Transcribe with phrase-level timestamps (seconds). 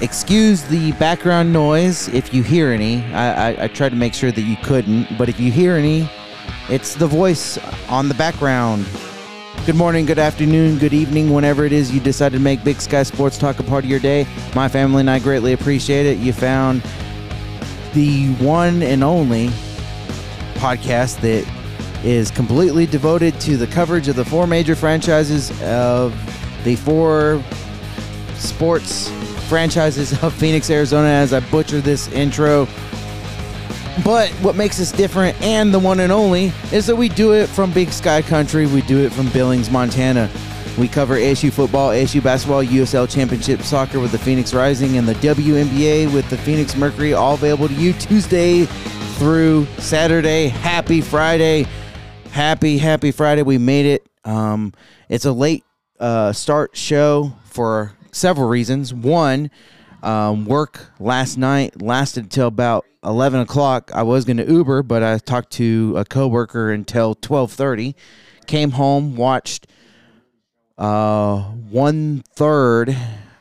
[0.00, 3.04] excuse the background noise if you hear any.
[3.06, 6.08] I, I, I tried to make sure that you couldn't, but if you hear any,
[6.68, 7.58] it's the voice
[7.88, 8.86] on the background.
[9.66, 13.02] Good morning, good afternoon, good evening, whenever it is you decide to make Big Sky
[13.02, 14.26] Sports Talk a part of your day.
[14.54, 16.18] My family and I greatly appreciate it.
[16.18, 16.82] You found
[17.92, 19.48] the one and only
[20.54, 21.46] podcast that
[22.04, 26.14] is completely devoted to the coverage of the four major franchises of
[26.64, 27.42] the four
[28.34, 29.10] sports
[29.48, 32.66] franchises of Phoenix, Arizona, as I butcher this intro.
[34.04, 37.48] But what makes us different and the one and only is that we do it
[37.48, 38.66] from Big Sky Country.
[38.66, 40.30] We do it from Billings, Montana.
[40.78, 45.14] We cover ASU football, ASU basketball, USL Championship soccer with the Phoenix Rising, and the
[45.14, 48.66] WNBA with the Phoenix Mercury, all available to you Tuesday
[49.16, 50.46] through Saturday.
[50.46, 51.66] Happy Friday.
[52.30, 53.42] Happy, happy Friday.
[53.42, 54.06] We made it.
[54.24, 54.72] Um,
[55.08, 55.64] it's a late
[55.98, 58.92] uh, start show for several reasons.
[58.92, 59.50] One,
[60.02, 63.90] um, work last night lasted until about 11 o'clock.
[63.94, 67.94] I was going to Uber, but I talked to a coworker until 12:30.
[68.46, 69.66] Came home, watched
[70.78, 72.96] uh, one third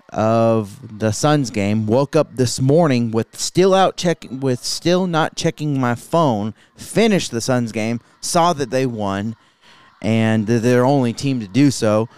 [0.09, 1.85] of the Suns game.
[1.85, 6.53] Woke up this morning with still out checking, with still not checking my phone.
[6.75, 9.35] Finished the Suns game, saw that they won,
[10.01, 12.09] and they're their only team to do so.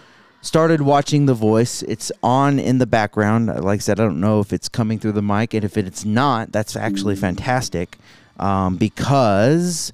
[0.42, 1.82] Started watching The Voice.
[1.82, 3.48] It's on in the background.
[3.48, 6.04] Like I said, I don't know if it's coming through the mic, and if it's
[6.04, 7.98] not, that's actually fantastic
[8.38, 9.92] um, because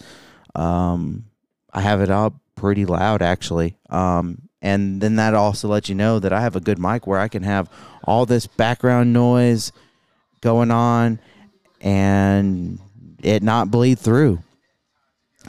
[0.54, 1.24] um,
[1.72, 3.76] I have it up pretty loud, actually.
[3.90, 7.20] Um, and then that also lets you know that I have a good mic where
[7.20, 7.70] I can have
[8.04, 9.72] all this background noise
[10.40, 11.20] going on
[11.80, 12.78] and
[13.22, 14.40] it not bleed through.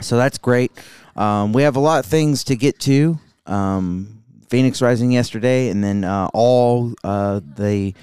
[0.00, 0.72] So that's great.
[1.16, 3.18] Um, we have a lot of things to get to.
[3.46, 4.17] Um,
[4.48, 7.94] Phoenix Rising yesterday, and then uh, all uh, the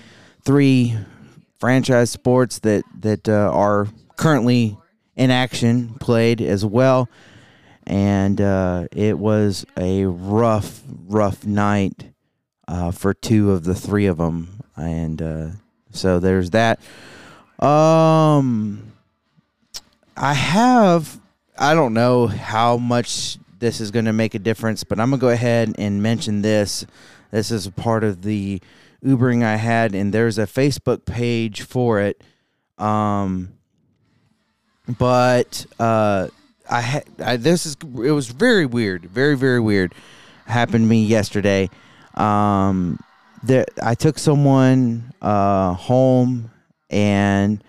[0.44, 0.96] three
[1.60, 4.78] franchise sports that that uh, are currently
[5.16, 7.10] in action played as well.
[7.88, 12.12] And uh, it was a rough, rough night
[12.68, 15.58] uh, for two of the three of them, and
[15.92, 16.80] so there's that.
[17.60, 18.92] Um,
[20.18, 21.20] I have.
[21.58, 25.20] I don't know how much this is going to make a difference, but I'm going
[25.20, 26.86] to go ahead and mention this.
[27.32, 28.62] This is a part of the
[29.04, 32.24] Ubering I had, and there's a Facebook page for it.
[32.78, 33.54] Um,
[35.00, 36.28] but uh,
[36.70, 39.96] I had I, this is it was very weird, very very weird.
[40.46, 41.72] Happened to me yesterday.
[42.14, 43.00] Um,
[43.42, 46.52] there I took someone uh, home
[46.92, 47.64] and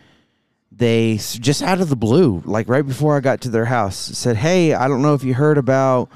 [0.76, 4.36] they just out of the blue, like right before I got to their house, said,
[4.36, 6.10] "Hey, I don't know if you heard about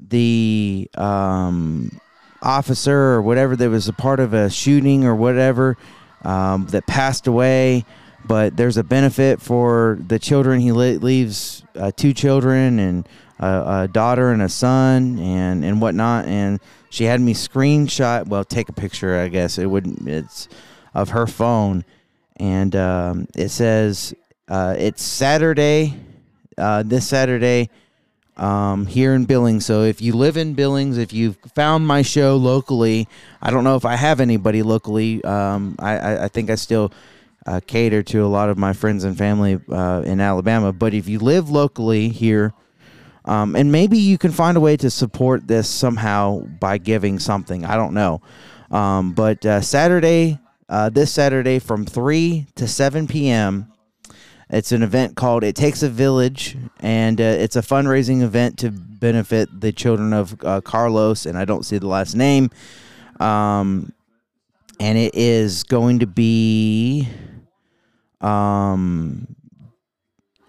[0.00, 2.00] the um,
[2.40, 5.76] officer or whatever that was a part of a shooting or whatever
[6.22, 7.84] um, that passed away,
[8.24, 10.60] but there's a benefit for the children.
[10.60, 16.26] He leaves uh, two children and a, a daughter and a son and and whatnot,
[16.26, 18.26] and she had me screenshot.
[18.26, 20.08] Well, take a picture, I guess it wouldn't.
[20.08, 20.48] It's
[20.94, 21.84] of her phone."
[22.36, 24.14] And um, it says
[24.48, 25.94] uh, it's Saturday,
[26.58, 27.70] uh, this Saturday,
[28.36, 29.66] um, here in Billings.
[29.66, 33.08] So if you live in Billings, if you've found my show locally,
[33.40, 35.22] I don't know if I have anybody locally.
[35.24, 36.92] Um, I, I, I, think I still
[37.46, 40.72] uh, cater to a lot of my friends and family uh, in Alabama.
[40.72, 42.52] But if you live locally here,
[43.24, 47.64] um, and maybe you can find a way to support this somehow by giving something.
[47.64, 48.20] I don't know.
[48.70, 50.38] Um, but uh, Saturday,
[50.72, 53.70] uh, this Saturday from 3 to 7 p.m.
[54.48, 58.70] It's an event called It Takes a Village, and uh, it's a fundraising event to
[58.70, 62.48] benefit the children of uh, Carlos, and I don't see the last name.
[63.20, 63.92] Um,
[64.80, 67.06] and it is going to be,
[68.22, 69.36] um,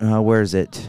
[0.02, 0.88] uh, where is it?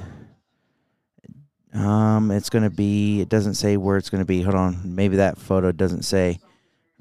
[1.74, 4.42] Um, it's going to be, it doesn't say where it's going to be.
[4.42, 4.94] Hold on.
[4.94, 6.38] Maybe that photo doesn't say.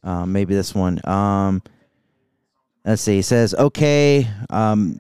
[0.03, 0.99] Uh, maybe this one.
[1.07, 1.61] Um,
[2.85, 3.15] Let's see.
[3.15, 4.99] He says, okay, um,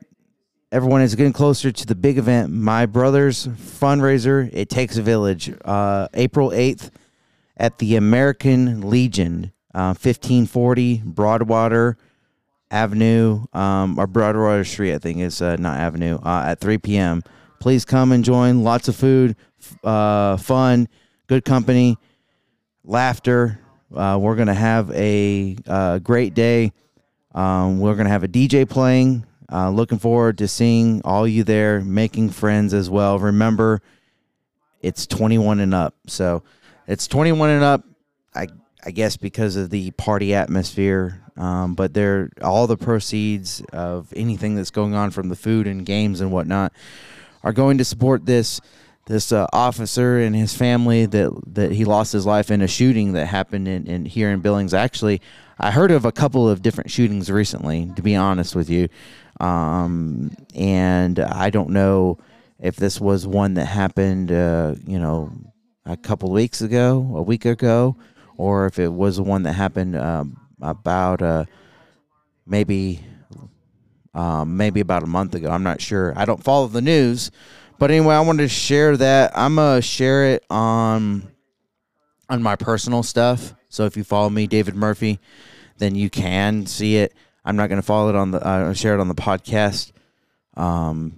[0.71, 2.49] everyone is getting closer to the big event.
[2.49, 6.91] My brother's fundraiser, It Takes a Village, uh, April 8th
[7.57, 11.97] at the American Legion, uh, 1540 Broadwater
[12.71, 17.21] Avenue, um, or Broadwater Street, I think is uh, not Avenue, uh, at 3 p.m.
[17.59, 18.63] Please come and join.
[18.63, 19.35] Lots of food,
[19.83, 20.87] uh, fun,
[21.27, 21.97] good company,
[22.85, 23.59] laughter.
[23.93, 25.57] Uh, we're going to have a
[26.01, 26.71] great day.
[27.33, 29.25] Um, we're going to have a DJ playing.
[29.51, 33.19] Uh, looking forward to seeing all you there, making friends as well.
[33.19, 33.81] Remember,
[34.81, 35.95] it's 21 and up.
[36.07, 36.43] So
[36.87, 37.83] it's 21 and up.
[38.35, 38.47] I
[38.85, 44.55] I guess because of the party atmosphere Um, but they're all the proceeds of anything
[44.55, 46.73] that's going on from the food and games and whatnot
[47.43, 48.61] are going to support this
[49.05, 53.13] this uh, officer and his family that that he lost his life in a shooting
[53.13, 54.73] that happened in, in here in Billings.
[54.73, 55.21] Actually,
[55.59, 57.91] I heard of a couple of different shootings recently.
[57.95, 58.89] To be honest with you,
[59.39, 62.17] um, and I don't know
[62.59, 65.31] if this was one that happened, uh, you know,
[65.85, 67.97] a couple of weeks ago, a week ago,
[68.37, 71.45] or if it was one that happened um, about uh,
[72.45, 73.01] maybe
[74.13, 75.49] um, maybe about a month ago.
[75.49, 76.13] I'm not sure.
[76.15, 77.31] I don't follow the news,
[77.79, 79.31] but anyway, I wanted to share that.
[79.35, 81.27] I'm gonna share it on
[82.29, 83.53] on my personal stuff.
[83.73, 85.19] So if you follow me, David Murphy,
[85.79, 87.11] then you can see it.
[87.43, 89.91] I'm not gonna follow it on the uh, share it on the podcast.
[90.55, 91.17] Um,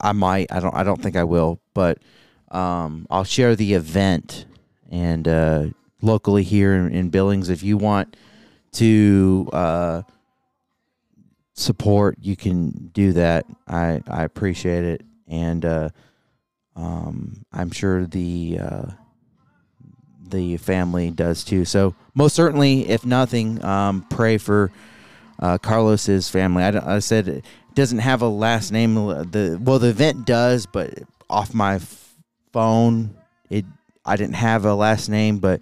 [0.00, 0.50] I might.
[0.50, 0.74] I don't.
[0.74, 1.98] I don't think I will, but
[2.50, 4.46] um, I'll share the event
[4.90, 5.66] and uh,
[6.02, 7.48] locally here in, in, Billings.
[7.48, 8.16] If you want
[8.72, 10.02] to uh,
[11.52, 13.46] support, you can do that.
[13.68, 15.88] I I appreciate it, and uh,
[16.74, 18.86] um, I'm sure the uh,
[20.34, 21.64] the family does too.
[21.64, 24.70] So most certainly, if nothing, um, pray for
[25.38, 26.64] uh, Carlos's family.
[26.64, 27.44] I, I said it
[27.74, 28.94] doesn't have a last name.
[28.94, 30.90] The well, the event does, but
[31.30, 31.80] off my
[32.52, 33.16] phone,
[33.50, 33.64] it
[34.04, 35.60] I didn't have a last name, but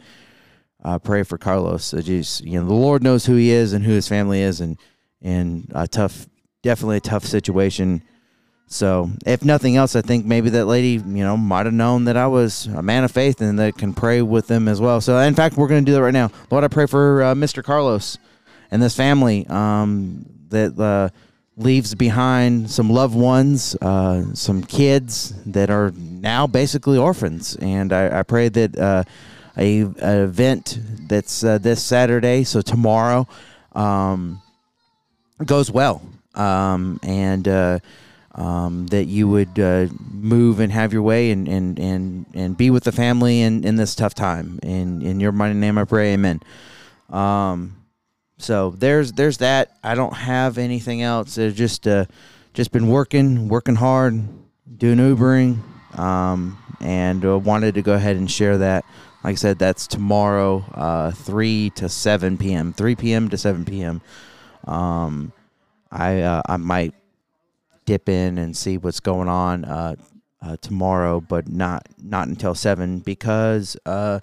[0.84, 1.84] uh, pray for Carlos.
[1.84, 4.60] So just you know, the Lord knows who he is and who his family is,
[4.60, 4.78] and
[5.20, 6.26] and a tough,
[6.62, 8.02] definitely a tough situation.
[8.72, 12.16] So, if nothing else, I think maybe that lady, you know, might have known that
[12.16, 15.02] I was a man of faith and that can pray with them as well.
[15.02, 16.30] So, in fact, we're going to do that right now.
[16.50, 17.62] Lord, I pray for uh, Mr.
[17.62, 18.16] Carlos
[18.70, 21.10] and this family um, that uh,
[21.58, 27.56] leaves behind some loved ones, uh, some kids that are now basically orphans.
[27.56, 29.04] And I, I pray that uh,
[29.58, 30.78] a, event
[31.08, 33.28] that's uh, this Saturday, so tomorrow,
[33.74, 34.40] um,
[35.44, 36.00] goes well,
[36.34, 37.78] um, and uh,
[38.34, 42.70] um, that you would uh, move and have your way and, and, and, and be
[42.70, 44.58] with the family in, in this tough time.
[44.62, 46.40] In in your mighty name, I pray, Amen.
[47.10, 47.76] Um,
[48.38, 49.76] so there's there's that.
[49.84, 51.38] I don't have anything else.
[51.38, 52.06] It's just uh,
[52.54, 54.26] just been working, working hard,
[54.78, 55.58] doing Ubering,
[55.98, 58.84] um, and uh, wanted to go ahead and share that.
[59.22, 62.72] Like I said, that's tomorrow, uh, three to seven p.m.
[62.72, 63.28] Three p.m.
[63.28, 64.00] to seven p.m.
[64.66, 65.32] Um,
[65.90, 66.94] I uh, I might
[67.92, 69.94] dip in and see what's going on uh,
[70.40, 74.18] uh, tomorrow, but not not until seven because uh,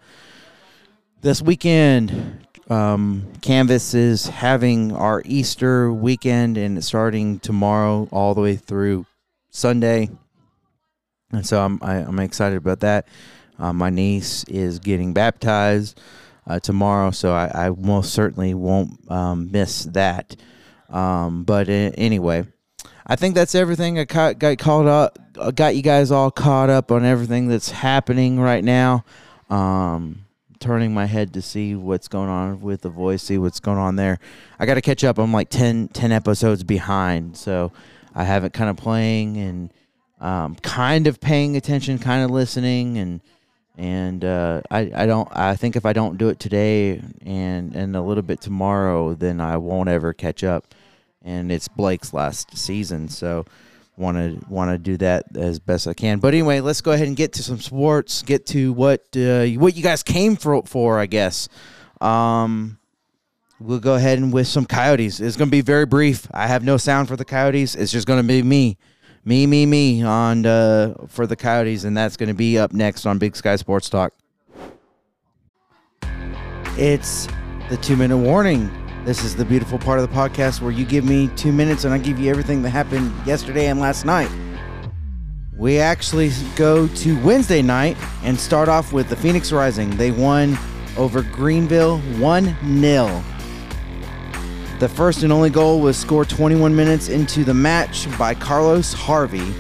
[1.22, 8.42] this weekend um, Canvas is having our Easter weekend and it's starting tomorrow all the
[8.42, 9.06] way through
[9.52, 10.10] Sunday,
[11.32, 13.08] and so I'm I, am i am excited about that.
[13.60, 16.02] Uh, my niece is getting baptized
[16.48, 20.36] uh, tomorrow, so I, I, most certainly won't um, miss that.
[20.90, 22.48] Um, but anyway,
[23.12, 23.98] I think that's everything.
[23.98, 25.18] I got, caught up,
[25.56, 29.04] got you guys all caught up on everything that's happening right now.
[29.50, 30.26] Um,
[30.60, 33.96] turning my head to see what's going on with the voice, see what's going on
[33.96, 34.20] there.
[34.60, 35.18] I got to catch up.
[35.18, 37.72] I'm like 10, 10 episodes behind, so
[38.14, 39.74] I have it kind of playing and
[40.22, 43.22] um, kind of paying attention, kind of listening, and
[43.76, 47.96] and uh, I I don't I think if I don't do it today and and
[47.96, 50.76] a little bit tomorrow, then I won't ever catch up.
[51.30, 53.46] And it's Blake's last season, so
[53.98, 56.20] want to want to do that as best I can.
[56.20, 58.24] But anyway, let's go ahead and get to some sports.
[58.24, 61.48] Get to what uh, what you guys came for, for I guess.
[62.02, 62.80] Um,
[63.60, 65.20] we'll go ahead and with some Coyotes.
[65.20, 66.28] It's going to be very brief.
[66.34, 67.76] I have no sound for the Coyotes.
[67.76, 68.78] It's just going to be me
[69.26, 73.06] me, me, me on uh, for the Coyotes, and that's going to be up next
[73.06, 74.14] on Big Sky Sports Talk.
[76.78, 77.28] It's
[77.70, 78.72] the two minute warning.
[79.06, 81.94] This is the beautiful part of the podcast where you give me two minutes and
[81.94, 84.30] I give you everything that happened yesterday and last night.
[85.56, 89.90] We actually go to Wednesday night and start off with the Phoenix Rising.
[89.92, 90.58] They won
[90.98, 93.24] over Greenville 1 0.
[94.80, 99.54] The first and only goal was scored 21 minutes into the match by Carlos Harvey.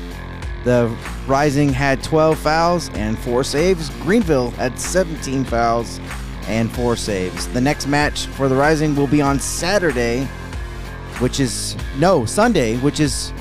[0.66, 0.94] The
[1.28, 3.90] Rising had 12 fouls and 4 saves.
[4.02, 6.02] Greenville had 17 fouls
[6.50, 7.48] and 4 saves.
[7.50, 10.26] The next match for the Rising will be on Saturday,
[11.20, 13.32] which is no, Sunday, which is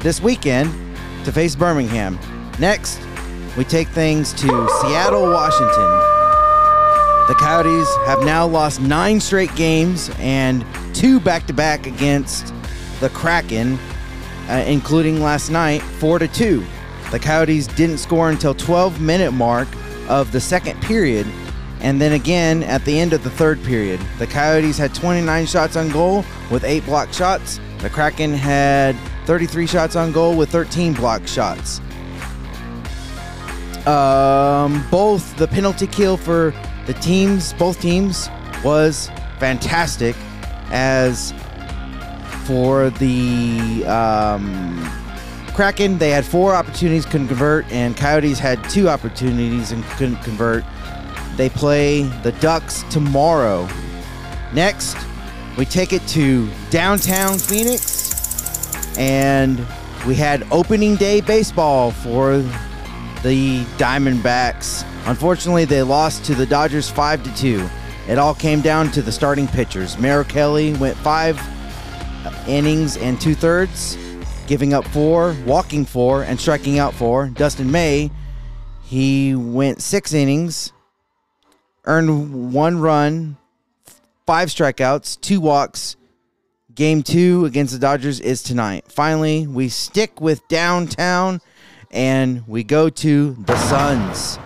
[0.00, 0.70] this weekend
[1.24, 2.18] to face Birmingham.
[2.58, 3.00] Next,
[3.56, 4.46] we take things to
[4.80, 6.18] Seattle, Washington.
[7.28, 12.54] The Coyotes have now lost nine straight games and two back to back against
[13.00, 13.78] the Kraken,
[14.48, 16.64] uh, including last night, four to two.
[17.10, 19.68] The Coyotes didn't score until 12 minute mark
[20.08, 21.26] of the second period,
[21.80, 25.76] And then again at the end of the third period, the Coyotes had 29 shots
[25.76, 27.60] on goal with eight block shots.
[27.78, 31.80] The Kraken had 33 shots on goal with 13 block shots.
[33.86, 36.52] Um, both the penalty kill for
[36.86, 38.28] the teams, both teams,
[38.64, 40.16] was fantastic.
[40.70, 41.32] As
[42.44, 44.78] for the um,
[45.54, 50.64] Kraken, they had four opportunities, couldn't convert, and Coyotes had two opportunities and couldn't convert.
[51.38, 53.68] They play the Ducks tomorrow.
[54.52, 54.96] Next,
[55.56, 59.64] we take it to downtown Phoenix, and
[60.04, 62.38] we had opening day baseball for
[63.22, 64.84] the Diamondbacks.
[65.06, 67.68] Unfortunately, they lost to the Dodgers 5 to 2.
[68.08, 69.96] It all came down to the starting pitchers.
[69.96, 71.40] Merrill Kelly went five
[72.48, 73.96] innings and two thirds,
[74.48, 77.28] giving up four, walking four, and striking out four.
[77.28, 78.10] Dustin May,
[78.82, 80.72] he went six innings,
[81.88, 83.36] earned one run,
[84.26, 85.96] five strikeouts, two walks.
[86.74, 88.84] Game two against the Dodgers is tonight.
[88.92, 91.40] Finally, we stick with downtown
[91.90, 94.38] and we go to the Suns.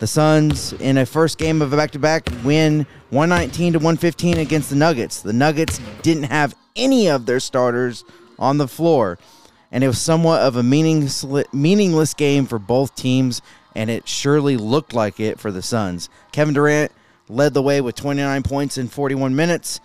[0.00, 4.76] The Suns in a first game of a back-to-back win 119 to 115 against the
[4.76, 5.22] Nuggets.
[5.22, 8.04] The Nuggets didn't have any of their starters
[8.38, 9.18] on the floor,
[9.70, 13.40] and it was somewhat of a meaningless, meaningless game for both teams,
[13.74, 16.08] and it surely looked like it for the Suns.
[16.32, 16.92] Kevin Durant
[17.28, 19.80] led the way with 29 points in 41 minutes.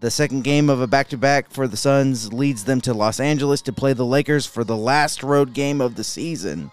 [0.00, 3.20] The second game of a back to back for the Suns leads them to Los
[3.20, 6.72] Angeles to play the Lakers for the last road game of the season.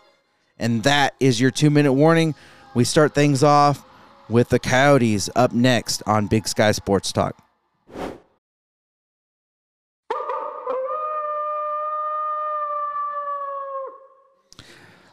[0.57, 2.33] And that is your two minute warning.
[2.73, 3.85] We start things off
[4.29, 7.35] with the Coyotes up next on Big Sky Sports Talk.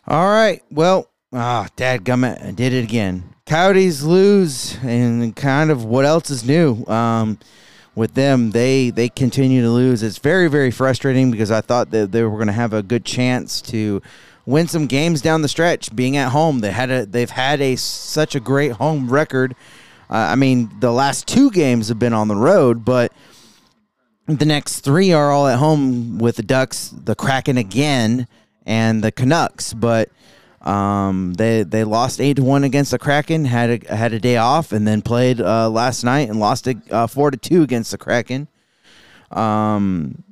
[0.08, 0.62] All right.
[0.70, 3.34] Well, ah, dad gummit, I did it again.
[3.44, 6.84] Coyotes lose, and kind of what else is new?
[6.86, 7.38] Um,
[7.94, 10.02] with them, they they continue to lose.
[10.02, 13.04] It's very very frustrating because I thought that they were going to have a good
[13.04, 14.02] chance to
[14.44, 15.94] win some games down the stretch.
[15.94, 19.54] Being at home, they had a they've had a such a great home record.
[20.10, 23.12] Uh, I mean, the last two games have been on the road, but
[24.26, 28.26] the next three are all at home with the Ducks, the Kraken again,
[28.64, 29.72] and the Canucks.
[29.72, 30.10] But
[30.66, 33.44] um, they they lost eight to one against the Kraken.
[33.44, 36.74] Had a had a day off, and then played uh, last night and lost a,
[36.90, 38.48] uh, four to two against the Kraken.
[39.30, 40.24] Um,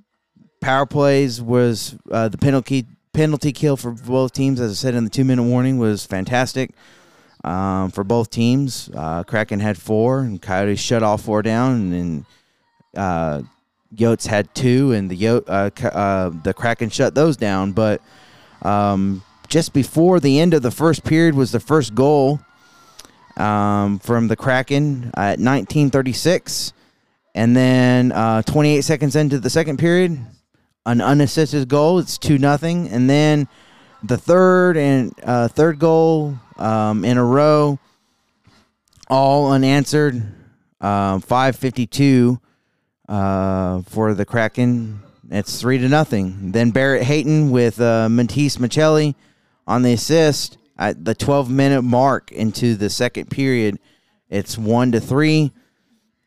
[0.60, 4.60] power plays was uh, the penalty penalty kill for both teams.
[4.60, 6.72] As I said in the two minute warning, was fantastic
[7.44, 8.90] um, for both teams.
[8.92, 12.24] Uh, Kraken had four, and Coyotes shut all four down, and
[12.96, 13.42] uh,
[13.94, 17.70] Yotes had two, and the Yo- uh, uh, the Kraken shut those down.
[17.70, 18.02] But
[18.62, 19.22] um,
[19.54, 22.40] just before the end of the first period was the first goal
[23.36, 26.72] um, from the Kraken at 1936.
[27.36, 30.18] And then uh, 28 seconds into the second period,
[30.86, 32.00] an unassisted goal.
[32.00, 32.88] It's 2 nothing.
[32.88, 33.46] And then
[34.02, 37.78] the third and uh, third goal um, in a row,
[39.08, 40.20] all unanswered.
[40.80, 42.40] Uh, 552
[43.08, 45.00] uh, for the Kraken.
[45.30, 46.50] It's 3 to nothing.
[46.50, 49.14] Then Barrett Hayton with uh, Matias Maccelli
[49.66, 53.78] on the assist at the 12 minute mark into the second period.
[54.28, 55.52] It's one to three,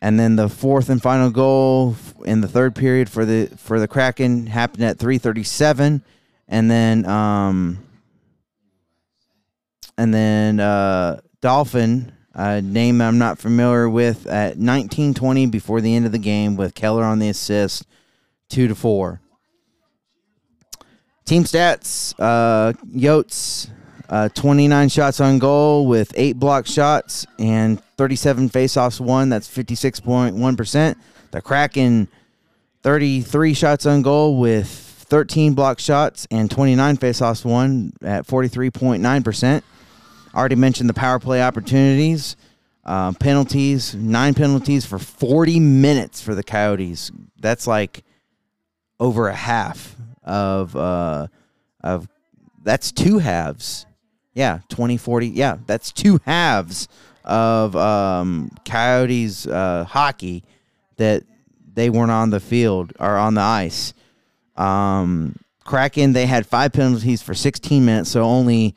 [0.02, 3.88] and then the fourth and final goal in the third period for the for the
[3.88, 6.02] Kraken happened at 3:37,
[6.48, 7.80] and then um
[9.98, 12.14] and then uh, Dolphin.
[12.40, 16.76] A name I'm not familiar with at 1920 before the end of the game with
[16.76, 17.88] Keller on the assist,
[18.48, 19.22] two to four.
[21.28, 23.70] Team stats: uh, Yotes,
[24.08, 29.28] uh, 29 shots on goal with eight block shots and 37 faceoffs won.
[29.28, 30.98] That's 56.1 percent.
[31.32, 32.08] The Kraken,
[32.82, 39.66] 33 shots on goal with 13 block shots and 29 faceoffs won at 43.9 percent.
[40.34, 42.38] Already mentioned the power play opportunities.
[42.86, 47.12] Uh, penalties, nine penalties for 40 minutes for the Coyotes.
[47.38, 48.06] That's like
[48.98, 51.28] over a half of uh,
[51.82, 52.08] of
[52.64, 53.86] that's two halves.
[54.34, 55.30] Yeah, 20, 40.
[55.30, 56.88] Yeah, that's two halves
[57.24, 60.44] of um, Coyotes uh, hockey
[60.98, 61.24] that
[61.74, 63.94] they weren't on the field or on the ice.
[64.56, 68.76] Um, Kraken, they had five penalties for 16 minutes, so only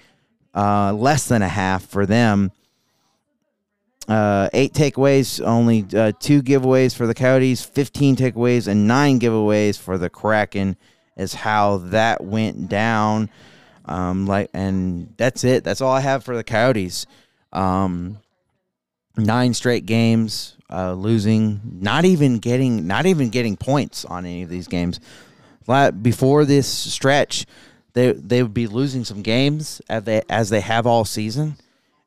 [0.54, 2.52] uh, less than a half for them.
[4.09, 9.78] Uh, eight takeaways, only uh, two giveaways for the Coyotes, 15 takeaways, and nine giveaways
[9.78, 10.76] for the Kraken
[11.20, 13.30] is how that went down.
[13.84, 15.64] Um, like, and that's it.
[15.64, 17.06] That's all I have for the Coyotes.
[17.52, 18.18] Um,
[19.16, 24.48] nine straight games uh, losing, not even getting not even getting points on any of
[24.48, 25.00] these games.
[26.02, 27.46] Before this stretch,
[27.92, 31.56] they they would be losing some games as they as they have all season,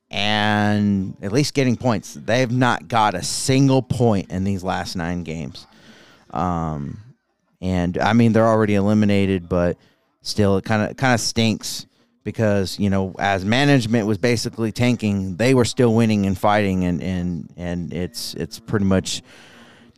[0.10, 2.13] and at least getting points.
[2.13, 5.67] They have not got a single point in these last nine games.
[6.32, 7.00] Um,
[7.63, 9.77] and I mean they're already eliminated, but
[10.22, 11.88] still it kind of kind of stinks
[12.24, 17.01] because you know as management was basically tanking, they were still winning and fighting, and
[17.01, 19.24] and and it's it's pretty much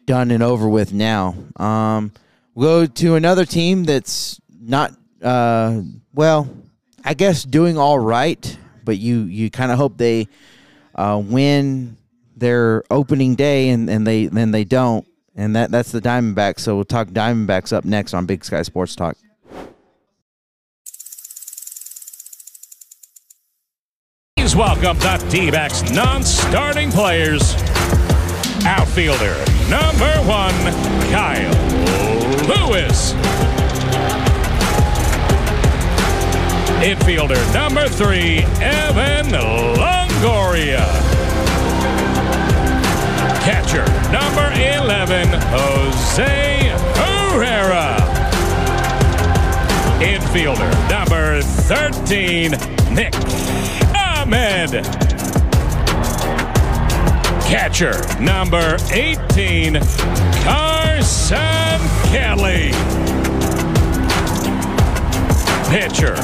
[0.05, 1.35] done and over with now.
[1.57, 2.11] Um,
[2.57, 4.93] go to another team that's not
[5.23, 5.81] uh,
[6.13, 6.47] well,
[7.03, 10.27] I guess doing all right, but you you kind of hope they
[10.93, 11.97] uh, win
[12.37, 16.59] their opening day and, and they then they don't, and that that's the Diamondbacks.
[16.59, 19.17] So we'll talk Diamondbacks up next on Big Sky Sports Talk.
[24.37, 27.55] Please welcome the D-backs non-starting players.
[28.65, 29.35] Outfielder
[29.69, 30.53] number one,
[31.11, 31.51] Kyle
[32.47, 33.13] Lewis.
[36.81, 41.14] Infielder number three, Evan Longoria.
[43.45, 46.57] Catcher number 11, Jose
[46.95, 47.95] Herrera.
[50.01, 52.51] Infielder number 13,
[52.95, 53.13] Nick
[53.95, 54.83] Ahmed.
[57.45, 59.75] Catcher number 18,
[60.41, 62.71] Carson Kelly.
[65.69, 66.15] Pitcher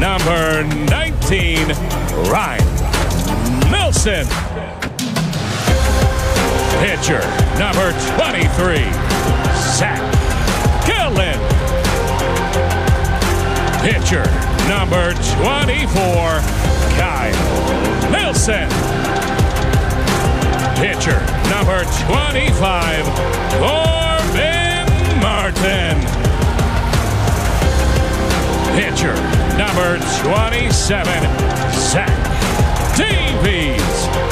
[0.00, 1.68] number 19,
[2.30, 4.26] Ryne Nelson.
[6.80, 7.20] Pitcher
[7.58, 8.90] number 23,
[9.76, 10.00] Zach
[10.86, 11.38] Gallen.
[13.82, 14.24] Pitcher
[14.66, 15.12] number
[15.44, 16.40] 24,
[16.96, 18.66] Kyle Nelson.
[20.80, 23.04] Pitcher number 25,
[23.60, 24.88] Corbin
[25.20, 26.00] Martin.
[28.74, 29.14] Pitcher
[29.58, 31.22] number 27,
[31.74, 34.29] Zach Davies.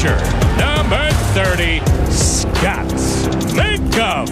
[0.00, 0.16] Pitcher
[0.56, 2.88] number 30, Scott
[3.52, 4.30] McGough.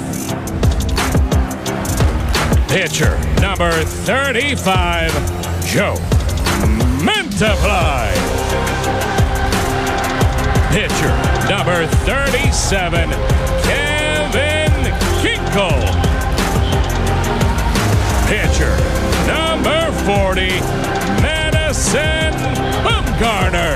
[2.68, 5.12] Pitcher number 35,
[5.66, 5.96] Joe
[7.04, 8.14] Mantiply.
[10.72, 11.14] Pitcher
[11.50, 13.10] number 37,
[13.64, 14.72] Kevin
[15.20, 15.84] Ginkel.
[18.26, 18.74] Pitcher
[19.26, 20.48] number 40,
[21.20, 22.32] Madison
[22.82, 23.67] Bumgarner.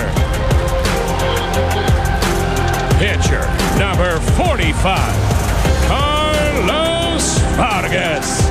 [4.44, 4.86] 45,
[5.86, 8.42] Carlos Vargas.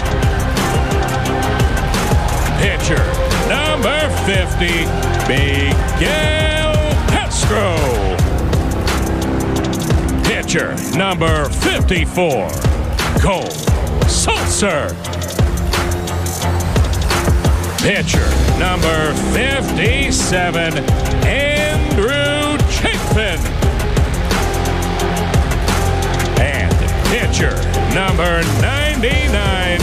[2.61, 3.05] Pitcher
[3.49, 4.85] number 50,
[5.27, 6.73] Miguel
[7.11, 7.75] Castro.
[10.23, 12.49] Pitcher number 54,
[13.19, 13.51] Cole
[14.07, 14.95] Sulser.
[17.81, 21.00] Pitcher number 57,
[27.11, 27.53] pitcher
[27.93, 29.79] number 99,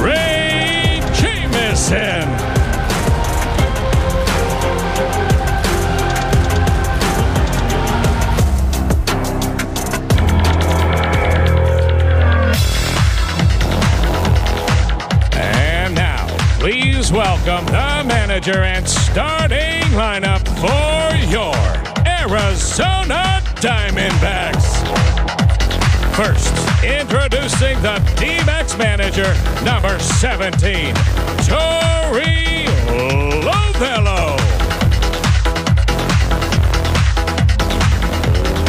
[0.00, 2.26] Drey Jameson.
[15.32, 16.26] And now,
[16.58, 21.54] please welcome the manager and starting lineup for your
[22.04, 24.79] Arizona Diamondbacks.
[26.14, 26.52] First,
[26.84, 29.32] introducing the D-backs manager,
[29.64, 30.94] number 17,
[31.46, 32.66] Torey
[33.40, 34.36] Lovullo.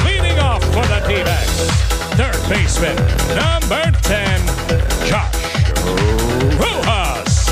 [0.06, 1.70] Leading off for the D-backs,
[2.16, 2.96] third baseman,
[3.36, 4.48] number 10,
[5.08, 5.72] Josh
[6.58, 7.46] Rojas.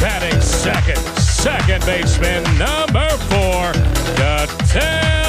[0.00, 3.72] Batting second, second baseman, number four,
[4.16, 5.27] Ketel Marte.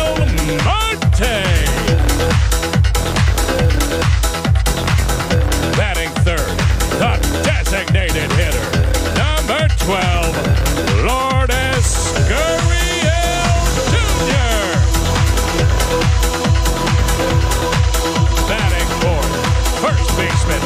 [5.76, 6.58] Batting third,
[6.98, 8.68] the designated hitter,
[9.20, 10.00] number 12,
[11.04, 13.52] Lourdes Gurriel
[13.92, 14.80] Jr.
[18.48, 19.34] Batting fourth,
[19.82, 20.64] first baseman,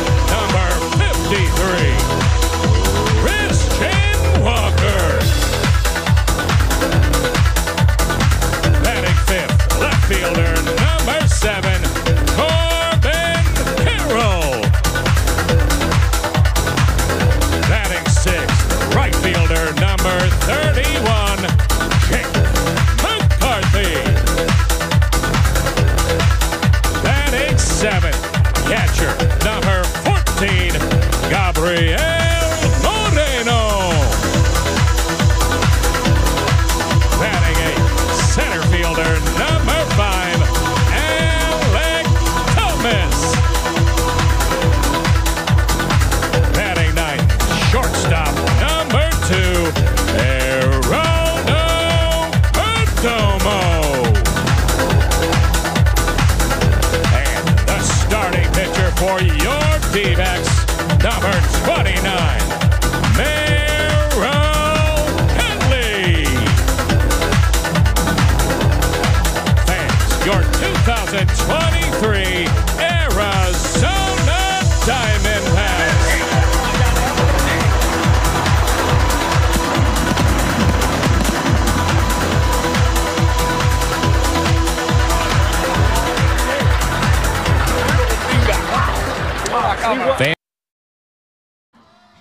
[59.95, 60.62] your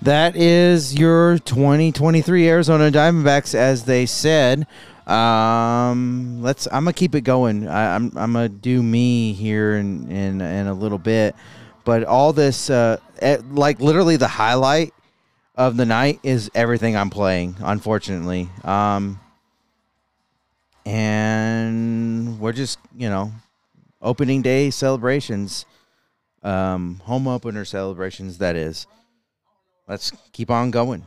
[0.02, 4.66] That is your 2023 Arizona Diamondbacks, as they said.
[5.06, 6.66] Um, let's.
[6.66, 7.68] I'm gonna keep it going.
[7.68, 8.06] I, I'm.
[8.16, 11.36] I'm gonna do me here in in in a little bit,
[11.84, 14.92] but all this, uh, eh, like literally the highlight
[15.54, 17.54] of the night is everything I'm playing.
[17.60, 19.20] Unfortunately, um,
[20.84, 23.30] and we're just you know,
[24.00, 25.64] opening day celebrations,
[26.42, 28.38] um, home opener celebrations.
[28.38, 28.88] That is
[29.92, 31.06] let's keep on going.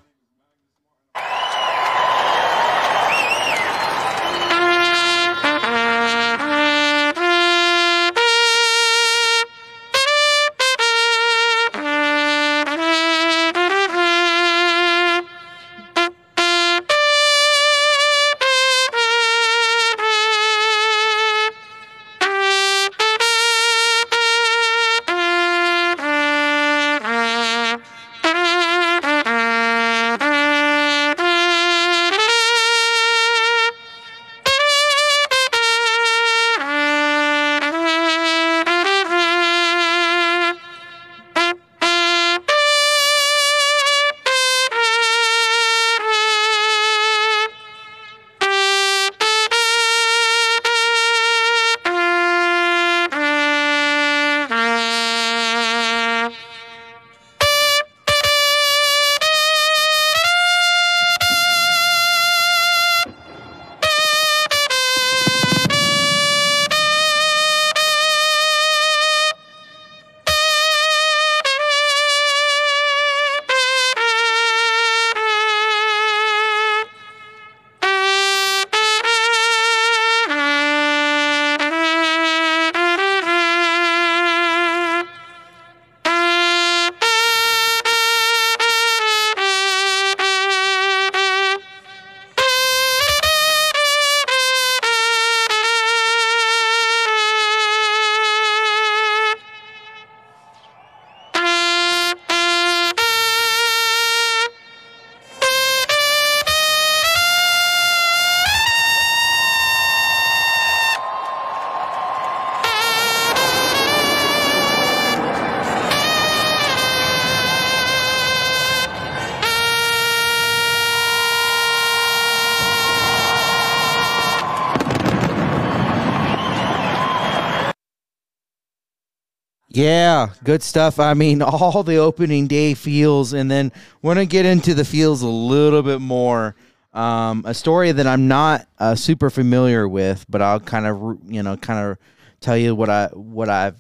[129.76, 131.00] Yeah, good stuff.
[131.02, 135.22] I mean, all the opening day feels, and then we're gonna get into the feels
[135.22, 136.56] a little bit more.
[136.94, 141.44] Um, a story that I'm not uh, super familiar with, but I'll kind of you
[141.44, 141.98] know kind of
[142.40, 143.78] tell you what I what I've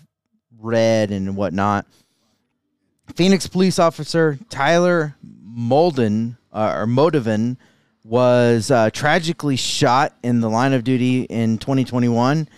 [0.59, 1.85] read and whatnot.
[3.15, 7.55] Phoenix police officer Tyler Molden uh, or Motivan
[8.03, 12.49] was uh, tragically shot in the line of duty in 2021.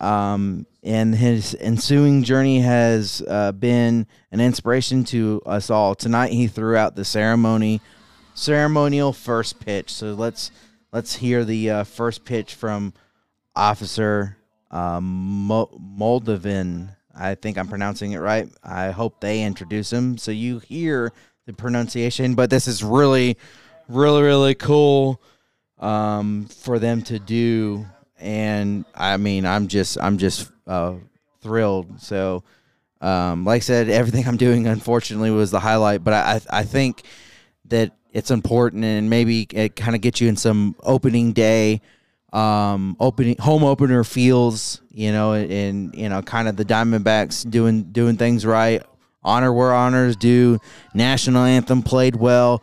[0.00, 5.94] Um, and his ensuing journey has uh, been an inspiration to us all.
[5.94, 7.80] Tonight, he threw out the ceremony,
[8.34, 9.90] ceremonial first pitch.
[9.90, 10.50] So let's
[10.92, 12.92] let's hear the uh, first pitch from
[13.56, 14.36] Officer
[14.70, 16.94] um, Mo- Moldovan.
[17.16, 18.48] I think I'm pronouncing it right.
[18.62, 21.12] I hope they introduce him so you hear
[21.46, 22.34] the pronunciation.
[22.34, 23.38] But this is really,
[23.88, 25.22] really, really cool
[25.78, 27.86] um, for them to do.
[28.18, 30.94] And I mean, I'm just, I'm just uh,
[31.40, 32.00] thrilled.
[32.00, 32.42] So,
[33.00, 36.04] um, like I said, everything I'm doing, unfortunately, was the highlight.
[36.04, 37.02] But I, I think
[37.66, 41.80] that it's important, and maybe it kind of gets you in some opening day
[42.34, 47.84] um, opening home opener feels, you know, and you know, kind of the Diamondbacks doing
[47.84, 48.82] doing things right.
[49.22, 50.58] Honor where honors due.
[50.92, 52.62] National anthem played well.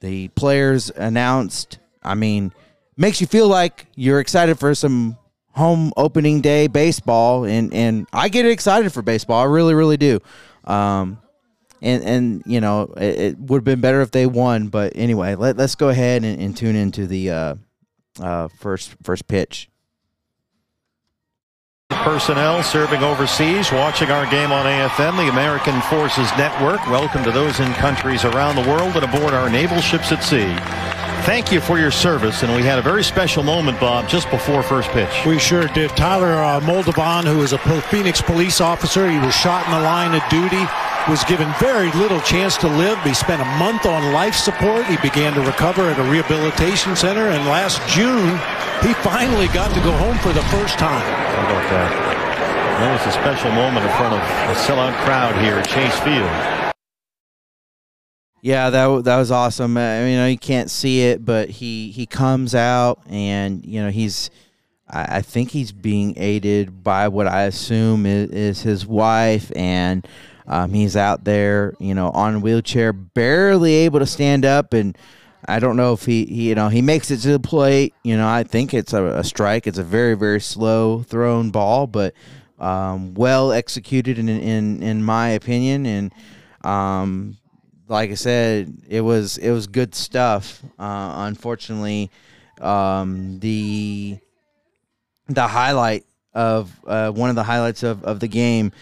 [0.00, 1.78] The players announced.
[2.02, 2.52] I mean,
[2.96, 5.18] makes you feel like you're excited for some
[5.56, 9.40] home opening day baseball, and and I get excited for baseball.
[9.40, 10.20] I really, really do.
[10.64, 11.18] Um,
[11.82, 14.68] and and you know, it, it would have been better if they won.
[14.68, 17.30] But anyway, let, let's go ahead and, and tune into the.
[17.30, 17.54] Uh,
[18.20, 19.68] uh, first first pitch.
[21.88, 26.84] Personnel serving overseas, watching our game on AFN, the American Forces Network.
[26.88, 31.05] Welcome to those in countries around the world and aboard our naval ships at sea.
[31.26, 34.62] Thank you for your service, and we had a very special moment, Bob, just before
[34.62, 35.26] first pitch.
[35.26, 35.90] We sure did.
[35.90, 40.14] Tyler uh, Moldovan, who is a Phoenix police officer, he was shot in the line
[40.14, 40.64] of duty
[41.08, 42.98] was given very little chance to live.
[43.02, 44.86] He spent a month on life support.
[44.86, 48.38] He began to recover at a rehabilitation center, and last June,
[48.82, 51.02] he finally got to go home for the first time.
[51.02, 52.16] How about that?
[52.80, 56.65] That was a special moment in front of a sellout crowd here at Chase Field.
[58.46, 59.76] Yeah, that that was awesome.
[59.76, 63.82] I mean, you know, you can't see it, but he he comes out and you
[63.82, 64.30] know he's.
[64.88, 70.06] I, think he's being aided by what I assume is, is his wife, and
[70.46, 74.96] um, he's out there, you know, on a wheelchair, barely able to stand up, and
[75.48, 77.94] I don't know if he, he you know, he makes it to the plate.
[78.04, 79.66] You know, I think it's a, a strike.
[79.66, 82.14] It's a very, very slow thrown ball, but
[82.60, 85.84] um, well executed in, in in my opinion.
[85.84, 86.14] And
[86.62, 87.38] um,
[87.88, 90.62] like I said, it was it was good stuff.
[90.78, 92.10] Uh, unfortunately,
[92.60, 94.18] um, the
[95.28, 98.72] the highlight of uh, one of the highlights of, of the game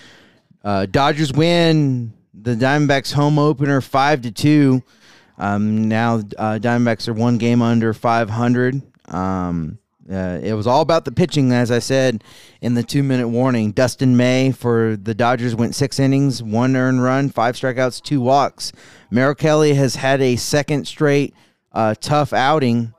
[0.64, 4.82] uh, Dodgers win the Diamondbacks home opener five to two.
[5.36, 8.82] Um, now uh, Diamondbacks are one game under 500.
[9.08, 9.78] Um,
[10.10, 12.22] uh, it was all about the pitching, as I said
[12.60, 13.72] in the two minute warning.
[13.72, 18.72] Dustin May for the Dodgers went six innings, one earned run, five strikeouts, two walks.
[19.10, 21.34] Merrill Kelly has had a second straight
[21.72, 22.92] uh, tough outing.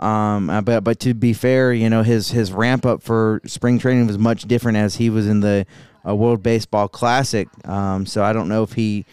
[0.00, 3.78] Um, uh, but but to be fair, you know his his ramp up for spring
[3.78, 5.66] training was much different as he was in the
[6.04, 7.48] a World Baseball Classic.
[7.66, 9.06] Um, so I don't know if he,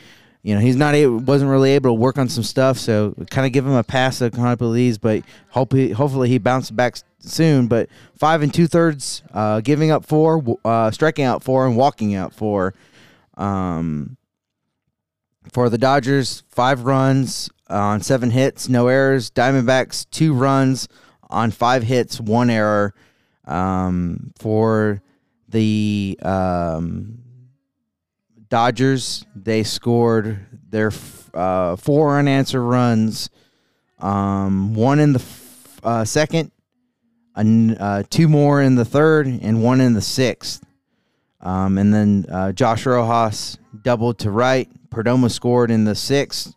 [0.44, 2.78] you know, he's not able, wasn't really able to work on some stuff.
[2.78, 4.56] So kind of give him a pass to Connor
[4.98, 7.68] but hope he, hopefully he bounces back soon.
[7.68, 12.16] But five and two thirds, uh, giving up four, uh, striking out four, and walking
[12.16, 12.74] out four.
[13.38, 14.18] Um,
[15.54, 19.30] for the Dodgers, five runs on seven hits, no errors.
[19.30, 20.88] Diamondbacks, two runs
[21.30, 22.94] on five hits, one error.
[23.46, 25.02] Um, for
[25.50, 27.21] the um,
[28.52, 30.92] Dodgers, they scored their
[31.34, 33.30] uh, four unanswered runs,
[34.00, 36.52] um, one in the f- uh, second,
[37.34, 40.66] uh, two more in the third, and one in the sixth.
[41.40, 44.70] Um, and then uh, Josh Rojas doubled to right.
[44.90, 46.54] Perdomo scored in the sixth.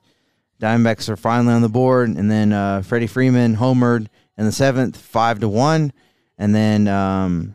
[0.60, 4.96] Diamondbacks are finally on the board, and then uh, Freddie Freeman homered in the seventh,
[4.96, 5.92] five to one,
[6.38, 7.54] and then um,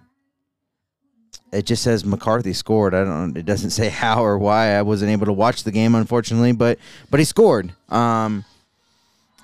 [1.52, 2.94] it just says McCarthy scored.
[2.94, 3.38] I don't.
[3.38, 4.76] It doesn't say how or why.
[4.76, 7.74] I wasn't able to watch the game, unfortunately, but but he scored.
[7.90, 8.46] Um,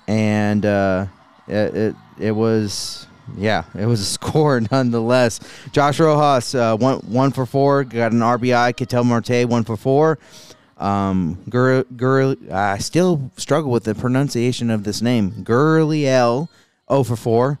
[0.08, 1.06] and uh,
[1.48, 5.40] it, it, it was yeah, it was a score nonetheless.
[5.72, 8.76] Josh Rojas uh, one one for four, got an RBI.
[8.76, 10.18] Ketel Marte one for four.
[10.78, 15.32] Um, Gur, Gur, I still struggle with the pronunciation of this name.
[15.42, 16.48] Gurriel
[16.88, 17.58] 0 for 4.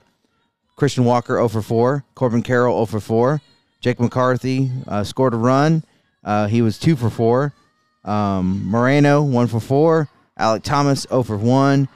[0.76, 2.04] Christian Walker 0 for 4.
[2.14, 3.40] Corbin Carroll 0 for 4.
[3.80, 5.84] Jake McCarthy uh, scored a run.
[6.24, 7.54] Uh, he was two for four.
[8.04, 10.08] Um, Moreno one for four.
[10.38, 11.88] Alek Thomas 0 for one.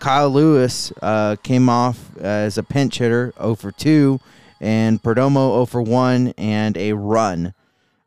[0.00, 4.20] Kyle Lewis uh, came off as a pinch hitter 0 for two,
[4.60, 7.54] and Perdomo 0 for one and a run.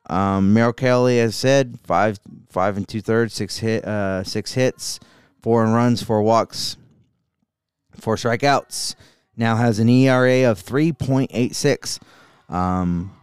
[0.09, 4.99] Um, Merrill Kelly, as said, five five and two thirds, six hit, uh, six hits,
[5.41, 6.77] four runs, four walks,
[7.99, 8.95] four strikeouts.
[9.35, 11.99] Now has an ERA of three point eight six.
[12.49, 13.16] Um,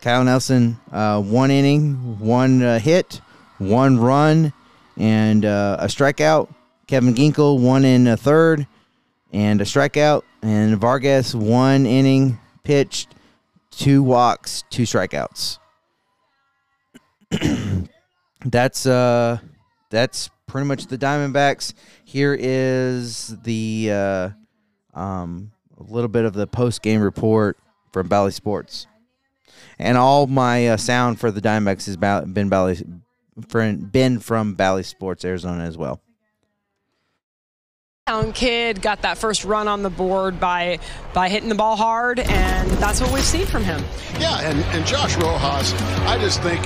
[0.00, 3.20] Kyle Nelson, uh, one inning, one uh, hit,
[3.58, 4.52] one run,
[4.96, 6.52] and uh, a strikeout.
[6.86, 8.66] Kevin Ginkel, one in a third,
[9.32, 10.22] and a strikeout.
[10.42, 13.14] And Vargas, one inning, pitched,
[13.70, 15.58] two walks, two strikeouts.
[18.46, 19.38] that's uh,
[19.90, 21.74] that's pretty much the Diamondbacks.
[22.04, 24.28] Here is the uh,
[24.98, 27.58] um, a little bit of the post game report
[27.92, 28.86] from Bally Sports
[29.80, 32.82] and all my uh, sound for the Diamondbacks has been Bally,
[33.90, 36.00] been from Bally Sports Arizona as well.
[38.08, 40.78] Young kid got that first run on the board by
[41.14, 43.82] by hitting the ball hard, and that's what we've seen from him.
[44.18, 45.72] Yeah, and, and Josh Rojas,
[46.06, 46.60] I just think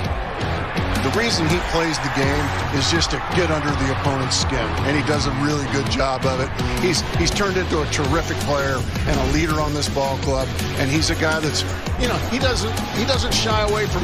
[1.05, 4.97] the reason he plays the game is just to get under the opponent's skin, and
[4.97, 6.49] he does a really good job of it.
[6.81, 10.47] He's he's turned into a terrific player and a leader on this ball club,
[10.81, 11.61] and he's a guy that's,
[12.01, 14.03] you know, he doesn't he doesn't shy away from,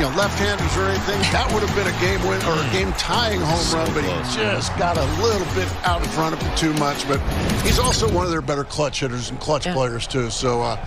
[0.00, 1.20] you know, left-handers or anything.
[1.36, 4.10] That would have been a game win or a game tying home run, but he
[4.34, 7.06] just got a little bit out in front of it too much.
[7.06, 7.20] But
[7.62, 9.74] he's also one of their better clutch hitters and clutch Yeah.
[9.74, 10.30] players too.
[10.30, 10.62] So.
[10.62, 10.78] Uh,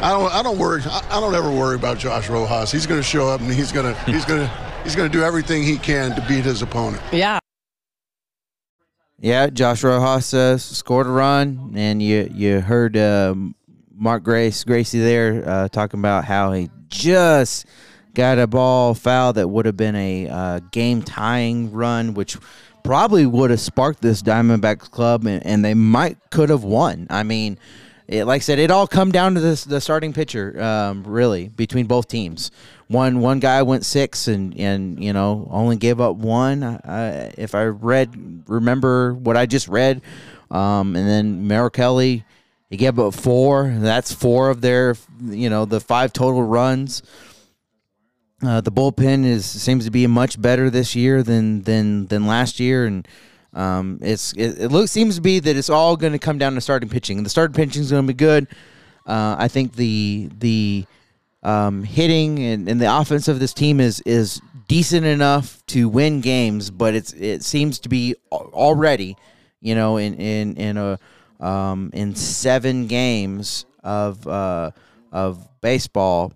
[0.00, 0.32] I don't.
[0.32, 0.82] I don't worry.
[0.84, 2.70] I, I don't ever worry about Josh Rojas.
[2.70, 4.00] He's going to show up and he's going to.
[4.02, 4.68] He's going to.
[4.84, 7.02] He's going to do everything he can to beat his opponent.
[7.12, 7.38] Yeah.
[9.20, 13.56] Yeah, Josh Rojas uh, scored a run, and you you heard um,
[13.92, 17.66] Mark Grace Gracie there uh, talking about how he just
[18.14, 22.36] got a ball foul that would have been a uh, game tying run, which
[22.84, 27.08] probably would have sparked this Diamondbacks club, and, and they might could have won.
[27.10, 27.58] I mean,
[28.08, 31.48] it, like I said, it all come down to this the starting pitcher, um, really,
[31.48, 32.50] between both teams.
[32.88, 36.62] One one guy went six and and you know only gave up one.
[36.62, 40.00] Uh, if I read remember what I just read,
[40.50, 42.24] um, and then Merrill Kelly
[42.70, 43.74] he gave up four.
[43.78, 47.02] That's four of their you know the five total runs.
[48.42, 52.58] Uh, the bullpen is seems to be much better this year than than than last
[52.58, 53.06] year, and
[53.58, 56.54] um, it's it, it looks seems to be that it's all going to come down
[56.54, 57.24] to starting pitching.
[57.24, 58.46] The starting pitching is going to be good.
[59.04, 60.86] Uh, I think the the
[61.42, 66.20] um, hitting and, and the offense of this team is is decent enough to win
[66.20, 69.16] games, but it's it seems to be already,
[69.60, 70.98] you know, in in in a
[71.44, 74.70] um, in seven games of uh,
[75.10, 76.32] of baseball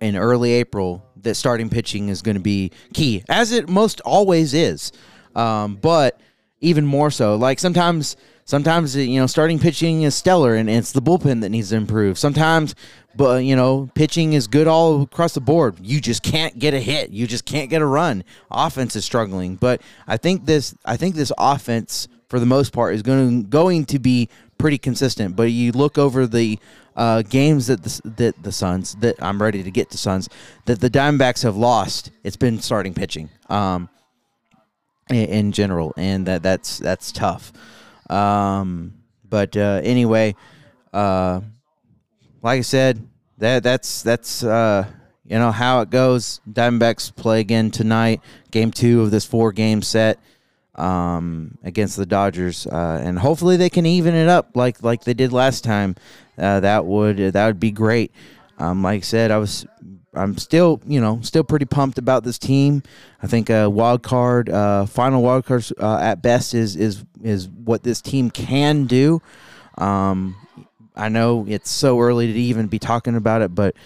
[0.00, 4.54] in early April that starting pitching is going to be key, as it most always
[4.54, 4.90] is.
[5.36, 6.18] Um, but
[6.60, 11.02] even more so, like sometimes, sometimes you know, starting pitching is stellar, and it's the
[11.02, 12.18] bullpen that needs to improve.
[12.18, 12.74] Sometimes,
[13.14, 15.76] but you know, pitching is good all across the board.
[15.82, 17.10] You just can't get a hit.
[17.10, 18.24] You just can't get a run.
[18.50, 22.94] Offense is struggling, but I think this, I think this offense for the most part
[22.94, 25.36] is going to going to be pretty consistent.
[25.36, 26.58] But you look over the
[26.96, 30.28] uh, games that the that the Suns that I'm ready to get to Suns
[30.64, 32.10] that the Diamondbacks have lost.
[32.24, 33.90] It's been starting pitching um,
[35.10, 37.52] in, general, and that that's that's tough.
[38.10, 38.94] Um,
[39.28, 40.34] but uh, anyway,
[40.92, 41.40] uh,
[42.42, 43.06] like I said,
[43.38, 44.86] that that's that's uh,
[45.26, 46.40] you know how it goes.
[46.50, 50.18] Diamondbacks play again tonight, game two of this four game set
[50.74, 55.14] um, against the Dodgers, uh, and hopefully they can even it up like like they
[55.14, 55.96] did last time.
[56.38, 58.12] Uh, that would that would be great.
[58.58, 59.66] Um, like I said, I was
[60.16, 62.82] I'm still you know still pretty pumped about this team.
[63.22, 67.48] I think a wild card, uh, final wild card uh, at best is is is
[67.48, 69.20] what this team can do.
[69.78, 70.36] Um,
[70.94, 73.76] I know it's so early to even be talking about it, but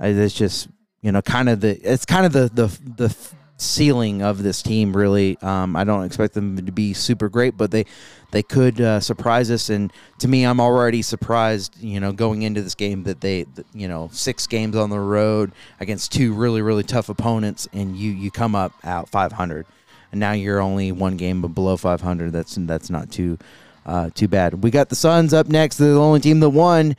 [0.00, 0.68] uh, it's just
[1.02, 3.16] you know kind of the it's kind of the the the
[3.60, 4.96] ceiling of this team.
[4.96, 7.86] Really, um, I don't expect them to be super great, but they
[8.30, 9.70] they could uh, surprise us.
[9.70, 11.76] And to me, I'm already surprised.
[11.80, 15.52] You know, going into this game that they you know six games on the road
[15.80, 19.66] against two really really tough opponents, and you you come up out 500,
[20.12, 22.32] and now you're only one game below 500.
[22.32, 23.38] That's that's not too
[23.86, 24.62] uh, too bad.
[24.62, 25.76] We got the Suns up next.
[25.76, 26.96] They're the only team that won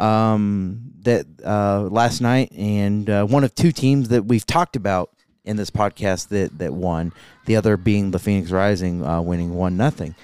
[0.00, 5.10] um, that uh, last night, and uh, one of two teams that we've talked about
[5.44, 7.12] in this podcast that that won.
[7.46, 10.14] The other being the Phoenix Rising, uh, winning one nothing.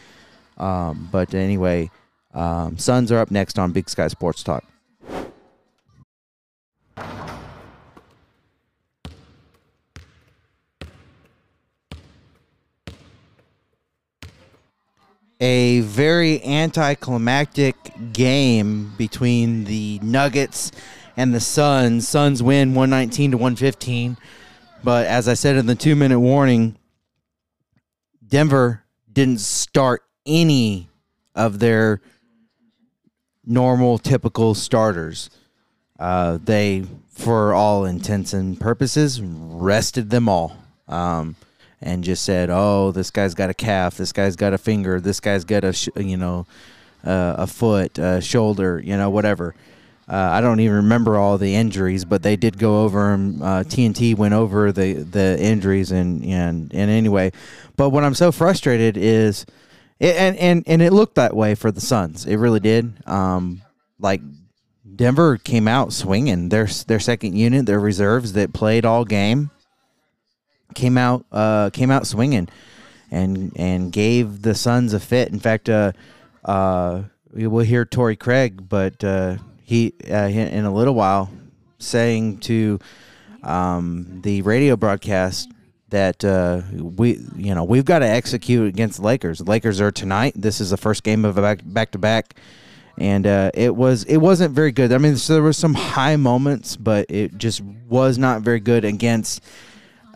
[0.58, 1.90] Um, but anyway,
[2.34, 4.64] um, Suns are up next on Big Sky Sports Talk.
[15.40, 17.76] a very anticlimactic
[18.12, 20.72] game between the Nuggets
[21.16, 22.08] and the Suns.
[22.08, 24.16] Suns win 119 to 115.
[24.86, 26.76] But as I said in the two minute warning,
[28.24, 30.88] Denver didn't start any
[31.34, 32.00] of their
[33.44, 35.28] normal, typical starters.
[35.98, 40.56] Uh, they, for all intents and purposes, rested them all.
[40.86, 41.34] Um,
[41.82, 43.96] and just said, "Oh, this guy's got a calf.
[43.96, 45.00] This guy's got a finger.
[45.00, 46.46] This guy's got a sh- you know
[47.02, 49.56] uh, a foot, a shoulder, you know, whatever."
[50.08, 53.42] Uh, I don't even remember all the injuries, but they did go over them.
[53.42, 57.32] Uh, TNT went over the the injuries and and and anyway.
[57.76, 59.46] But what I'm so frustrated is,
[59.98, 62.24] and and and it looked that way for the Suns.
[62.24, 62.92] It really did.
[63.06, 63.62] Um,
[63.98, 64.20] like
[64.94, 66.50] Denver came out swinging.
[66.50, 69.50] Their their second unit, their reserves that played all game
[70.74, 72.48] came out uh, came out swinging,
[73.10, 75.30] and and gave the Suns a fit.
[75.30, 75.90] In fact, uh,
[76.44, 77.02] uh,
[77.32, 81.28] we will hear Torrey Craig, but uh, he uh, in a little while
[81.78, 82.78] saying to
[83.42, 85.50] um, the radio broadcast
[85.88, 89.38] that uh, we you know we've got to execute against the Lakers.
[89.38, 90.34] The Lakers are tonight.
[90.36, 92.38] This is the first game of a back back to back,
[92.96, 94.92] and uh, it was it wasn't very good.
[94.92, 98.84] I mean, so there were some high moments, but it just was not very good
[98.84, 99.42] against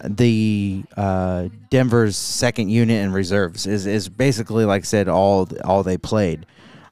[0.04, 3.66] the uh, Denver's second unit and reserves.
[3.66, 6.46] Is is basically like I said all all they played.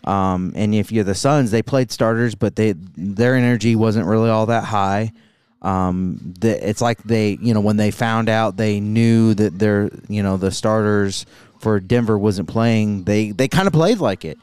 [0.04, 4.30] Um, and if you're the Suns, they played starters, but they their energy wasn't really
[4.30, 5.12] all that high.
[5.60, 9.90] Um, the, it's like they, you know, when they found out, they knew that their,
[10.08, 11.26] you know, the starters
[11.58, 13.04] for Denver wasn't playing.
[13.04, 14.38] They they kind of played like it.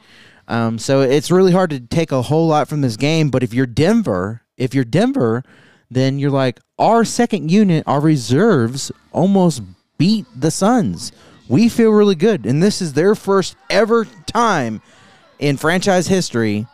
[0.48, 3.30] Um, so it's really hard to take a whole lot from this game.
[3.30, 5.42] But if you're Denver, if you're Denver,
[5.90, 9.62] then you're like our second unit, our reserves almost
[9.98, 11.12] beat the Suns.
[11.48, 14.82] We feel really good, and this is their first ever time
[15.38, 16.66] in franchise history.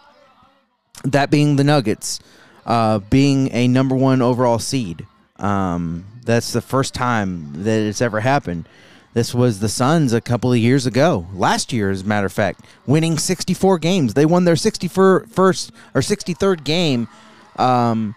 [1.04, 2.20] That being the Nuggets
[2.66, 5.06] uh, being a number one overall seed.
[5.36, 8.68] Um, that's the first time that it's ever happened.
[9.14, 12.32] This was the Suns a couple of years ago, last year, as a matter of
[12.32, 14.14] fact, winning 64 games.
[14.14, 17.08] They won their 61st or 63rd game
[17.56, 18.14] um,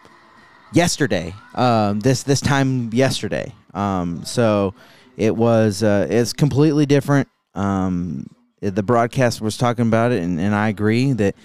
[0.71, 1.33] yesterday.
[1.55, 3.53] Um, this this time yesterday.
[3.73, 4.73] Um, so
[5.17, 7.27] it was uh, it's completely different.
[7.55, 8.27] Um,
[8.71, 11.35] the broadcast was talking about it, and, and I agree that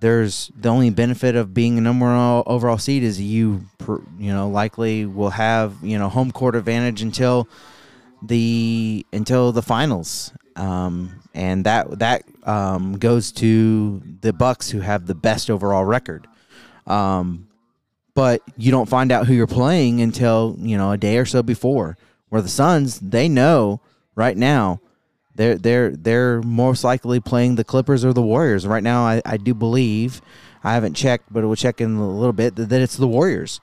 [0.00, 3.64] there's the only benefit of being a number one overall seed is you
[4.18, 7.48] you know likely will have you know home court advantage until
[8.22, 10.32] the until the finals.
[10.54, 16.26] Um, and that that um, goes to the bucks who have the best overall record.
[16.86, 17.48] Um,
[18.14, 21.42] but you don't find out who you're playing until you know a day or so
[21.42, 21.96] before.
[22.28, 23.80] Where the suns they know
[24.14, 24.80] right now
[25.36, 29.02] they're they're they're most likely playing the Clippers or the Warriors right now.
[29.02, 30.20] I, I do believe
[30.64, 33.60] I haven't checked, but we'll check in a little bit that, it's the Warriors.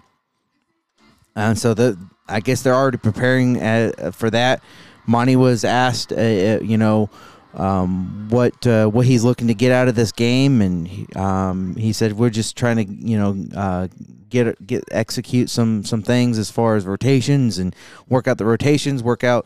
[1.36, 1.98] And so the
[2.28, 4.64] I guess they're already preparing uh, for that.
[5.06, 7.10] Monty was asked, uh, uh, you know,
[7.56, 11.76] um, what uh, what he's looking to get out of this game, and he, um,
[11.76, 13.88] he said we're just trying to, you know, uh,
[14.30, 17.76] get get execute some some things as far as rotations and
[18.10, 19.46] work out the rotations, work out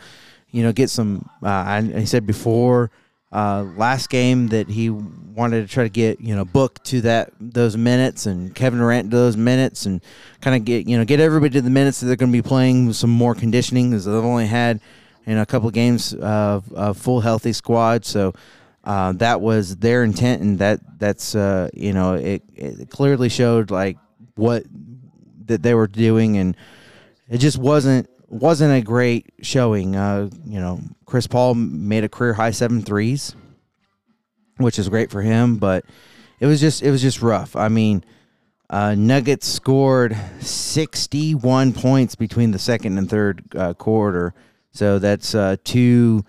[0.52, 1.30] you know, get some.
[1.44, 2.92] Uh, I, he said before
[3.32, 7.32] uh, last game that he wanted to try to get you know book to that
[7.40, 10.02] those minutes and Kevin Durant to those minutes and
[10.42, 12.48] kind of get you know get everybody to the minutes that they're going to be
[12.48, 14.80] playing with some more conditioning because they've only had
[15.26, 18.34] you know a couple of games of, of full healthy squad so.
[18.84, 23.70] Uh, that was their intent, and that that's uh, you know it, it clearly showed
[23.70, 23.98] like
[24.36, 24.64] what
[25.48, 26.56] that they were doing, and
[27.28, 29.96] it just wasn't wasn't a great showing.
[29.96, 33.36] Uh, you know, Chris Paul made a career high seven threes,
[34.58, 35.86] which is great for him, but
[36.40, 37.56] it was just it was just rough.
[37.56, 38.04] I mean,
[38.70, 44.34] uh, Nuggets scored 61 points between the second and third uh, quarter,
[44.72, 46.26] so that's uh, two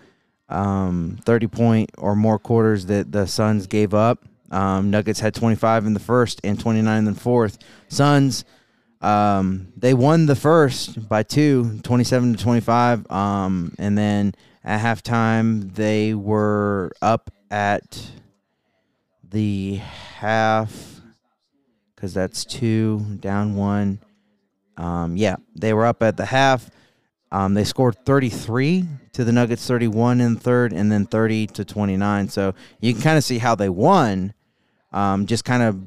[0.47, 4.25] um, 30 point or more quarters that the Suns gave up.
[4.51, 7.59] Um, Nuggets had 25 in the first and 29 in the fourth.
[7.87, 8.45] Suns
[9.01, 13.09] um, they won the first by two, 27 to 25.
[13.11, 14.33] Um, and then
[14.63, 18.11] at halftime, they were up at
[19.23, 21.01] the half
[21.95, 23.99] because that's two, down one.
[24.77, 26.69] Um, yeah, they were up at the half.
[27.31, 32.29] Um, they scored 33 to the Nuggets, 31 in third, and then 30 to 29.
[32.29, 34.33] So you can kind of see how they won.
[34.91, 35.79] Um, just kind of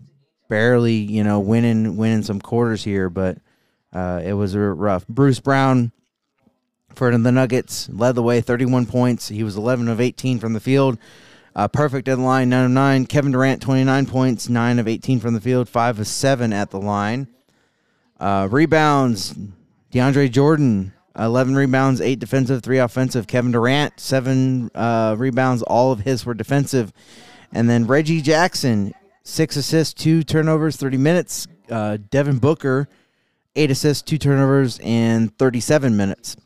[0.52, 3.38] barely, you know, winning winning some quarters here, but
[3.90, 5.08] uh, it was rough.
[5.08, 5.92] Bruce Brown
[6.94, 9.28] for the Nuggets led the way, 31 points.
[9.28, 10.98] He was 11 of 18 from the field.
[11.56, 13.06] Uh, perfect at the line, 9 of 9.
[13.06, 16.80] Kevin Durant, 29 points, 9 of 18 from the field, 5 of 7 at the
[16.80, 17.28] line.
[18.20, 19.34] Uh, rebounds,
[19.90, 23.26] DeAndre Jordan, 11 rebounds, 8 defensive, 3 offensive.
[23.26, 26.92] Kevin Durant, 7 uh, rebounds, all of his were defensive.
[27.54, 28.92] And then Reggie Jackson,
[29.24, 31.46] six assists, two turnovers, 30 minutes.
[31.70, 32.88] Uh, Devin Booker,
[33.56, 36.36] eight assists, two turnovers, and 37 minutes.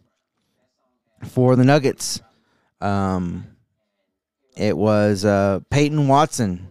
[1.24, 2.20] For the Nuggets,
[2.80, 3.46] um,
[4.56, 6.68] it was uh, Peyton Watson,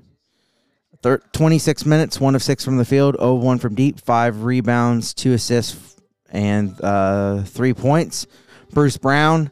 [1.01, 5.13] thir- 26 minutes, one of six from the field, 0 1 from deep, five rebounds,
[5.13, 5.97] two assists,
[6.29, 8.27] and uh, three points.
[8.71, 9.51] Bruce Brown,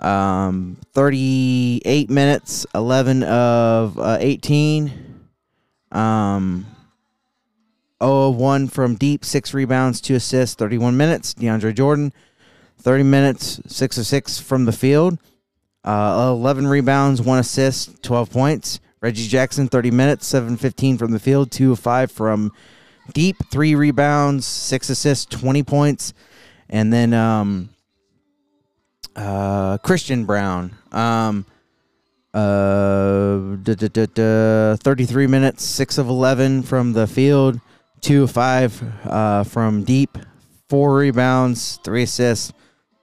[0.00, 5.13] um, 38 minutes, 11 of uh, 18
[5.94, 6.66] um,
[8.02, 11.34] 0 of 1 from deep, 6 rebounds, 2 assists, 31 minutes.
[11.34, 12.12] DeAndre Jordan,
[12.80, 15.18] 30 minutes, 6 of 6 from the field.
[15.84, 18.80] uh, 11 rebounds, one assist, 12 points.
[19.00, 22.52] Reggie Jackson, 30 minutes, 7-15 from the field, 2 of 5 from
[23.12, 26.14] deep, 3 rebounds, 6 assists, 20 points.
[26.70, 27.68] And then um,
[29.14, 31.44] uh, Christian Braun, um,
[32.34, 37.60] uh, duh, duh, duh, duh, 33 minutes, 6 of 11 from the field,
[38.00, 40.18] 2 of 5 uh, from deep,
[40.68, 42.52] 4 rebounds, 3 assists,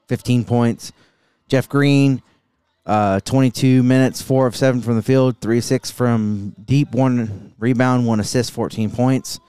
[0.10, 0.92] 15 points.
[1.48, 2.22] Jeff Green,
[2.86, 7.54] uh, 22 minutes, four of seven from the field, three of six from deep, one
[7.60, 9.40] rebound, one assist, 14 points.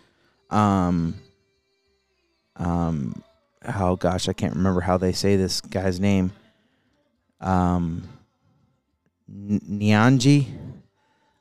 [0.50, 1.14] Um,
[2.56, 3.22] um,
[3.78, 6.32] oh gosh, I can't remember how they say this guy's name.
[7.40, 8.08] Um,
[9.32, 10.46] Nyanji.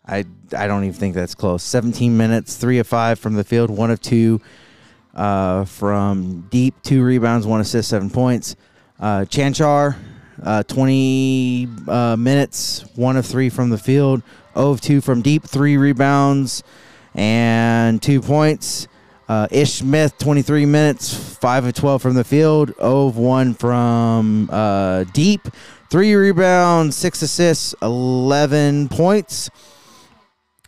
[0.05, 0.25] I
[0.57, 1.63] I don't even think that's close.
[1.63, 4.41] 17 minutes, three of five from the field, one of two
[5.13, 8.55] uh, from deep, two rebounds, one assist, seven points.
[8.99, 9.95] Uh, Cancar,
[10.43, 14.21] uh, 20 uh, minutes, one of three from the field,
[14.53, 16.63] 0 of two from deep, three rebounds,
[17.15, 18.87] and two points.
[19.27, 24.49] Uh, Ish Smith, 23 minutes, 5 of 12 from the field, 0 of 1 from
[24.51, 25.47] uh, deep,
[25.91, 29.49] three rebounds, six assists, 11 points.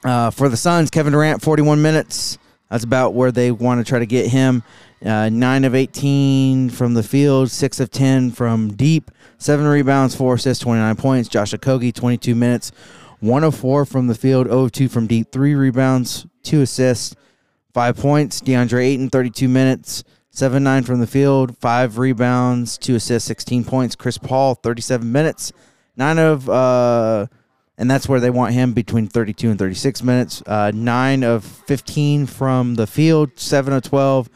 [0.03, 2.38] Uh, for the Suns, Kevin Durant, 41 minutes.
[2.69, 4.63] That's about where they want to try to get him.
[5.03, 10.36] Uh, 9 of 18 from the field, 6 of 10 from deep, 7 rebounds, 4
[10.36, 11.30] assists, 29 points.
[11.30, 12.74] Josh Okogie, 22 minutes,
[13.21, 17.15] 1 of 4 from the field, 0 of 2 from deep, 3 rebounds, 2 assists,
[17.74, 18.41] 5 points.
[18.41, 20.03] DeAndre Ayton, 32 minutes,
[20.36, 23.95] 7 9 from the field, 5 rebounds, 2 assists, 16 points.
[23.95, 25.53] Chris Paul, 37 minutes,
[25.95, 27.27] 9 of, uh,
[27.77, 30.41] and that's where they want him between 32 and 36 minutes.
[30.47, 34.27] Uh, 9 of 15 from the field, 7 of 12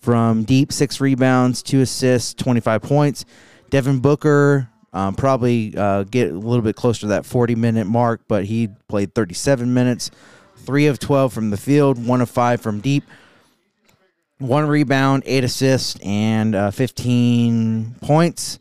[0.00, 3.24] from deep, 6 rebounds, 2 assists, 25 points.
[3.70, 8.20] Devin Booker um, probably uh, get a little bit closer to that 40 minute mark,
[8.28, 10.12] but he played 37 minutes,
[10.58, 13.02] 3 of 12 from the field, 1 of 5 from deep
[14.40, 18.58] one rebound, eight assists, and uh, 15 points.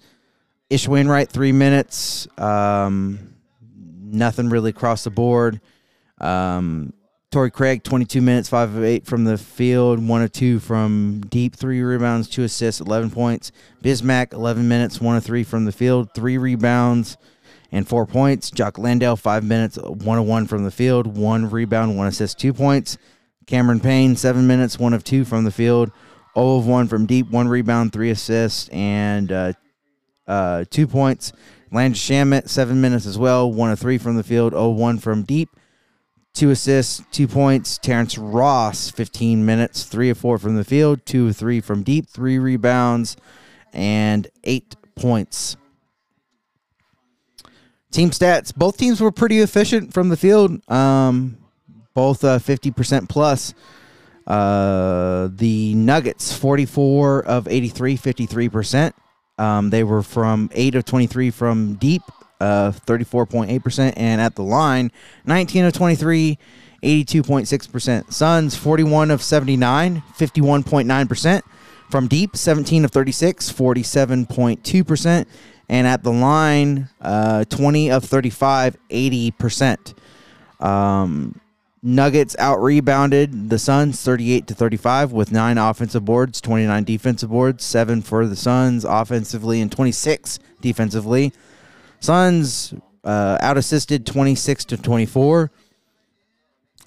[0.70, 2.28] Ish Wainright, three minutes.
[2.38, 3.34] Um,
[3.76, 5.62] nothing really across the board.
[6.20, 6.94] Um,
[7.32, 11.56] Torrey Craig, 22 minutes, five of eight from the field, one of two from deep,
[11.56, 13.52] three rebounds, two assists, 11 points.
[13.84, 17.18] Bismack, 11 minutes, one of three from the field, three rebounds,
[17.72, 18.52] and four points.
[18.52, 22.54] Jock Landale, five minutes, one of one from the field, one rebound, one assist, two
[22.54, 22.98] points.
[23.50, 25.92] Cameron Payne, seven minutes, one of two from the field,
[26.36, 29.54] 0 of one from deep, one rebound, three assists, and uh,
[30.28, 31.34] uh, two points.
[31.72, 35.24] Landry Shamet, seven minutes as well, one of three from the field, 0 1 from
[35.24, 35.50] deep,
[36.32, 37.80] two assists, two points.
[37.80, 42.08] Terrence Ross, 15 minutes, three of four from the field, two of three from deep,
[42.08, 43.18] three rebounds,
[43.74, 45.58] and eight points.
[47.92, 48.56] Team stats.
[48.56, 50.62] Both teams were pretty efficient from the field.
[50.70, 51.39] Um,
[52.00, 53.54] both uh, 50% plus.
[54.26, 58.94] Uh, the Nuggets, 44 of 83, 53%.
[59.38, 62.02] Um, they were from 8 of 23 from deep,
[62.40, 63.94] uh, 34.8%.
[63.98, 64.94] And at the line,
[65.26, 66.38] 19 of 23,
[66.82, 68.14] 82.6%.
[68.14, 71.42] Suns, 41 of 79, 51.9%.
[71.92, 75.26] From deep, 17 of 36, 47.2%.
[75.68, 79.96] And at the line, uh, 20 of 35, 80%.
[80.62, 81.42] Um,
[81.82, 87.64] Nuggets out rebounded the Suns 38 to 35 with nine offensive boards, 29 defensive boards,
[87.64, 91.32] seven for the Suns offensively, and 26 defensively.
[92.02, 92.74] Suns
[93.04, 95.52] uh, out assisted 26 to 24.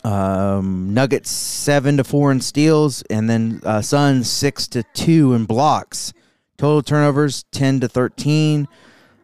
[0.05, 5.47] Um, Nuggets seven to four in steals, and then uh, Suns six to two in
[5.47, 6.13] blocks.
[6.59, 8.69] Total turnovers 10 to 13.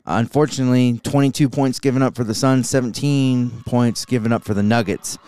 [0.07, 5.19] Unfortunately, 22 points given up for the Suns, 17 points given up for the Nuggets.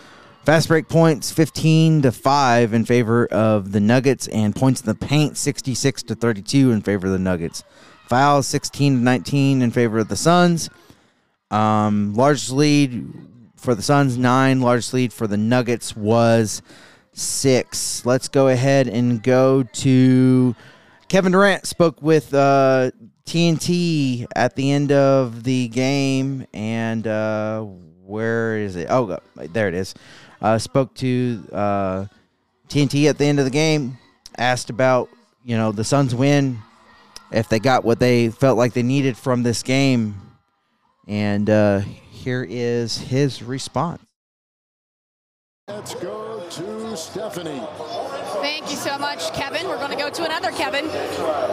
[0.44, 4.94] Fast break points 15 to 5 in favor of the Nuggets and points in the
[4.94, 7.62] paint 66 to 32 in favor of the Nuggets.
[8.08, 10.70] Fouls 16 to 19 in favor of the Suns.
[11.50, 13.12] Um, largest lead
[13.56, 16.62] for the Suns 9, largest lead for the Nuggets was
[17.12, 18.06] 6.
[18.06, 20.56] Let's go ahead and go to
[21.08, 22.92] Kevin Durant spoke with uh,
[23.26, 28.86] TNT at the end of the game and uh, where is it?
[28.88, 29.94] Oh, there it is
[30.40, 32.06] uh, spoke to uh,
[32.68, 33.98] TNT at the end of the game,
[34.36, 35.08] asked about
[35.44, 36.58] you know the Suns win,
[37.30, 40.20] if they got what they felt like they needed from this game,
[41.06, 41.80] and uh,
[42.10, 44.02] here is his response.
[45.68, 47.62] Let's go to Stephanie.
[48.42, 49.66] Thank Thank you so much, Kevin.
[49.66, 50.84] We're going to go to another Kevin.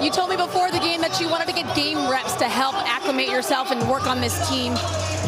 [0.04, 2.76] You told me before the game that you wanted to get game reps to help
[2.76, 4.74] acclimate yourself and work on this team.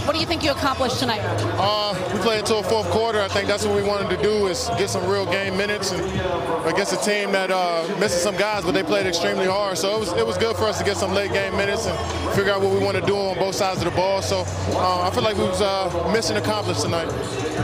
[0.09, 1.21] What do you think you accomplished tonight?
[1.21, 3.21] Uh, we played until fourth quarter.
[3.21, 6.01] I think that's what we wanted to do is get some real game minutes and
[6.67, 9.77] against a team that uh, misses some guys, but they played extremely hard.
[9.77, 11.95] So it was it was good for us to get some late game minutes and
[12.33, 14.23] figure out what we want to do on both sides of the ball.
[14.23, 17.11] So uh, I feel like we was uh, mission accomplished tonight.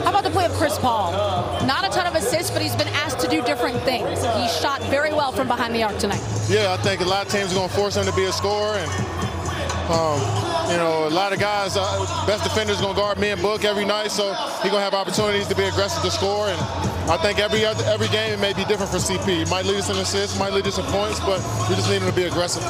[0.03, 1.13] How about the play of Chris Paul?
[1.65, 4.21] Not a ton of assists, but he's been asked to do different things.
[4.21, 6.21] He shot very well from behind the arc tonight.
[6.47, 8.31] Yeah, I think a lot of teams are going to force him to be a
[8.31, 9.25] scorer and.
[9.89, 10.19] Um,
[10.69, 13.63] you know, a lot of guys, uh, best defenders going to guard me and Book
[13.63, 14.33] every night, so
[14.63, 16.47] he's going to have opportunities to be aggressive to score.
[16.47, 16.59] And
[17.07, 19.43] I think every other, every game it may be different for CP.
[19.43, 21.37] It might lead us in assists, might lead us in points, but
[21.69, 22.63] we just need him to be aggressive.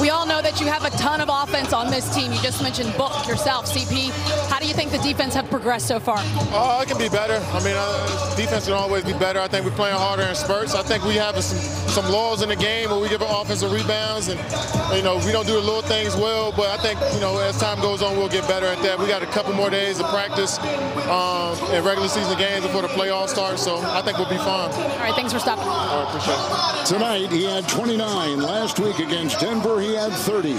[0.00, 2.32] We all know that you have a ton of offense on this team.
[2.32, 4.10] You just mentioned Book yourself, CP.
[4.48, 6.18] How do you think the defense have progressed so far?
[6.20, 7.36] Uh, it can be better.
[7.52, 9.40] I mean, uh, defense can always be better.
[9.40, 10.74] I think we're playing harder in spurts.
[10.74, 14.28] I think we have some some laws in the game where we give offensive rebounds,
[14.28, 14.38] and
[14.94, 16.45] you know we don't do the little things well.
[16.52, 18.98] But I think you know as time goes on, we'll get better at that.
[18.98, 20.58] We got a couple more days of practice
[21.08, 24.70] um, in regular season games before the playoffs start, so I think we'll be fine.
[24.70, 25.64] All right, thanks for stopping.
[25.64, 26.86] All right, appreciate it.
[26.86, 28.40] Tonight he had 29.
[28.40, 30.52] Last week against Denver he had 30.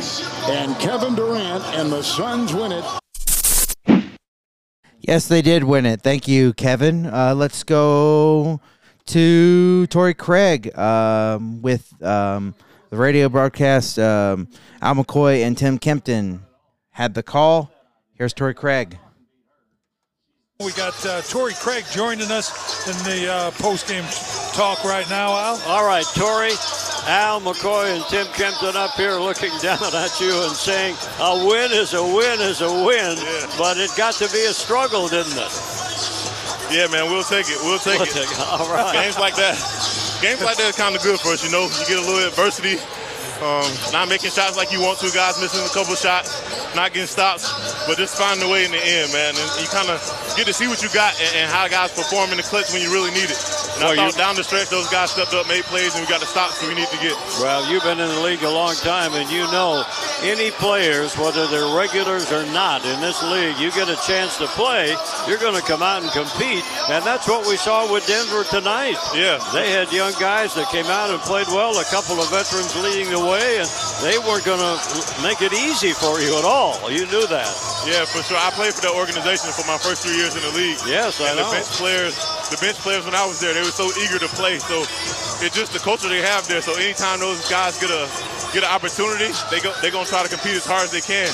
[0.51, 2.85] And Kevin Durant and the Suns win it.
[4.99, 6.01] Yes, they did win it.
[6.01, 7.05] Thank you, Kevin.
[7.05, 8.59] Uh, let's go
[9.05, 12.55] to Torrey Craig um, with um,
[12.89, 13.99] the radio broadcast.
[13.99, 14.47] Um,
[14.81, 16.41] Al McCoy and Tim Kempton
[16.91, 17.71] had the call.
[18.13, 18.97] Here's Torrey Craig.
[20.59, 22.49] We got uh, Torrey Craig joining us
[22.87, 24.03] in the uh, post-game
[24.57, 25.61] talk right now, Al.
[25.67, 26.49] All right, Torrey,
[27.05, 31.69] Al McCoy and Tim Kempton up here looking down at you and saying a win
[31.71, 33.53] is a win is a win, Yeah.
[33.59, 35.53] but it got to be a struggle, didn't it?
[36.73, 37.59] Yeah, man, we'll take it.
[37.61, 38.13] We'll take We'll it.
[38.13, 38.39] take it.
[38.49, 38.93] All right.
[38.93, 39.53] Games like that,
[40.21, 41.43] games like that are kind of good for us.
[41.43, 42.79] You know, you get a little adversity.
[43.37, 46.41] Um, not making shots like you want to, guys missing a couple shots,
[46.73, 47.45] not getting stops,
[47.85, 49.37] but just finding a way in the end, man.
[49.37, 50.01] And you kind of
[50.33, 52.81] get to see what you got and, and how guys perform in the clutch when
[52.81, 53.37] you really need it.
[53.77, 56.09] And Well, I thought down the stretch, those guys stepped up, made plays, and we
[56.09, 57.13] got the stops we need to get.
[57.37, 59.85] Well, you've been in the league a long time, and you know
[60.25, 64.47] any players, whether they're regulars or not, in this league, you get a chance to
[64.57, 64.97] play,
[65.29, 68.97] you're going to come out and compete, and that's what we saw with Denver tonight.
[69.13, 69.37] Yeah.
[69.53, 73.13] They had young guys that came out and played well, a couple of veterans leading
[73.13, 73.69] the way, and
[74.01, 74.73] they weren't going to
[75.21, 76.81] make it easy for you at all.
[76.89, 77.53] You knew that.
[77.85, 78.41] Yeah, for sure.
[78.41, 80.81] I played for that organization for my first three years in the league.
[80.89, 81.45] Yes, I and know.
[81.45, 82.17] the bench players,
[82.49, 84.59] the bench players when I was there, they were so eager to play.
[84.59, 84.81] So
[85.43, 86.61] it's just the culture they have there.
[86.61, 88.07] So anytime those guys get a
[88.53, 91.29] get an opportunity, they go they're gonna try to compete as hard as they can.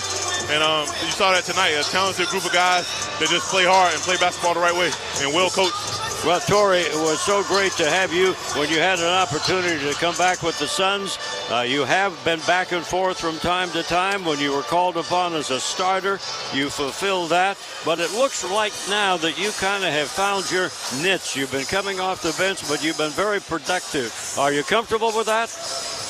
[0.51, 2.83] And um, you saw that tonight, a talented group of guys
[3.19, 4.91] that just play hard and play basketball the right way
[5.23, 5.77] and well coached.
[6.25, 9.93] Well, Torrey, it was so great to have you when you had an opportunity to
[9.99, 11.19] come back with the Suns.
[11.51, 14.23] Uh, you have been back and forth from time to time.
[14.23, 16.19] When you were called upon as a starter,
[16.53, 17.57] you fulfilled that.
[17.85, 20.69] But it looks like now that you kind of have found your
[21.03, 21.35] niche.
[21.35, 24.13] You've been coming off the bench, but you've been very productive.
[24.39, 25.51] Are you comfortable with that?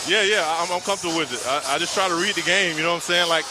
[0.07, 1.41] Yeah, yeah, I'm, I'm comfortable with it.
[1.47, 2.77] I, I just try to read the game.
[2.77, 3.27] You know what I'm saying?
[3.27, 3.45] Like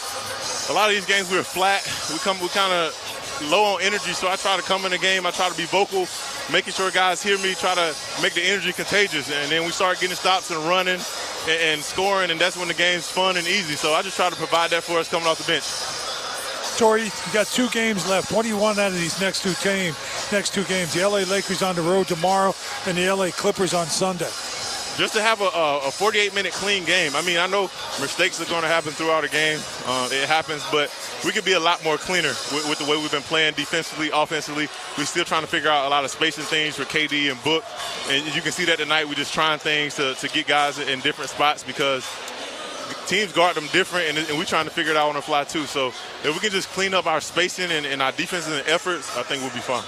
[0.71, 1.83] a lot of these games, we're flat.
[2.13, 2.95] We come, we kind of
[3.43, 4.13] low on energy.
[4.13, 5.27] So I try to come in the game.
[5.27, 6.07] I try to be vocal,
[6.53, 7.55] making sure guys hear me.
[7.55, 11.01] Try to make the energy contagious, and then we start getting stops and running
[11.49, 13.75] and, and scoring, and that's when the game's fun and easy.
[13.75, 15.65] So I just try to provide that for us coming off the bench.
[16.79, 18.33] Torrey, you got two games left.
[18.33, 19.95] What do you want out of these next two game,
[20.31, 20.95] next two games?
[20.95, 22.55] The LA Lakers on the road tomorrow,
[22.87, 24.31] and the LA Clippers on Sunday.
[24.97, 27.13] Just to have a, a, a 48 minute clean game.
[27.15, 27.63] I mean, I know
[28.01, 29.59] mistakes are going to happen throughout a game.
[29.87, 30.91] Uh, it happens, but
[31.25, 34.11] we could be a lot more cleaner with, with the way we've been playing defensively,
[34.13, 34.69] offensively.
[34.99, 37.65] We're still trying to figure out a lot of spacing things for KD and Book.
[38.09, 39.09] And you can see that tonight.
[39.09, 42.07] We're just trying things to, to get guys in different spots because
[43.07, 45.45] teams guard them different, and, and we're trying to figure it out on the fly
[45.45, 45.65] too.
[45.65, 49.23] So if we can just clean up our spacing and, and our defensive efforts, I
[49.23, 49.85] think we'll be fine.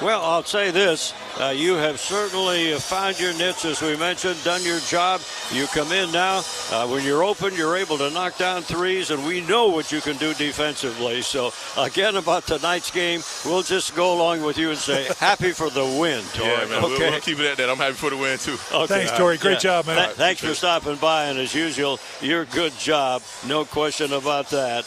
[0.00, 1.14] Well, I'll say this.
[1.40, 5.20] Uh, you have certainly found your niche, as we mentioned, done your job.
[5.52, 6.42] You come in now.
[6.70, 10.00] Uh, when you're open, you're able to knock down threes, and we know what you
[10.00, 11.22] can do defensively.
[11.22, 15.70] So, again, about tonight's game, we'll just go along with you and say, happy for
[15.70, 16.48] the win, Torrey.
[16.48, 16.82] Yeah, man.
[16.82, 17.10] We'll, okay?
[17.10, 17.70] we'll keep it at that.
[17.70, 18.56] I'm happy for the win too.
[18.72, 18.86] Okay.
[18.86, 19.38] Thanks, Torrey.
[19.38, 19.96] Great job, man.
[20.04, 23.22] Th- thanks for stopping by, and as usual, your good job.
[23.46, 24.84] No question about that.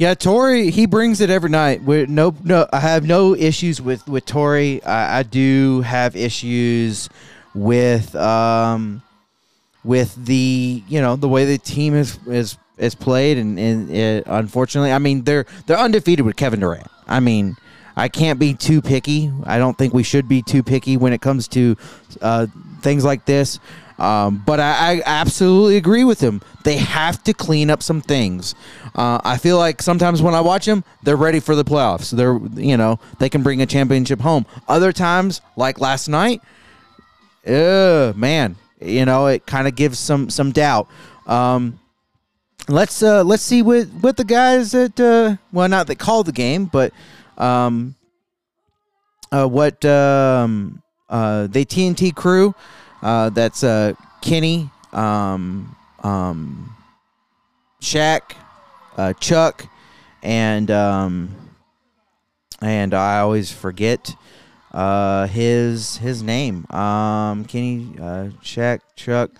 [0.00, 1.82] Yeah, Torrey, he brings it every night.
[1.82, 4.82] we no, no, I have no issues with with Torrey.
[4.82, 7.10] I, I do have issues
[7.54, 9.02] with um
[9.84, 14.24] with the you know the way the team is is is played, and, and it,
[14.26, 16.86] unfortunately, I mean they're they're undefeated with Kevin Durant.
[17.06, 17.56] I mean,
[17.94, 19.30] I can't be too picky.
[19.44, 21.76] I don't think we should be too picky when it comes to
[22.22, 22.46] uh,
[22.80, 23.60] things like this.
[24.00, 26.40] Um, but I, I, absolutely agree with him.
[26.64, 28.54] They have to clean up some things.
[28.94, 32.10] Uh, I feel like sometimes when I watch them, they're ready for the playoffs.
[32.10, 34.46] They're you know they can bring a championship home.
[34.68, 36.40] Other times, like last night,
[37.46, 40.88] uh, man, you know it kind of gives some some doubt.
[41.26, 41.78] Um,
[42.68, 46.32] let's uh, let's see what what the guys that uh, well not that called the
[46.32, 46.94] game, but
[47.36, 47.96] um,
[49.30, 52.54] uh, what um, uh, they TNT crew.
[53.02, 56.76] Uh, that's uh, Kenny, um, um,
[57.80, 58.34] Shaq,
[58.96, 59.66] uh, Chuck,
[60.22, 61.34] and um,
[62.60, 64.14] and I always forget
[64.72, 66.66] uh, his his name.
[66.70, 69.30] Um, Kenny, uh, Shaq, Chuck,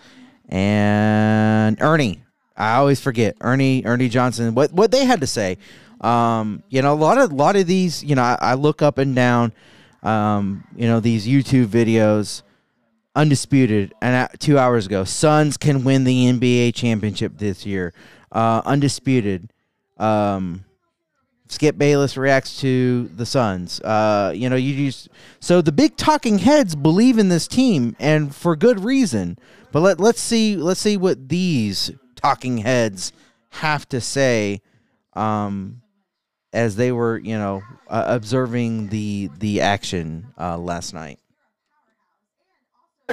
[0.48, 2.22] and Ernie.
[2.56, 4.54] I always forget Ernie Ernie Johnson.
[4.54, 5.58] What what they had to say.
[6.00, 8.02] Um, you know, a lot of lot of these.
[8.02, 9.52] You know, I, I look up and down.
[10.02, 12.42] Um, you know, these YouTube videos
[13.20, 17.92] undisputed and two hours ago suns can win the nba championship this year.
[18.32, 19.52] Uh, undisputed.
[19.98, 20.64] Um,
[21.48, 23.78] skip bayless reacts to the suns.
[23.82, 28.34] Uh, you know you just so the big talking heads believe in this team and
[28.34, 29.38] for good reason.
[29.70, 33.12] But let, let's see let's see what these talking heads
[33.50, 34.62] have to say
[35.12, 35.82] um,
[36.54, 41.19] as they were you know uh, observing the the action uh, last night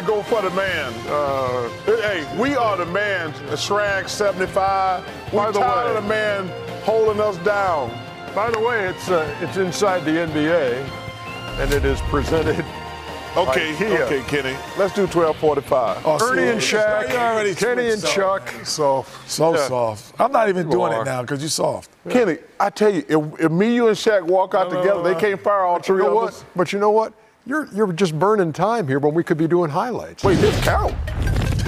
[0.05, 0.93] Go for the man.
[1.07, 3.33] Uh, hey, we are the man.
[3.49, 5.03] The Shrag 75.
[5.33, 6.47] We By the tired way, of the man
[6.83, 7.89] holding us down.
[8.35, 10.87] By the way, it's uh, it's inside the NBA,
[11.59, 12.63] and it is presented.
[13.35, 14.57] Okay, okay, Kenny.
[14.79, 16.01] Let's do 12:45.
[16.05, 18.49] Oh, Ernie and Shaq, Kenny and Chuck.
[18.63, 19.67] Soft, so Yeah.
[19.67, 20.15] soft.
[20.19, 21.01] I'm not even You doing are.
[21.03, 21.91] it now because you're soft.
[22.09, 25.03] Kenny, I tell you, if, if me, you, and Shaq walk out No, no, together,
[25.03, 26.27] no, they can't fire all But you three know of what?
[26.29, 26.45] us.
[26.55, 27.13] But you know what?
[27.47, 30.21] You're you're just burning time here when we could be doing highlights.
[30.21, 30.93] Wait, this count?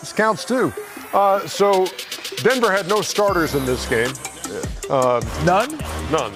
[0.00, 0.72] this counts too.
[1.12, 1.86] Uh, so
[2.36, 4.10] Denver had no starters in this game.
[4.88, 5.70] Uh, none.
[6.10, 6.32] None.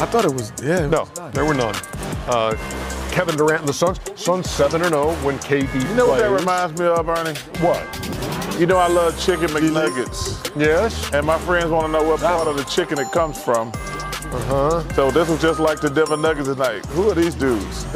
[0.00, 0.50] I thought it was.
[0.62, 0.86] Yeah.
[0.86, 1.74] No, there were none.
[2.26, 2.56] Uh,
[3.10, 4.00] Kevin Durant and the Suns.
[4.14, 5.74] Suns seven and zero when KD.
[5.90, 7.38] You know what that reminds me of, Ernie?
[7.60, 8.58] What?
[8.58, 10.58] You know I love chicken McNuggets.
[10.58, 11.12] Yes.
[11.12, 13.72] And my friends want to know what part of the chicken it comes from.
[14.34, 14.82] Uh-huh.
[14.94, 16.84] So this was just like the Denver Nuggets tonight.
[16.86, 17.84] Who are these dudes?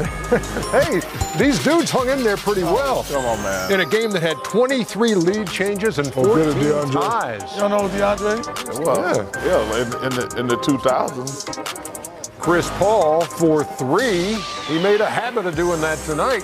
[0.71, 1.01] hey,
[1.37, 3.03] these dudes hung in there pretty well.
[3.05, 3.71] Come on, man.
[3.71, 6.93] In a game that had 23 lead changes and Oh, good 14 at DeAndre.
[6.93, 7.53] ties.
[7.55, 8.85] You don't know DeAndre?
[8.85, 12.39] Well, yeah, in, in, the, in the 2000s.
[12.39, 14.35] Chris Paul for three.
[14.67, 16.43] He made a habit of doing that tonight.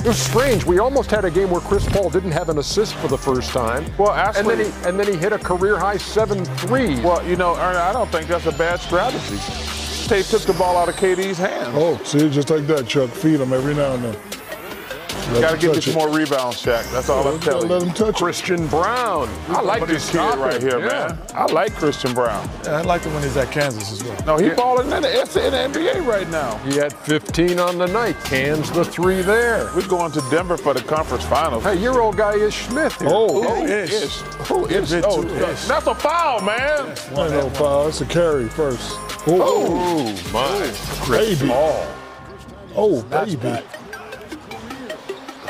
[0.00, 0.64] It was strange.
[0.64, 3.50] We almost had a game where Chris Paul didn't have an assist for the first
[3.50, 3.84] time.
[3.98, 7.00] Well, actually, and then he and then he hit a career high seven threes.
[7.00, 9.36] Well, you know, Ernie, I don't think that's a bad strategy.
[10.08, 11.74] They took the ball out of KD's hands.
[11.74, 13.10] Oh, see, just like that, Chuck.
[13.10, 14.39] Feed him every now and then.
[15.34, 16.90] You got to get you some more rebounds, Shaq.
[16.92, 17.76] That's all I'm telling you.
[17.76, 19.28] Let him touch Christian Braun.
[19.48, 20.86] I like this kid stop right here, Yeah.
[20.86, 21.18] man.
[21.34, 22.48] I like Christian Braun.
[22.64, 24.16] Yeah, I like it when he's at Kansas as well.
[24.26, 24.54] No, he's Yeah.
[24.54, 26.56] balling in the, in the NBA right now.
[26.66, 28.16] He had 15 on the night.
[28.24, 29.70] Cans the three there.
[29.76, 31.62] We're going to Denver for the conference finals.
[31.62, 33.08] Hey, your old guy Ish Smith here.
[33.12, 33.92] Oh, Who Ish.
[33.92, 34.20] is?
[34.48, 34.90] Who is?
[34.90, 35.64] Bit Oh, too ish.
[35.66, 36.88] that's a foul, man.
[37.16, 37.86] Ain't no foul.
[37.88, 38.80] It's a carry first.
[39.28, 40.72] Oh, my.
[41.04, 41.52] Chris baby.
[41.52, 41.86] Paul.
[42.76, 43.62] Oh, baby.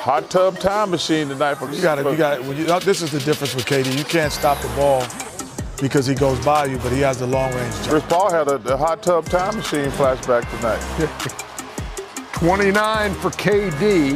[0.01, 3.13] Hot tub time machine tonight for You got to, you got to, uh, this is
[3.13, 3.99] the difference with KD.
[3.99, 5.05] You can't stop the ball
[5.79, 7.89] because he goes by you, but he has the long range jump.
[7.89, 10.81] Chris Paul had a, a hot tub time machine flashback tonight.
[12.33, 14.13] 29 for KD.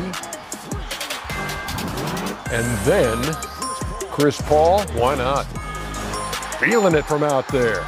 [2.51, 3.35] And then
[4.11, 5.43] Chris Paul, why not?
[6.61, 7.87] Feeling it from out there.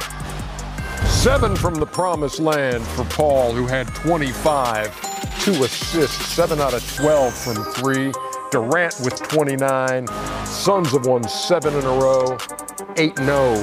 [1.07, 5.06] Seven from the promised land for Paul, who had 25,
[5.47, 8.11] two assists, seven out of 12 from three.
[8.51, 10.07] Durant with 29.
[10.45, 12.37] Suns have won seven in a row,
[12.97, 13.55] 8 0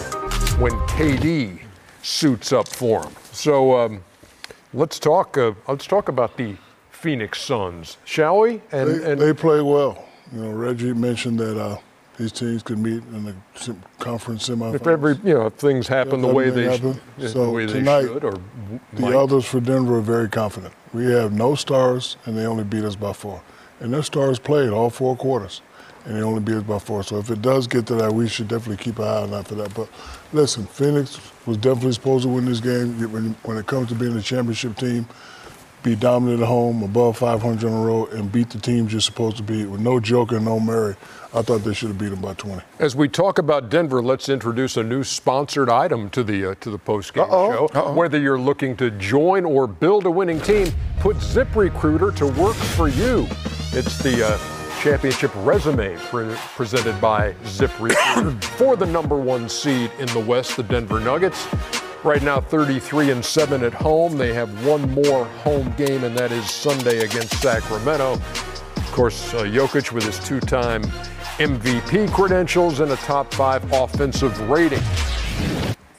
[0.59, 1.61] when KD
[2.03, 3.12] suits up for them.
[3.32, 4.05] So um,
[4.72, 5.37] let's talk.
[5.37, 6.57] Uh, let's talk about the
[6.91, 8.62] Phoenix Suns, shall we?
[8.72, 10.07] And, They, and they play well.
[10.32, 11.78] You know, Reggie mentioned that uh,
[12.16, 13.35] these teams could meet in the
[13.99, 14.74] conference semifinals.
[14.76, 17.28] if every you know if things happen the way they, the happen.
[17.28, 18.41] So way they tonight, should, or
[18.95, 20.72] The others for Denver are very confident.
[20.95, 23.42] We have no stars, and they only beat us by four.
[23.80, 25.61] And their stars played all four quarters,
[26.05, 27.03] and they only beat us by four.
[27.03, 29.49] So if it does get to that, we should definitely keep an eye on that
[29.49, 29.74] for that.
[29.74, 29.88] But
[30.32, 32.97] listen, Phoenix was definitely supposed to win this game.
[33.11, 35.09] When, when it comes to being a championship team,
[35.85, 39.37] be dominant at home, above 500 on the road, and beat the teams you're supposed
[39.37, 40.97] to beat with no Joker, and no Murray.
[41.35, 42.62] I thought they should have beat them by 20.
[42.78, 46.70] As we talk about Denver, let's introduce a new sponsored item to the uh, to
[46.70, 47.53] the postgame Uh-oh.
[47.53, 47.66] show.
[47.78, 47.93] Uh-oh.
[47.93, 50.68] Whether you're looking to join or build a winning team,
[51.01, 53.26] put ZipRecruiter to work for you.
[53.72, 60.07] It's the uh, championship resume pre- presented by ZipRecruiter for the number one seed in
[60.07, 61.47] the West, the Denver Nuggets.
[62.05, 64.18] Right now, 33 and 7 at home.
[64.18, 68.20] They have one more home game, and that is Sunday against Sacramento.
[68.76, 70.82] Of course, uh, Jokic with his two time
[71.38, 74.82] MVP credentials and a top five offensive rating.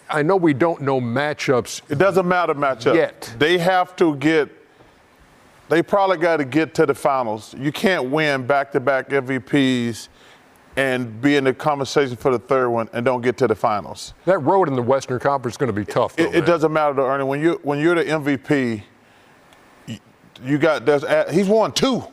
[0.07, 1.81] I know we don't know matchups.
[1.89, 2.93] It doesn't matter matchup.
[2.93, 3.33] Yet.
[3.39, 4.49] They have to get,
[5.69, 7.55] they probably got to get to the finals.
[7.57, 10.09] You can't win back to back MVPs
[10.77, 14.13] and be in the conversation for the third one and don't get to the finals.
[14.25, 16.15] That road in the Western Conference is going to be tough.
[16.15, 17.23] Though, It, it doesn't matter, though, Ernie.
[17.23, 18.83] When you when you're the MVP,
[19.87, 19.97] you,
[20.43, 22.03] you got there's uh, he's won two.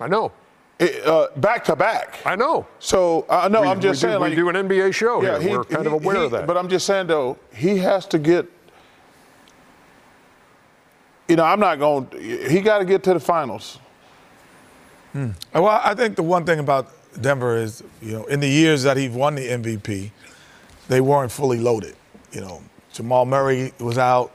[0.00, 0.32] I know.
[0.78, 2.18] It, uh, back to back.
[2.26, 2.66] I know.
[2.80, 3.62] So uh, I know.
[3.62, 4.20] I'm just we do- saying.
[4.22, 5.48] we like, do an NBA show Yeah, here.
[5.50, 6.46] he- We're kind of aware he- of that.
[6.46, 8.46] But I'm just saying though, he has to get.
[11.28, 12.08] You know, I'm not going.
[12.50, 13.78] He got to get to the finals.
[15.12, 15.30] Hmm.
[15.54, 16.88] Well, I think the one thing about
[17.20, 20.10] Denver is, you know, in the years that he won the MVP,
[20.88, 21.94] they weren't fully loaded.
[22.32, 24.32] You know, Jamal Murray was out.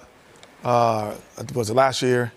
[0.63, 1.15] Uh,
[1.53, 2.31] was it last year?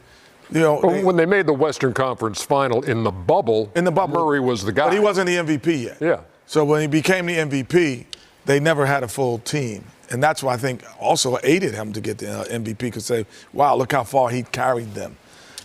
[0.53, 3.91] You know, Well, when they made the Western Conference final in the bubble, in the
[3.93, 4.87] bubble, Murray was the guy.
[4.87, 5.99] but he wasn't the MVP yet.
[6.01, 6.21] Yeah.
[6.47, 8.07] So when he became the MVP,
[8.47, 12.01] they never had a full team, and that's why I think also aided him to
[12.01, 12.79] get the uh, MVP.
[12.79, 15.17] Because say, wow, look how far he carried them.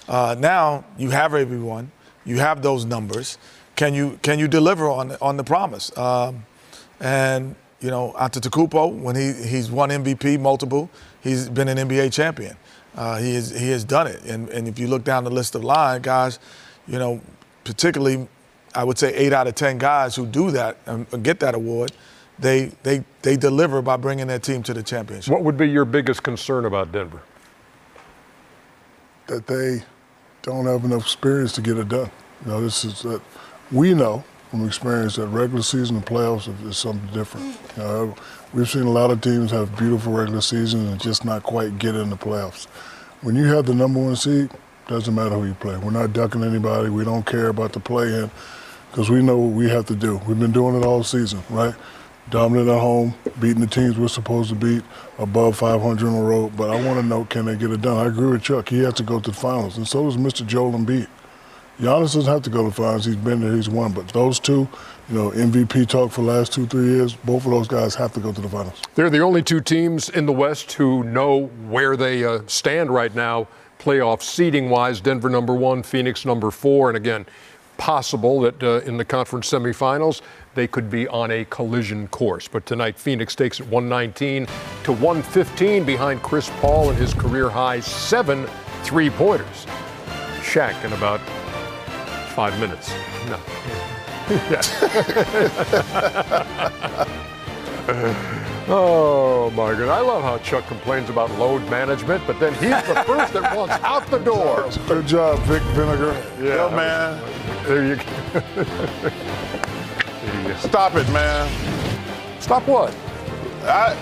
[0.08, 1.92] Uh, now you have everyone,
[2.26, 3.38] you have those numbers.
[3.76, 5.96] Can you can you deliver on on the promise?
[5.98, 6.46] Um,
[7.00, 10.90] and you know, Antetokounmpo, when he he's won MVP multiple,
[11.22, 12.58] he's been an NBA champion.
[12.96, 14.24] Uh, he has he has done it.
[14.24, 16.40] And and if you look down the list of line guys,
[16.88, 17.22] you know,
[17.64, 18.28] particularly,
[18.74, 21.92] I would say eight out of ten guys who do that and get that award,
[22.40, 25.34] they they they deliver by bringing their team to the championship.
[25.34, 27.22] What would be your biggest concern about Denver?
[29.28, 29.84] that they
[30.42, 32.10] don't have enough experience to get it done.
[32.46, 33.22] You know, this is that
[33.72, 37.57] we know from experience that regular season and playoffs is, something different.
[37.76, 38.16] You know,
[38.53, 41.95] we've seen a lot of teams have beautiful regular seasons and just not quite get
[41.95, 42.66] in the playoffs.
[43.22, 44.49] When you have the number one seed,
[44.88, 45.78] doesn't matter who you play.
[45.78, 46.89] We're not ducking anybody.
[46.89, 48.30] We don't care about the play-in
[48.91, 50.22] because we know what we have to do.
[50.28, 51.74] We've been doing it all season, right?
[52.30, 54.84] Dominant at home, beating the teams we're supposed to beat,
[55.18, 56.55] above 500 on the road.
[56.55, 57.97] But I want to know, can they get it done?
[57.97, 58.70] I agree with Chuck.
[58.70, 60.45] He has to go to the finals, and so does Mr.
[60.45, 61.07] Joel Embiid.
[61.80, 63.06] Giannis doesn't have to go to finals.
[63.06, 63.54] He's been there.
[63.54, 63.92] He's won.
[63.92, 64.68] But those two,
[65.10, 68.14] you know, MVP talk for the last two, three years, both of those guys have
[68.14, 68.82] to go to the finals.
[68.96, 73.14] They're the only two teams in the West who know where they uh, stand right
[73.14, 73.48] now,
[73.78, 75.02] playoff seeding wise.
[75.02, 77.26] Denver number one, Phoenix number four, and again,
[77.78, 80.22] possible that uh, in the conference semifinals
[80.54, 82.48] they could be on a collision course.
[82.48, 84.48] But tonight, Phoenix takes it 119
[84.86, 88.48] to 115 behind Chris Paul and his career high seven
[88.84, 89.66] three pointers.
[90.40, 91.20] Shaq in about
[92.36, 92.92] five minutes.
[93.30, 93.40] No.
[98.68, 99.90] Oh my God!
[99.90, 103.76] I love how Chuck complains about load management, but then he's the first that wants
[103.84, 104.68] out the door.
[104.88, 106.14] Good job, Vic Vinegar.
[106.42, 107.22] Yeah, man.
[107.68, 108.04] There you go.
[110.58, 111.48] Stop it, man.
[112.42, 112.96] Stop what?
[113.66, 113.96] I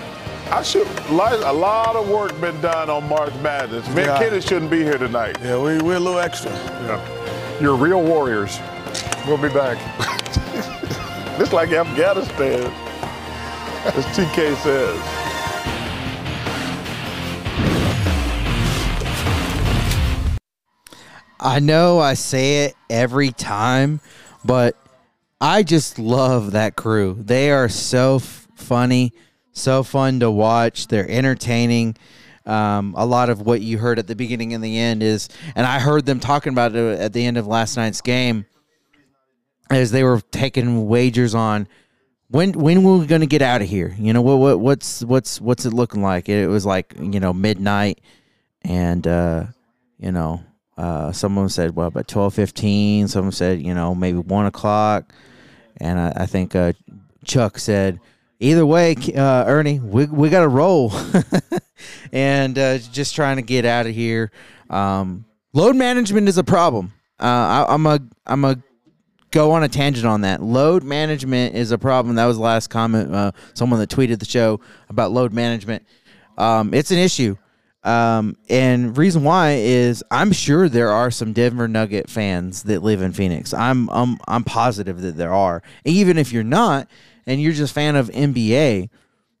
[0.50, 1.12] I should a
[1.52, 3.86] lot of work been done on March Madness.
[3.88, 4.18] Mick Yeah.
[4.18, 5.36] Kennedy shouldn't be here tonight.
[5.42, 6.50] Yeah, we, we're a little extra.
[6.50, 7.00] Yeah.
[7.60, 8.58] You're real warriors.
[9.26, 9.78] We'll be back.
[11.40, 12.64] it's like Afghanistan,
[13.84, 15.24] as TK says.
[21.38, 24.00] I know I say it every time,
[24.44, 24.76] but
[25.40, 27.16] I just love that crew.
[27.20, 29.12] They are so f- funny,
[29.52, 30.88] so fun to watch.
[30.88, 31.96] They're entertaining.
[32.46, 35.66] Um, a lot of what you heard at the beginning and the end is, and
[35.66, 38.44] I heard them talking about it at the end of last night's game,
[39.70, 41.66] as they were taking wagers on
[42.34, 43.94] when when were we going to get out of here?
[43.98, 46.28] You know what what what's what's what's it looking like?
[46.28, 48.00] It was like you know midnight,
[48.62, 49.44] and uh,
[49.98, 50.42] you know
[50.76, 53.06] uh, someone said well about twelve fifteen.
[53.06, 55.14] Someone said you know maybe one o'clock,
[55.76, 56.72] and I, I think uh,
[57.24, 58.00] Chuck said
[58.44, 60.92] either way, uh, Ernie, we we got to roll,
[62.12, 64.30] and uh, just trying to get out of here.
[64.70, 66.92] Um, load management is a problem.
[67.18, 68.56] Uh, I, I'm a I'm a
[69.30, 70.42] go on a tangent on that.
[70.42, 72.16] Load management is a problem.
[72.16, 73.14] That was the last comment.
[73.14, 75.84] Uh, someone that tweeted the show about load management.
[76.36, 77.36] Um, it's an issue.
[77.82, 83.02] Um, and reason why is I'm sure there are some Denver Nugget fans that live
[83.02, 83.52] in Phoenix.
[83.52, 85.62] I'm I'm I'm positive that there are.
[85.84, 86.88] Even if you're not,
[87.26, 88.88] and you're just fan of NBA,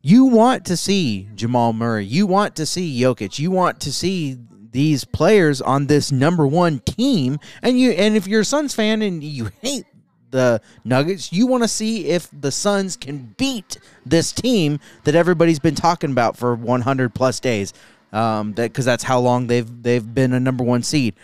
[0.02, 2.04] you want to see Jamal Murray.
[2.04, 3.38] You want to see Jokic.
[3.38, 4.38] You want to see
[4.70, 7.38] these players on this number one team.
[7.62, 9.86] And you and if you're a Suns fan and you hate
[10.30, 15.60] the Nuggets, you want to see if the Suns can beat this team that everybody's
[15.60, 17.72] been talking about for 100 plus days.
[18.12, 21.14] Um, that because that's how long they've they've been a number one seed,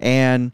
[0.00, 0.50] and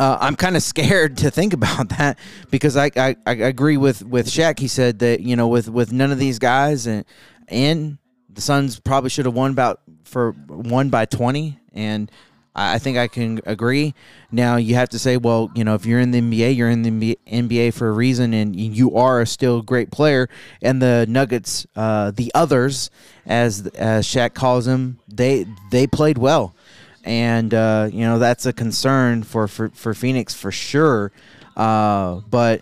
[0.00, 2.18] uh, I'm kind of scared to think about that
[2.50, 4.58] because I, I, I agree with with Shaq.
[4.58, 7.04] He said that you know with with none of these guys and
[7.48, 12.10] and the Suns probably should have won about for one by 20 and
[12.58, 13.94] I think I can agree.
[14.32, 16.82] Now you have to say, well, you know, if you're in the NBA, you're in
[16.82, 20.28] the NBA for a reason, and you are a still great player.
[20.60, 22.90] And the Nuggets, uh, the others,
[23.26, 26.54] as as Shaq calls them, they they played well,
[27.08, 31.10] and uh, you know that's a concern for for, for Phoenix for sure.
[31.56, 32.60] Uh, but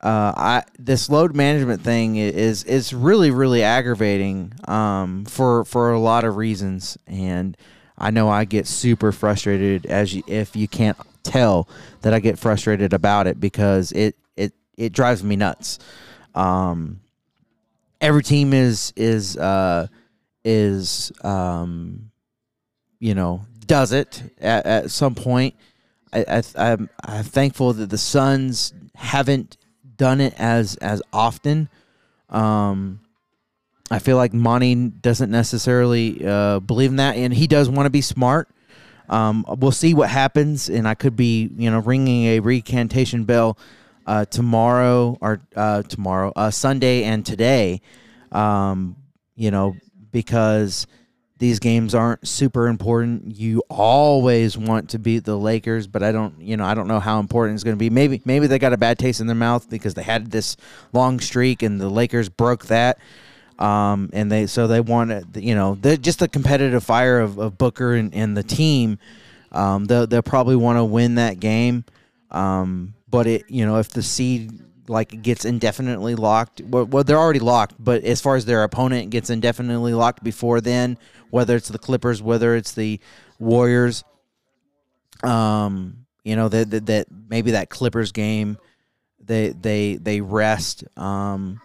[0.00, 6.00] uh, I this load management thing is is really really aggravating um, for for a
[6.00, 7.56] lot of reasons, and
[7.96, 11.68] I know I get super frustrated as you, if you can't tell
[12.02, 15.78] that I get frustrated about it because it it it drives me nuts.
[16.34, 17.00] Um,
[18.00, 19.86] every team is is uh,
[20.44, 22.10] is um,
[22.98, 25.54] you know does it at, at some point.
[26.12, 29.56] I, I I'm I'm thankful that the Suns haven't
[29.96, 31.68] done it as as often.
[32.28, 33.00] Um,
[33.90, 37.90] I feel like Monty doesn't necessarily uh, believe in that, and he does want to
[37.90, 38.48] be smart.
[39.08, 43.58] Um, we'll see what happens, and I could be, you know, ringing a recantation bell
[44.06, 47.82] uh, tomorrow or uh, tomorrow, uh, Sunday, and today.
[48.32, 48.96] Um,
[49.36, 49.76] you know,
[50.10, 50.86] because
[51.38, 53.36] these games aren't super important.
[53.36, 57.00] You always want to beat the Lakers, but I don't, you know, I don't know
[57.00, 57.90] how important it's going to be.
[57.90, 60.56] Maybe, maybe they got a bad taste in their mouth because they had this
[60.92, 62.98] long streak, and the Lakers broke that.
[63.58, 67.94] Um, and they so they want you know just the competitive fire of, of Booker
[67.94, 68.98] and, and the team.
[69.52, 71.84] Um, they'll, they'll probably want to win that game.
[72.32, 74.50] Um, but it you know if the seed
[74.88, 77.74] like gets indefinitely locked, well, well they're already locked.
[77.78, 80.98] But as far as their opponent gets indefinitely locked before then,
[81.30, 83.00] whether it's the Clippers, whether it's the
[83.38, 84.04] Warriors,
[85.22, 88.58] um, you know that that, that maybe that Clippers game,
[89.20, 90.84] they they they rest.
[90.98, 91.60] Um,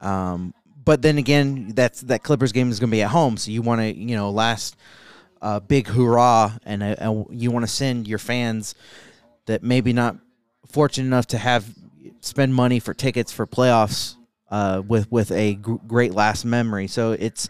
[0.00, 0.54] um,
[0.84, 3.62] but then again, that's that Clippers game is going to be at home, so you
[3.62, 4.76] want to you know last
[5.42, 8.74] uh, big hurrah, and uh, you want to send your fans
[9.46, 10.16] that maybe not
[10.70, 11.66] fortunate enough to have
[12.20, 14.16] spend money for tickets for playoffs
[14.50, 16.86] uh, with with a gr- great last memory.
[16.86, 17.48] So it's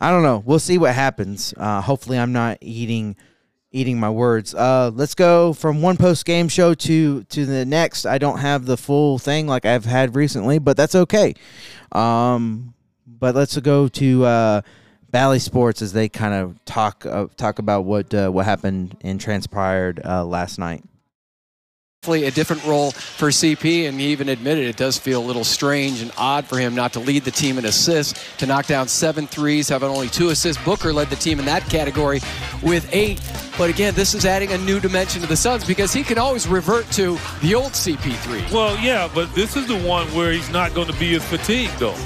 [0.00, 0.42] I don't know.
[0.44, 1.54] We'll see what happens.
[1.56, 3.16] Uh, hopefully, I'm not eating
[3.72, 4.54] eating my words.
[4.54, 8.06] Uh, let's go from one post game show to to the next.
[8.06, 11.34] I don't have the full thing like I've had recently, but that's okay.
[11.92, 12.74] Um,
[13.06, 14.60] but let's go to uh,
[15.10, 19.20] Bally Sports as they kind of talk uh, talk about what uh, what happened and
[19.20, 20.84] transpired uh, last night.
[22.06, 26.00] A different role for CP, and he even admitted it does feel a little strange
[26.00, 29.26] and odd for him not to lead the team in assists, to knock down seven
[29.26, 30.62] threes, having only two assists.
[30.64, 32.20] Booker led the team in that category
[32.62, 33.20] with eight.
[33.58, 36.46] But again, this is adding a new dimension to the Suns because he can always
[36.46, 38.52] revert to the old CP3.
[38.52, 41.78] Well, yeah, but this is the one where he's not going to be as fatigued,
[41.78, 41.96] though.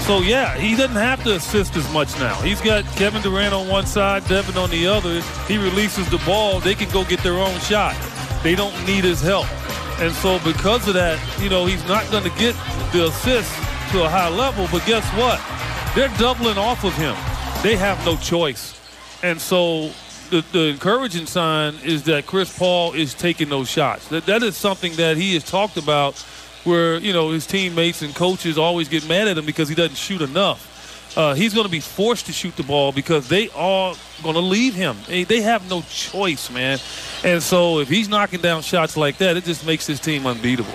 [0.00, 2.34] So, yeah, he doesn't have to assist as much now.
[2.42, 5.22] He's got Kevin Durant on one side, Devin on the other.
[5.48, 6.60] He releases the ball.
[6.60, 7.94] They can go get their own shot.
[8.44, 9.46] They don't need his help.
[9.98, 12.54] And so because of that, you know, he's not going to get
[12.92, 13.50] the assist
[13.90, 14.68] to a high level.
[14.70, 15.40] But guess what?
[15.94, 17.16] They're doubling off of him.
[17.62, 18.78] They have no choice.
[19.22, 19.92] And so
[20.28, 24.08] the, the encouraging sign is that Chris Paul is taking those shots.
[24.08, 26.18] That, that is something that he has talked about
[26.64, 29.96] where, you know, his teammates and coaches always get mad at him because he doesn't
[29.96, 30.73] shoot enough.
[31.16, 34.40] Uh, he's going to be forced to shoot the ball because they are going to
[34.40, 34.96] leave him.
[35.06, 36.78] They, they have no choice, man.
[37.22, 40.74] And so if he's knocking down shots like that, it just makes his team unbeatable.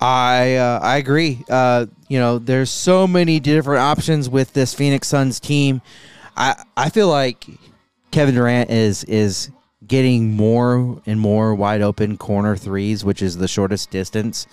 [0.00, 1.44] I uh, I agree.
[1.48, 5.82] Uh, you know, there's so many different options with this Phoenix Suns team.
[6.36, 7.46] I I feel like
[8.12, 9.50] Kevin Durant is is
[9.86, 14.46] getting more and more wide open corner threes, which is the shortest distance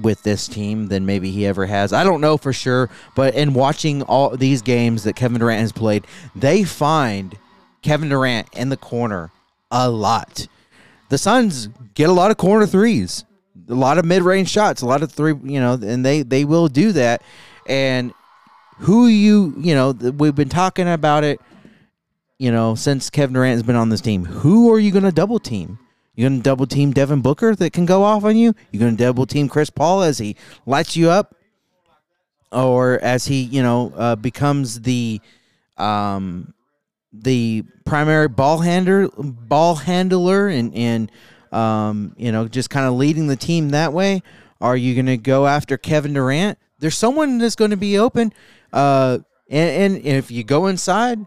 [0.00, 1.92] with this team than maybe he ever has.
[1.92, 5.72] I don't know for sure, but in watching all these games that Kevin Durant has
[5.72, 7.36] played, they find
[7.82, 9.30] Kevin Durant in the corner
[9.70, 10.46] a lot.
[11.08, 13.24] The Suns get a lot of corner threes,
[13.68, 16.68] a lot of mid-range shots, a lot of three, you know, and they they will
[16.68, 17.22] do that.
[17.68, 18.12] And
[18.78, 21.40] who you you know we've been talking about it
[22.38, 24.24] you know since Kevin Durant has been on this team.
[24.24, 25.78] Who are you going to double team?
[26.16, 28.54] You're going to double team Devin Booker that can go off on you.
[28.72, 31.36] You're going to double team Chris Paul as he lights you up,
[32.50, 35.20] or as he you know uh, becomes the
[35.76, 36.54] um
[37.12, 41.12] the primary ball handler ball handler and and
[41.52, 44.22] um you know just kind of leading the team that way.
[44.60, 46.58] Are you going to go after Kevin Durant?
[46.78, 48.32] There's someone that's going to be open.
[48.72, 51.18] Uh, and, and if you go inside,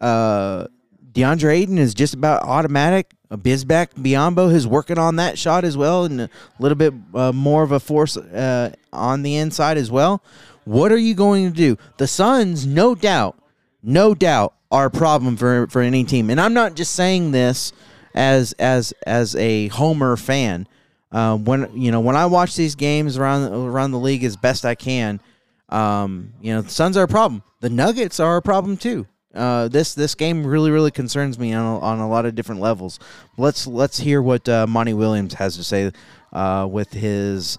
[0.00, 0.66] uh,
[1.12, 3.12] DeAndre Ayton is just about automatic.
[3.36, 7.62] Bismack Biyombo is working on that shot as well, and a little bit uh, more
[7.62, 10.22] of a force uh, on the inside as well.
[10.64, 11.76] What are you going to do?
[11.98, 13.38] The Suns, no doubt,
[13.82, 16.30] no doubt, are a problem for for any team.
[16.30, 17.72] And I'm not just saying this
[18.14, 20.66] as as as a Homer fan.
[21.10, 24.64] Uh, when you know when I watch these games around around the league as best
[24.64, 25.20] I can,
[25.68, 27.42] um, you know the Suns are a problem.
[27.60, 29.06] The Nuggets are a problem too.
[29.38, 32.60] Uh, this this game really really concerns me on a, on a lot of different
[32.60, 32.98] levels.
[33.36, 35.92] Let's let's hear what uh, Monty Williams has to say
[36.32, 37.56] uh, with his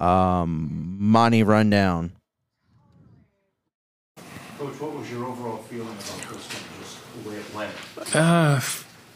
[0.00, 2.12] um, Monty rundown.
[4.58, 8.14] Coach, what was your overall feeling about this one, just the way it went?
[8.14, 8.60] Uh,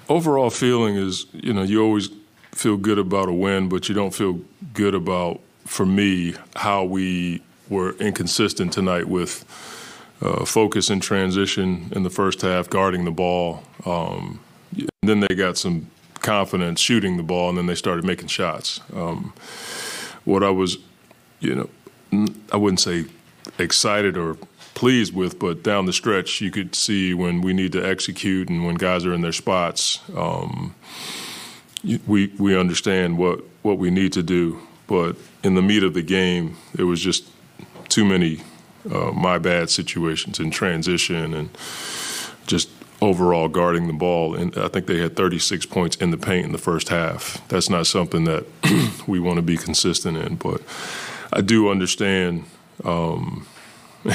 [0.08, 2.08] overall feeling is, you know, you always
[2.52, 4.40] feel good about a win, but you don't feel
[4.72, 9.44] good about, for me, how we were inconsistent tonight with
[10.20, 13.62] uh, focus and transition in the first half, guarding the ball.
[13.84, 14.40] Um,
[15.02, 15.88] then they got some
[16.20, 18.80] confidence shooting the ball, and then they started making shots.
[18.94, 19.32] Um,
[20.24, 20.78] what I was,
[21.40, 21.54] you
[22.10, 23.04] know, I wouldn't say
[23.58, 24.36] excited or
[24.74, 28.66] pleased with, but down the stretch, you could see when we need to execute and
[28.66, 30.00] when guys are in their spots.
[30.16, 30.74] Um,
[32.06, 36.02] we we understand what what we need to do, but in the meat of the
[36.02, 37.24] game, it was just
[37.88, 38.40] too many
[38.90, 41.50] uh, my bad situations in transition and
[42.46, 42.68] just
[43.00, 44.34] overall guarding the ball.
[44.34, 47.46] And I think they had 36 points in the paint in the first half.
[47.48, 48.46] That's not something that
[49.06, 50.62] we want to be consistent in, but
[51.32, 52.44] I do understand.
[52.84, 53.46] Um,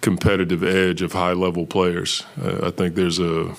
[0.00, 2.24] competitive edge of high level players.
[2.40, 3.54] Uh, I think there's a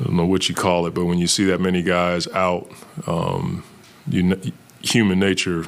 [0.00, 2.70] I don't know what you call it, but when you see that many guys out,
[3.06, 3.64] um,
[4.08, 4.40] you
[4.80, 5.64] human nature,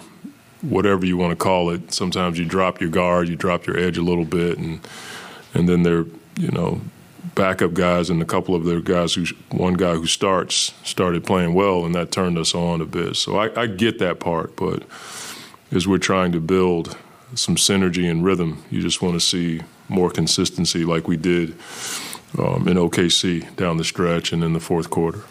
[0.62, 3.96] whatever you want to call it, sometimes you drop your guard, you drop your edge
[3.96, 4.80] a little bit, and
[5.54, 6.06] and then they're
[6.36, 6.80] you know
[7.34, 11.54] backup guys and a couple of their guys who one guy who starts started playing
[11.54, 13.16] well, and that turned us on a bit.
[13.16, 14.82] So I, I get that part, but
[15.72, 16.96] as we're trying to build
[17.34, 21.50] some synergy and rhythm, you just want to see more consistency like we did
[22.38, 25.22] um, in OKC down the stretch and in the fourth quarter.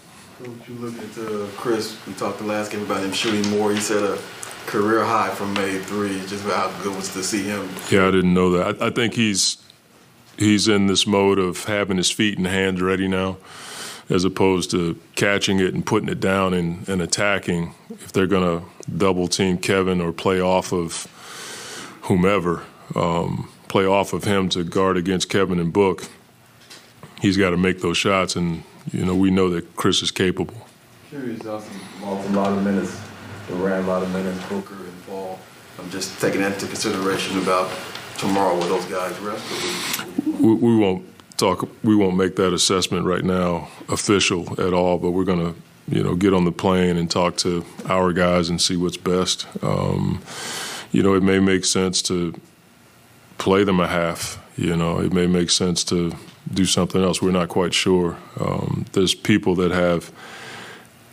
[0.42, 1.98] You look into Chris.
[2.08, 3.72] We talked the last game about him shooting more.
[3.72, 4.18] He said a
[4.70, 6.20] career high from May three.
[6.28, 7.68] Just how good was to see him.
[7.90, 8.82] Yeah, I didn't know that.
[8.82, 9.58] I, I think he's
[10.38, 13.38] he's in this mode of having his feet and hands ready now,
[14.10, 17.74] as opposed to catching it and putting it down and, and attacking.
[17.90, 18.66] If they're going to
[18.96, 21.08] double team Kevin or play off of
[22.04, 22.64] whomever,
[22.96, 26.08] um, play off of him to guard against Kevin and Book,
[27.22, 28.36] he's got to make those shots.
[28.36, 28.64] And
[28.94, 30.68] you know we know that Chris is capable.
[31.10, 33.09] Curious, Austin lost a lot of minutes.
[33.50, 35.40] Durant a lot of men in Booker and Paul.
[35.80, 37.72] I'm just taking that into consideration about
[38.18, 40.06] tomorrow with those guys rest.
[40.26, 41.04] we, we won't
[41.36, 41.68] talk.
[41.84, 45.00] We won't make that assessment right now official at all.
[45.00, 45.56] But we're gonna,
[45.88, 49.48] you know, get on the plane and talk to our guys and see what's best.
[49.64, 50.22] Um,
[50.92, 52.40] you know, it may make sense to
[53.40, 54.44] play them a half.
[54.58, 56.14] You know, it may make sense to
[56.54, 57.20] do something else.
[57.20, 58.18] We're not quite sure.
[58.40, 60.12] Um, there's people that have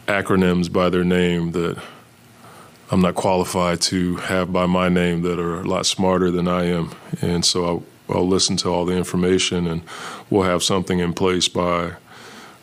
[0.07, 1.79] acronyms by their name that
[2.91, 6.65] I'm not qualified to have by my name that are a lot smarter than I
[6.65, 6.93] am.
[7.21, 9.83] And so I'll, I'll listen to all the information and
[10.31, 11.95] we'll have something in place by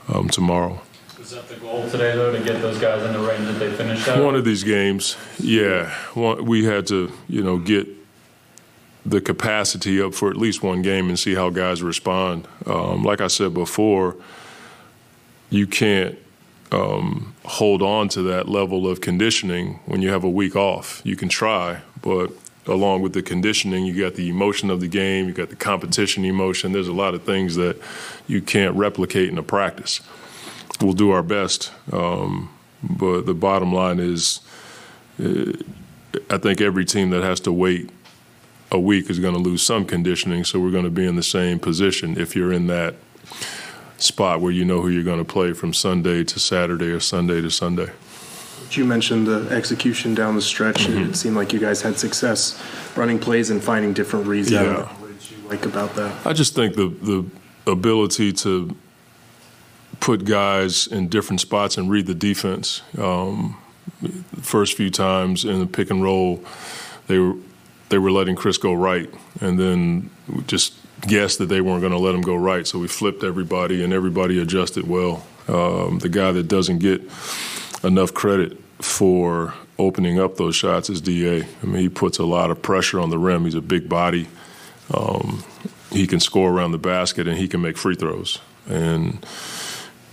[0.07, 0.81] um, tomorrow.
[1.19, 3.71] Was that the goal today, though, to get those guys in the range that they
[3.71, 4.23] finished at?
[4.23, 7.87] One of these games, yeah, one, we had to, you know, get
[9.05, 12.47] the capacity up for at least one game and see how guys respond.
[12.65, 14.15] Um, like I said before,
[15.49, 16.17] you can't
[16.73, 21.01] um, hold on to that level of conditioning when you have a week off.
[21.03, 22.31] You can try, but
[22.65, 26.25] along with the conditioning, you got the emotion of the game, you got the competition
[26.25, 26.71] emotion.
[26.71, 27.79] There's a lot of things that
[28.27, 30.01] you can't replicate in a practice.
[30.81, 32.49] We'll do our best, um,
[32.81, 34.39] but the bottom line is,
[35.23, 35.53] uh,
[36.29, 37.89] I think every team that has to wait
[38.71, 41.23] a week is going to lose some conditioning, so we're going to be in the
[41.23, 42.95] same position if you're in that
[43.97, 47.41] spot where you know who you're going to play from Sunday to Saturday or Sunday
[47.41, 47.89] to Sunday.
[48.71, 50.87] you mentioned the execution down the stretch.
[50.87, 51.09] Mhm.
[51.09, 52.59] It seemed like you guys had success
[52.95, 54.85] running plays and finding different reads Yeah.
[54.99, 56.11] What did you like about that?
[56.25, 58.75] I just think the the ability to
[59.99, 62.81] put guys in different spots and read the defense.
[62.97, 63.57] Um,
[64.01, 64.11] the
[64.41, 66.43] first few times in the pick and roll,
[67.07, 67.35] they were
[67.89, 69.07] they were letting Chris go right,
[69.39, 70.09] and then
[70.47, 70.73] just
[71.07, 73.93] guessed that they weren't going to let him go right, so we flipped everybody, and
[73.93, 75.25] everybody adjusted well.
[75.47, 77.01] Um, the guy that doesn't get
[77.83, 81.41] enough credit for opening up those shots is Da.
[81.41, 83.45] I mean, he puts a lot of pressure on the rim.
[83.45, 84.27] He's a big body.
[84.93, 85.43] Um,
[85.91, 88.39] he can score around the basket and he can make free throws.
[88.67, 89.25] And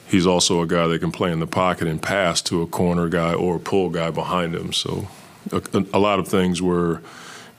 [0.09, 3.09] he's also a guy that can play in the pocket and pass to a corner
[3.09, 4.73] guy or a pull guy behind him.
[4.73, 5.09] So
[5.53, 5.63] a,
[5.95, 7.03] a lot of things were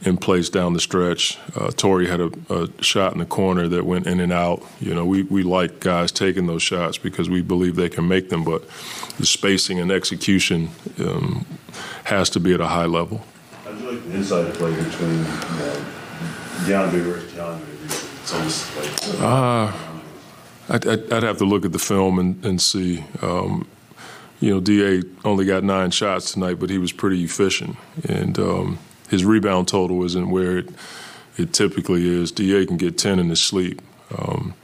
[0.04, 1.38] in place down the stretch.
[1.56, 4.64] Uh, Torrey had a, a shot in the corner that went in and out.
[4.80, 8.30] You know, we, we like guys taking those shots because we believe they can make
[8.30, 8.68] them, but
[9.18, 10.70] the spacing and execution
[11.00, 11.46] um,
[12.06, 13.22] has to be at a high level.
[13.68, 15.86] I do like the inside play between you know,
[16.66, 17.68] DeAndre versus DeAndre.
[18.22, 19.72] It's almost like Uh,
[20.70, 23.04] I'd, I'd I'd have to look at the film and, and see.
[23.22, 23.68] Um,
[24.40, 27.78] you know, Da only got nine shots tonight, but he was pretty efficient,
[28.10, 28.80] and um,
[29.12, 30.70] his rebound total isn't where it,
[31.38, 32.32] it typically is.
[32.32, 33.82] Da can get ten in his sleep,
[34.18, 34.56] um,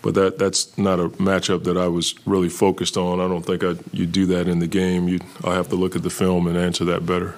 [0.00, 3.20] but that that's not a matchup that I was really focused on.
[3.20, 5.08] I don't think I you do that in the game.
[5.08, 7.34] You I have to look at the film and answer that better.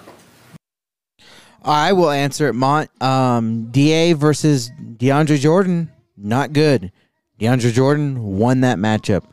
[1.64, 2.54] I will answer it.
[2.54, 6.92] Mont um, Da versus DeAndre Jordan, not good.
[7.40, 9.24] DeAndre Jordan won that matchup.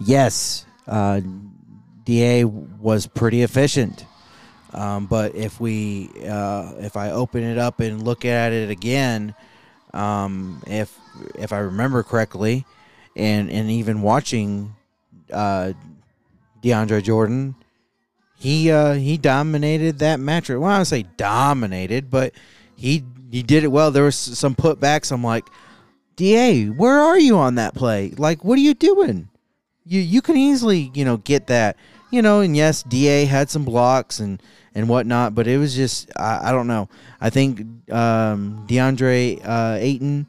[0.00, 1.20] Yes, uh,
[2.04, 4.04] Da was pretty efficient,
[4.74, 9.34] um, but if we uh, if I open it up and look at it again,
[9.92, 10.98] um, if
[11.36, 12.66] if I remember correctly,
[13.16, 14.74] and and even watching
[15.32, 15.72] uh,
[16.62, 17.54] DeAndre Jordan,
[18.36, 20.60] he uh, he dominated that matchup.
[20.60, 22.32] Well, I don't say dominated, but
[22.74, 23.92] he he did it well.
[23.92, 25.12] There was some putbacks.
[25.12, 25.46] I'm like,
[26.16, 28.10] Da, where are you on that play?
[28.10, 29.28] Like, what are you doing?
[29.86, 31.76] You you can easily you know get that
[32.10, 32.40] you know.
[32.40, 34.42] And yes, Da had some blocks and
[34.74, 36.88] and whatnot, but it was just I, I don't know.
[37.20, 37.60] I think
[37.90, 40.28] um, DeAndre uh, Ayton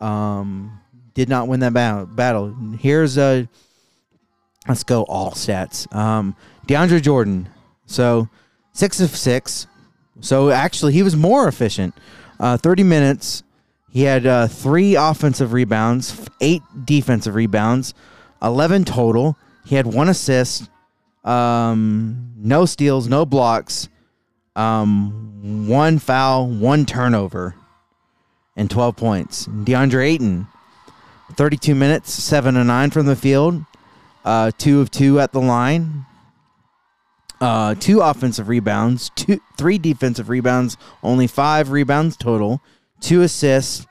[0.00, 0.80] um,
[1.14, 2.06] did not win that battle.
[2.06, 2.54] battle.
[2.78, 3.48] Here's a
[4.68, 5.92] let's go all stats.
[5.94, 6.36] Um,
[6.66, 7.48] DeAndre Jordan,
[7.86, 8.28] so
[8.72, 9.66] six of six.
[10.20, 11.94] So actually, he was more efficient.
[12.38, 13.42] Uh, Thirty minutes.
[13.92, 17.92] He had uh, three offensive rebounds, eight defensive rebounds,
[18.40, 19.36] eleven total.
[19.64, 20.70] He had one assist,
[21.24, 23.88] um, no steals, no blocks,
[24.56, 27.54] um, one foul, one turnover,
[28.56, 29.46] and twelve points.
[29.46, 30.46] DeAndre Ayton,
[31.34, 33.64] thirty-two minutes, seven and nine from the field,
[34.24, 36.06] uh, two of two at the line,
[37.40, 42.60] uh, two offensive rebounds, two, three defensive rebounds, only five rebounds total,
[43.00, 43.86] two assists,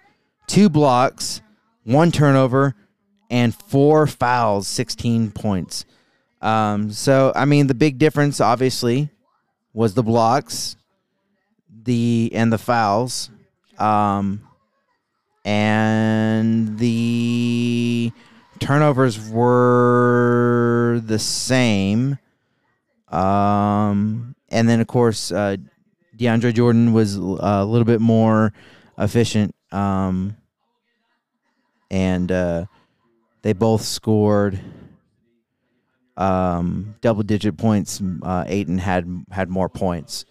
[0.48, 1.42] two blocks,
[1.84, 2.76] one turnover,
[3.30, 5.86] and four fouls, 16 points.
[6.42, 9.10] Um, so, I mean, the big difference, obviously,
[9.74, 10.76] was the blocks,
[11.84, 13.30] the and the fouls,
[13.78, 14.42] um,
[15.44, 18.12] and the
[18.60, 22.18] turnovers were the same.
[23.10, 25.58] Um, and then of course, uh,
[26.18, 28.54] DeAndre Jordan was uh, a little bit more
[28.98, 29.56] efficient.
[29.72, 30.36] Um,
[31.90, 32.66] and uh,
[33.42, 34.60] they both scored
[36.20, 38.02] um, double digit points.
[38.22, 40.26] Uh, Ayton had had more points.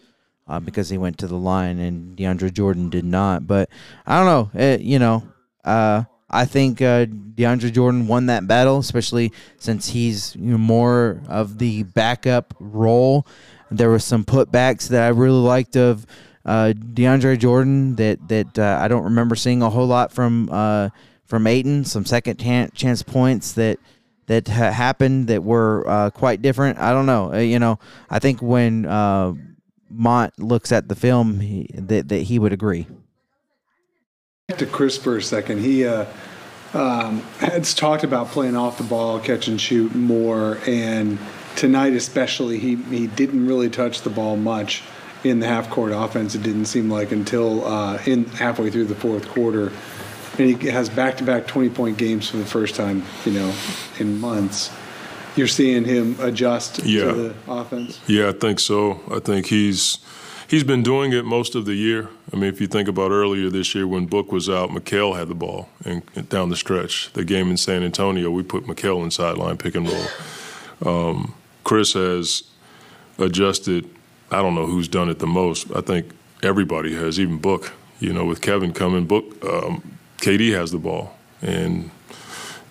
[0.47, 3.47] Uh, because he went to the line and DeAndre Jordan did not.
[3.47, 3.69] But
[4.07, 4.25] I don't
[4.55, 4.59] know.
[4.59, 5.23] It, you know,
[5.63, 11.23] uh, I think uh, DeAndre Jordan won that battle, especially since he's you know, more
[11.29, 13.27] of the backup role.
[13.71, 16.07] There were some putbacks that I really liked of
[16.47, 20.89] uh, DeAndre Jordan that that uh, I don't remember seeing a whole lot from uh,
[21.27, 21.85] from Ayton.
[21.85, 23.79] Some second chance points that
[24.29, 26.79] that ha- happened that were uh, quite different.
[26.79, 27.35] I don't know.
[27.35, 27.79] Uh, you know,
[28.09, 29.35] I think when uh,
[29.91, 32.87] Mont looks at the film, he, that that he would agree.
[34.57, 35.61] To Chris for a second.
[35.61, 36.07] He uh,
[36.73, 41.19] um, has talked about playing off the ball, catch and shoot more, and
[41.57, 44.83] tonight especially, he he didn't really touch the ball much
[45.25, 46.35] in the half court offense.
[46.35, 49.73] It didn't seem like until uh, in halfway through the fourth quarter,
[50.39, 53.53] and he has back to back twenty point games for the first time, you know,
[53.99, 54.71] in months.
[55.37, 57.05] You're seeing him adjust Yeah.
[57.05, 58.01] to the offense.
[58.07, 59.01] Yeah, I think so.
[59.11, 59.99] I think he's
[60.49, 62.09] he's been doing it most of the year.
[62.33, 65.29] I mean, if you think about earlier this year when Book was out, McHale had
[65.29, 67.13] the ball and, and down the stretch.
[67.13, 71.11] The game in San Antonio, we put McHale in sideline pick and roll.
[71.11, 71.35] Um,
[71.65, 72.43] Chris has
[73.19, 73.89] adjusted.
[74.31, 75.71] I don't know who's done it the most.
[75.75, 76.11] I think
[76.43, 77.73] everybody has, even Book.
[78.01, 81.91] You know, with Kevin coming, Book, um, KD has the ball, and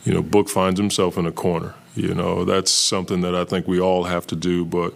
[0.03, 1.75] you know, Book finds himself in a corner.
[1.95, 4.93] You know, that's something that I think we all have to do, but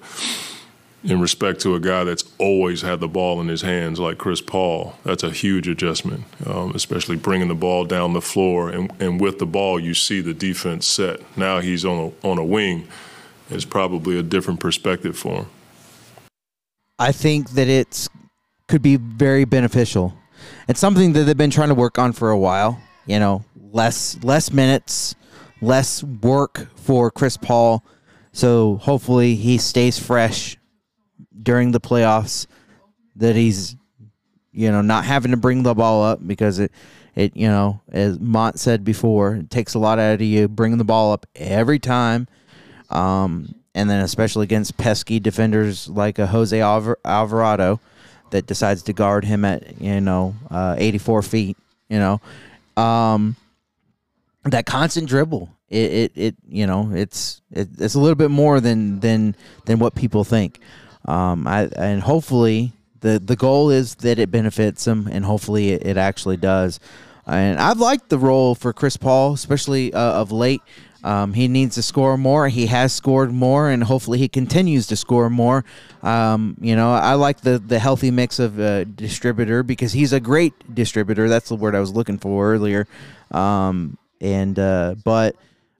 [1.03, 4.39] in respect to a guy that's always had the ball in his hands, like Chris
[4.39, 8.69] Paul, that's a huge adjustment, um, especially bringing the ball down the floor.
[8.69, 11.19] And, and with the ball, you see the defense set.
[11.35, 12.87] Now he's on a, on a wing.
[13.49, 15.45] It's probably a different perspective for him.
[16.99, 18.07] I think that it's
[18.67, 20.13] could be very beneficial.
[20.67, 22.81] It's something that they've been trying to work on for a while.
[23.05, 25.15] You know, less less minutes,
[25.61, 27.83] less work for Chris Paul.
[28.31, 30.57] So hopefully he stays fresh
[31.41, 32.47] during the playoffs
[33.15, 33.75] that he's
[34.51, 36.71] you know not having to bring the ball up because it
[37.15, 40.77] it you know as Mont said before it takes a lot out of you bringing
[40.77, 42.27] the ball up every time
[42.89, 47.79] um, and then especially against pesky defenders like a Jose Alvar- Alvarado
[48.31, 51.57] that decides to guard him at you know uh, 84 feet
[51.89, 52.21] you know
[52.81, 53.35] um,
[54.43, 58.59] that constant dribble it, it, it you know it's it, it's a little bit more
[58.59, 59.35] than than
[59.65, 60.59] than what people think
[61.05, 65.85] um, I, and hopefully the the goal is that it benefits him, and hopefully it,
[65.85, 66.79] it actually does.
[67.27, 70.61] And I've liked the role for Chris Paul, especially uh, of late.
[71.03, 72.47] Um, he needs to score more.
[72.47, 75.65] He has scored more, and hopefully he continues to score more.
[76.03, 80.19] Um, you know, I like the the healthy mix of uh, distributor because he's a
[80.19, 81.27] great distributor.
[81.27, 82.87] That's the word I was looking for earlier.
[83.31, 85.35] Um, and uh, but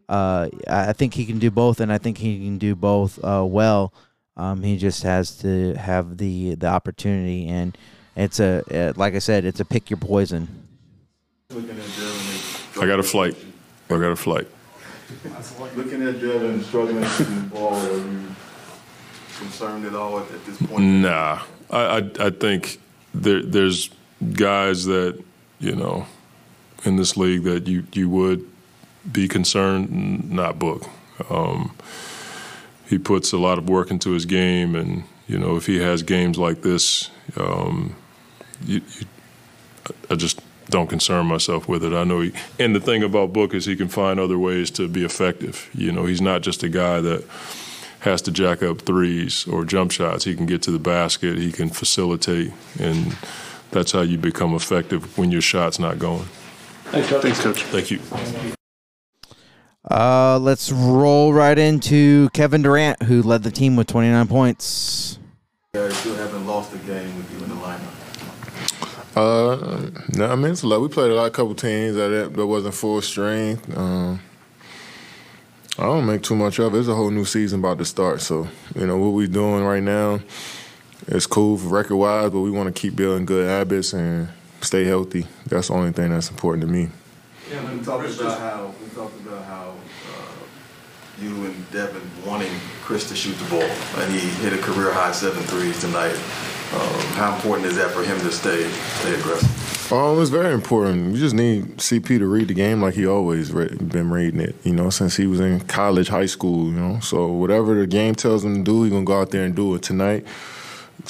[0.10, 3.46] uh, I think he can do both, and I think he can do both uh,
[3.46, 3.94] well.
[4.38, 7.78] Um, he just has to have the the opportunity, and
[8.16, 10.48] it's a uh, like I said, it's a pick your poison.
[11.52, 11.56] I
[12.86, 13.36] got a flight.
[13.90, 14.48] I got a flight.
[15.76, 18.28] Looking at Devin struggling shooting the ball, are you
[19.38, 20.84] concerned at all at, at this point?
[20.84, 22.80] Nah, I I, I think
[23.14, 23.90] there, there's
[24.34, 25.22] guys that
[25.60, 26.06] you know
[26.84, 28.48] in this league that you you would
[29.12, 30.88] be concerned, not book.
[31.30, 31.76] Um,
[32.88, 36.04] he puts a lot of work into his game, and you know if he has
[36.04, 37.96] games like this, um,
[38.66, 39.06] you, you,
[40.10, 41.94] I just don't concern myself with it.
[41.94, 44.88] I know he, and the thing about Book is he can find other ways to
[44.88, 45.70] be effective.
[45.74, 47.24] You know, he's not just a guy that
[48.02, 50.24] has to jack up threes or jump shots.
[50.24, 51.38] He can get to the basket.
[51.38, 53.16] He can facilitate, and
[53.72, 56.28] that's how you become effective when your shot's not going.
[56.86, 57.22] Thanks, Coach.
[57.22, 57.64] Thanks, Coach.
[57.64, 58.00] Thank you.
[59.90, 65.20] Uh, let's roll right into Kevin Durant, who led the team with 29 points.
[65.74, 67.41] You guys still haven't lost a game with you in the lineup.
[69.16, 70.82] Uh, no, I mean it's a lot.
[70.82, 73.78] We played a lot, couple teams that that wasn't full strength.
[73.78, 74.22] Um,
[75.78, 76.80] I don't make too much of it.
[76.80, 78.22] It's a whole new season about to start.
[78.22, 80.20] So you know what we're doing right now.
[81.08, 84.30] It's cool record wise, but we want to keep building good habits and
[84.62, 85.28] stay healthy.
[85.48, 86.90] That's the only thing that's important to me.
[87.50, 89.74] Yeah, we talked about how we talked about how
[91.22, 95.12] you and Devin wanting Chris to shoot the ball, and he hit a career high
[95.12, 96.16] seven threes tonight.
[96.74, 99.92] Um, how important is that for him to stay stay aggressive?
[99.92, 101.14] Um, it's very important.
[101.14, 104.56] You just need CP to read the game like he always re- been reading it.
[104.64, 106.68] You know, since he was in college, high school.
[106.68, 109.44] You know, so whatever the game tells him to do, he's gonna go out there
[109.44, 110.26] and do it tonight.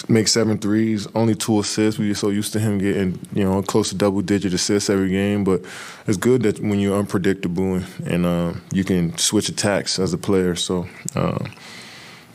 [0.07, 1.99] Make seven threes, only two assists.
[1.99, 5.43] We're so used to him getting, you know, close to double digit assists every game.
[5.43, 5.63] But
[6.07, 10.17] it's good that when you're unpredictable and, and uh, you can switch attacks as a
[10.17, 10.55] player.
[10.55, 11.45] So uh,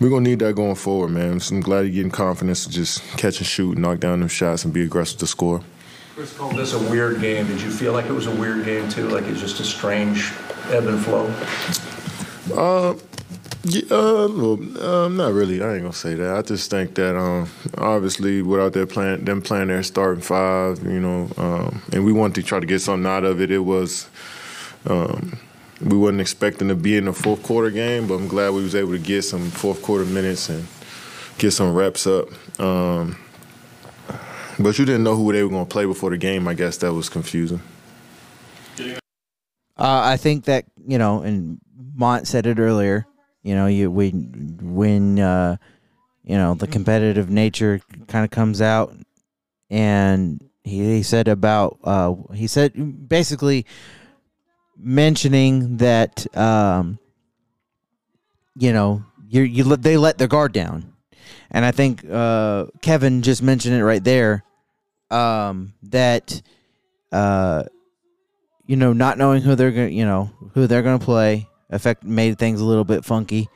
[0.00, 1.40] we're gonna need that going forward, man.
[1.40, 4.64] So I'm glad you're getting confidence to just catch and shoot, knock down them shots,
[4.64, 5.62] and be aggressive to score.
[6.14, 7.46] Chris called this a weird game.
[7.46, 9.08] Did you feel like it was a weird game too?
[9.08, 10.32] Like it's just a strange
[10.68, 11.26] ebb and flow?
[12.54, 12.94] Uh,
[13.68, 15.62] yeah, well, um, not really.
[15.62, 16.36] I ain't gonna say that.
[16.36, 21.00] I just think that um, obviously without their playing, them playing their starting five, you
[21.00, 23.50] know, um, and we wanted to try to get something out of it.
[23.50, 24.08] It was.
[24.86, 25.38] Um,
[25.80, 28.74] we wasn't expecting to be in the fourth quarter game, but I'm glad we was
[28.74, 30.66] able to get some fourth quarter minutes and
[31.38, 32.28] get some reps up.
[32.58, 33.18] Um,
[34.58, 36.48] but you didn't know who they were to play before the game.
[36.48, 37.60] I guess that was confusing.
[38.78, 41.58] Uh, I think that you know, and
[41.94, 43.06] Mont said it earlier.
[43.46, 45.58] You know, you we when uh,
[46.24, 48.92] you know the competitive nature kind of comes out,
[49.70, 53.64] and he, he said about uh, he said basically
[54.76, 56.98] mentioning that um,
[58.56, 60.92] you know you you let they let their guard down,
[61.48, 64.42] and I think uh, Kevin just mentioned it right there
[65.08, 66.42] um, that
[67.12, 67.62] uh,
[68.66, 72.04] you know not knowing who they're going you know who they're going to play affect
[72.04, 73.48] made things a little bit funky.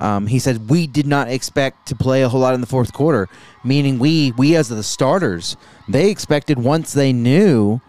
[0.00, 2.92] Um, he said we did not expect to play a whole lot in the fourth
[2.92, 3.28] quarter,
[3.62, 5.56] meaning we we as the starters,
[5.88, 7.80] they expected once they knew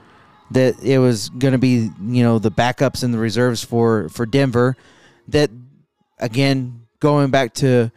[0.52, 4.28] that it was going to be you know the backups and the reserves for for
[4.28, 4.76] Denver,
[5.30, 5.50] that
[6.20, 7.92] again going back to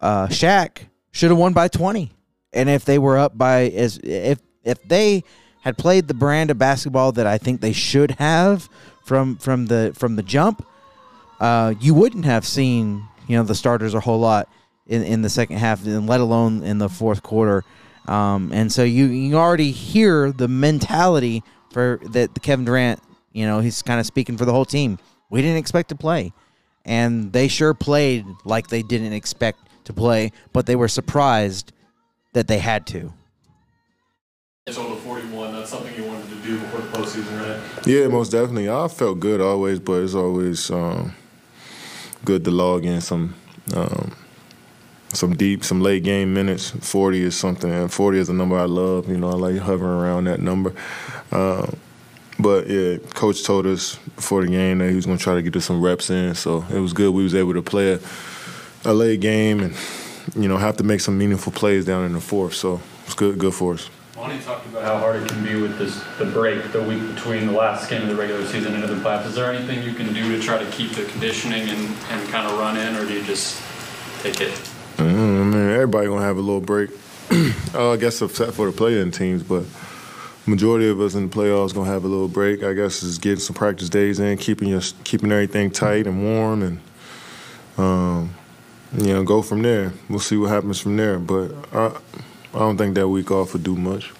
[0.00, 2.12] uh, Shaq should have won by twenty,
[2.52, 5.24] and if they were up by as if if they
[5.62, 8.68] had played the brand of basketball that I think they should have
[9.04, 10.64] from from the from the jump,
[11.40, 14.48] uh, you wouldn't have seen you know the starters a whole lot
[14.86, 17.64] in, in the second half, and let alone in the fourth quarter.
[18.06, 21.42] Um, and so you you already hear the mentality
[21.72, 23.00] for that Kevin Durant.
[23.32, 24.98] You know he's kind of speaking for the whole team.
[25.30, 26.32] We didn't expect to play,
[26.84, 31.72] and they sure played like they didn't expect to play, but they were surprised
[32.32, 33.12] that they had to.
[34.66, 35.54] Total 41.
[35.54, 37.86] That's something you wanted to do before the postseason, right?
[37.86, 38.68] Yeah, most definitely.
[38.68, 41.14] I felt good always, but it's always um,
[42.26, 43.34] good to log in some
[43.74, 44.14] um,
[45.08, 46.70] some deep, some late game minutes.
[46.70, 49.08] Forty is something, and forty is a number I love.
[49.08, 50.74] You know, I like hovering around that number.
[51.32, 51.78] Um,
[52.38, 55.42] but yeah, coach told us before the game that he was going to try to
[55.42, 57.14] get us some reps in, so it was good.
[57.14, 58.00] We was able to play a,
[58.84, 59.74] a late game and
[60.34, 62.54] you know have to make some meaningful plays down in the fourth.
[62.54, 63.88] So it's good, good for us.
[64.16, 67.46] Lonnie talked about how hard it can be with this the break, the week between
[67.46, 69.26] the last game of the regular season and the playoffs.
[69.26, 72.50] Is there anything you can do to try to keep the conditioning and, and kind
[72.50, 73.62] of run in, or do you just
[74.22, 74.52] take it?
[74.96, 76.90] Mm, I mean, everybody gonna have a little break.
[77.74, 79.64] uh, I guess except for the playing teams, but
[80.46, 82.62] majority of us in the playoffs gonna have a little break.
[82.62, 86.62] I guess is getting some practice days in, keeping your keeping everything tight and warm,
[86.62, 86.80] and
[87.76, 88.34] um,
[88.96, 89.92] you know, go from there.
[90.08, 91.18] We'll see what happens from there.
[91.18, 91.92] But I,
[92.56, 94.14] I don't think that week off would do much.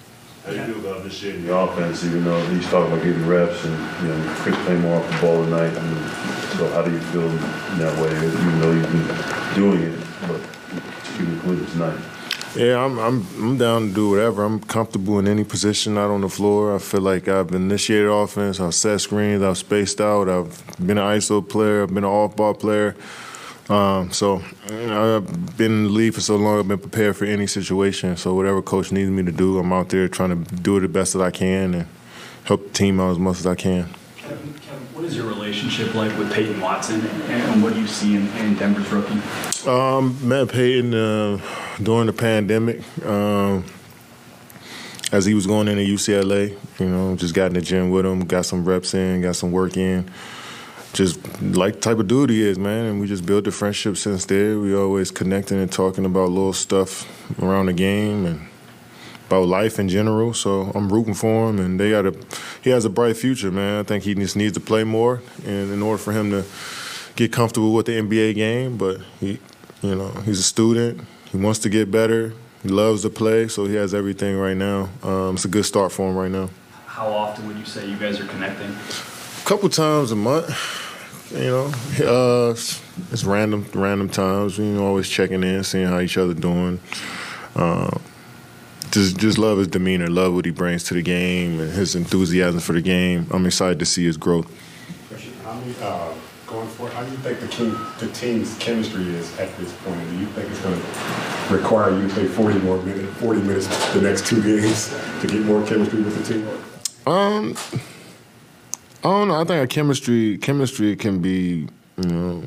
[0.45, 3.65] How do you feel about initiating the offense, even though he's talking about getting reps
[3.65, 3.73] and,
[4.03, 5.75] you know, Chris playing more off the ball tonight?
[5.75, 6.09] I mean,
[6.55, 10.39] so how do you feel in that way, even though you've been doing it, but
[11.19, 11.99] you included tonight?
[12.55, 14.43] Yeah, I'm I'm I'm down to do whatever.
[14.43, 16.75] I'm comfortable in any position out on the floor.
[16.75, 18.59] I feel like I've initiated offense.
[18.59, 19.43] I've set screens.
[19.43, 20.29] I've spaced out.
[20.29, 21.83] I've been an ISO player.
[21.83, 22.95] I've been an off-ball player.
[23.69, 26.59] Um, so I've been in the league for so long.
[26.59, 28.15] I've been prepared for any situation.
[28.15, 30.87] So whatever coach needs me to do, I'm out there trying to do it the
[30.87, 31.87] best that I can and
[32.45, 33.89] help the team out as much as I can.
[34.15, 38.15] Kevin, Kevin, what is your relationship like with Peyton Watson, and what do you see
[38.15, 39.21] in, in Denver's rookie?
[39.67, 41.41] Um, met Peyton uh,
[41.83, 42.81] during the pandemic.
[43.05, 43.65] Um,
[45.11, 48.25] as he was going into UCLA, you know, just got in the gym with him,
[48.25, 50.09] got some reps in, got some work in.
[50.93, 52.85] Just like the type of dude he is, man.
[52.85, 54.59] And we just built a friendship since there.
[54.59, 57.05] We always connecting and talking about little stuff
[57.41, 58.47] around the game and
[59.27, 60.33] about life in general.
[60.33, 62.15] So I'm rooting for him, and they got a
[62.61, 63.79] he has a bright future, man.
[63.79, 66.45] I think he just needs to play more, and in order for him to
[67.15, 69.39] get comfortable with the NBA game, but he,
[69.81, 71.01] you know, he's a student.
[71.31, 72.33] He wants to get better.
[72.63, 74.89] He loves to play, so he has everything right now.
[75.03, 76.49] Um, it's a good start for him right now.
[76.85, 78.75] How often would you say you guys are connecting?
[79.47, 80.49] Couple times a month.
[81.31, 81.65] You know,
[82.01, 84.57] uh, it's random, random times.
[84.57, 86.81] You know, always checking in, seeing how each other doing.
[87.55, 87.97] Uh,
[88.91, 92.59] just, just love his demeanor, love what he brings to the game, and his enthusiasm
[92.59, 93.25] for the game.
[93.31, 94.51] I'm excited to see his growth.
[95.45, 96.13] How many, uh,
[96.45, 100.09] going forward, how do you think the, team, the team's chemistry is at this point?
[100.09, 103.93] Do you think it's going to require you to play 40 more minutes, 40 minutes
[103.93, 106.49] the next two games to get more chemistry with the team?
[107.05, 107.55] Um,
[109.07, 109.35] I don't know.
[109.35, 111.65] I think our chemistry chemistry can be,
[111.95, 112.43] you know,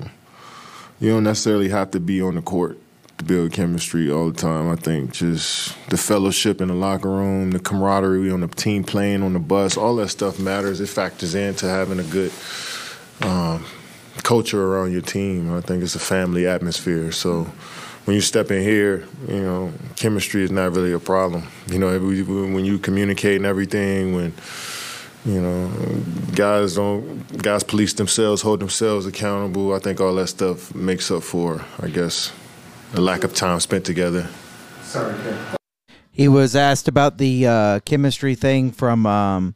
[1.01, 2.79] you don't necessarily have to be on the court
[3.17, 4.69] to build chemistry all the time.
[4.69, 9.23] I think just the fellowship in the locker room, the camaraderie on the team playing
[9.23, 10.83] on the bus, all that stuff matters.
[10.83, 12.31] It factors into having a good
[13.23, 13.65] um,
[14.23, 15.55] culture around your team.
[15.55, 17.11] I think it's a family atmosphere.
[17.11, 17.45] So
[18.05, 21.45] when you step in here, you know, chemistry is not really a problem.
[21.69, 24.35] You know, when you communicate and everything, when
[25.25, 25.71] you know,
[26.35, 29.75] guys don't guys police themselves, hold themselves accountable.
[29.75, 32.33] I think all that stuff makes up for, I guess,
[32.95, 34.29] a lack of time spent together.
[34.83, 35.15] Sorry,
[36.11, 39.55] He was asked about the uh, chemistry thing from um,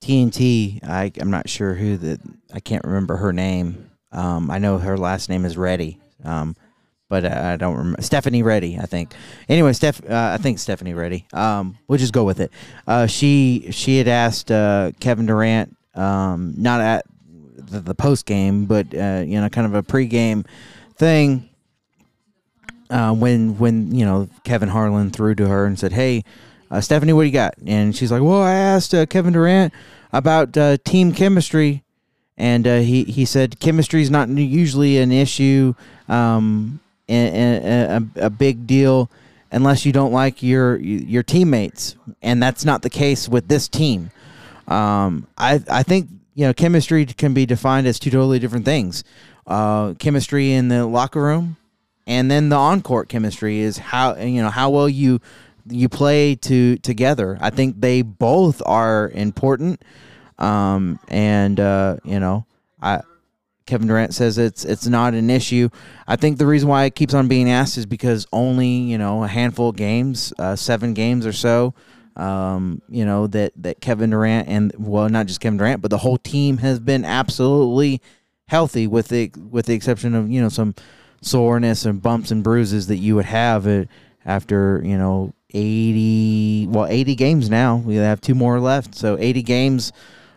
[0.00, 0.82] TNT.
[0.84, 2.18] I, I'm not sure who the.
[2.52, 3.90] I can't remember her name.
[4.12, 5.98] Um, I know her last name is Ready.
[6.24, 6.56] Um,
[7.10, 9.12] but I don't remember Stephanie Ready, I think.
[9.48, 11.26] Anyway, Steph, uh, I think Stephanie Ready.
[11.34, 12.52] Um, we'll just go with it.
[12.86, 18.64] Uh, she she had asked uh, Kevin Durant, um, not at the, the post game,
[18.64, 20.46] but uh, you know, kind of a pregame
[20.94, 21.48] thing.
[22.88, 26.22] Uh, when when you know Kevin Harlan threw to her and said, "Hey,
[26.70, 29.74] uh, Stephanie, what do you got?" And she's like, "Well, I asked Kevin Durant
[30.12, 31.82] about team chemistry."
[32.38, 35.74] and he he said chemistry is not usually an issue.
[36.08, 36.80] um,
[37.10, 39.10] a, a big deal
[39.52, 44.10] unless you don't like your your teammates, and that's not the case with this team.
[44.68, 49.04] Um, I I think you know chemistry can be defined as two totally different things.
[49.46, 51.56] Uh, chemistry in the locker room,
[52.06, 55.20] and then the on court chemistry is how you know how well you
[55.68, 57.36] you play to together.
[57.40, 59.82] I think they both are important,
[60.38, 62.46] um, and uh, you know
[62.80, 63.02] I
[63.70, 65.68] Kevin Durant says it's it's not an issue.
[66.08, 69.22] I think the reason why it keeps on being asked is because only you know
[69.22, 71.72] a handful of games, uh, seven games or so,
[72.16, 75.98] um, you know that that Kevin Durant and well not just Kevin Durant but the
[75.98, 78.02] whole team has been absolutely
[78.48, 80.74] healthy with the with the exception of you know some
[81.22, 83.86] soreness and bumps and bruises that you would have
[84.24, 87.76] after you know 80 well 80 games now.
[87.76, 88.96] We have two more left.
[88.96, 89.92] So 80 games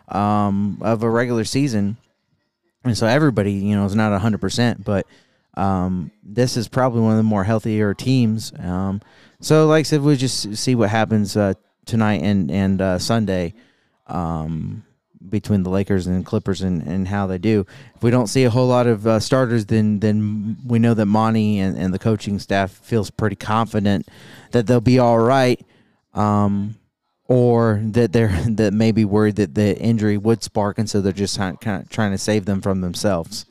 [0.06, 1.96] um, of a regular season
[2.84, 5.06] and so everybody, you know, is not hundred percent, but
[5.56, 8.52] um, this is probably one of the more healthier teams.
[8.58, 9.00] Um,
[9.40, 11.54] so, like I said, we'll just see what happens uh,
[11.86, 13.54] tonight and and uh, Sunday
[14.06, 14.84] um,
[15.28, 17.66] between the Lakers and Clippers and, and how they do.
[17.94, 21.06] If we don't see a whole lot of uh, starters, then then we know that
[21.06, 24.08] Monty and, and the coaching staff feels pretty confident
[24.50, 25.64] that they'll be all right.
[26.12, 26.76] Um,
[27.26, 31.12] or that they're that may be worried that the injury would spark, and so they're
[31.12, 33.46] just kind of trying to save them from themselves.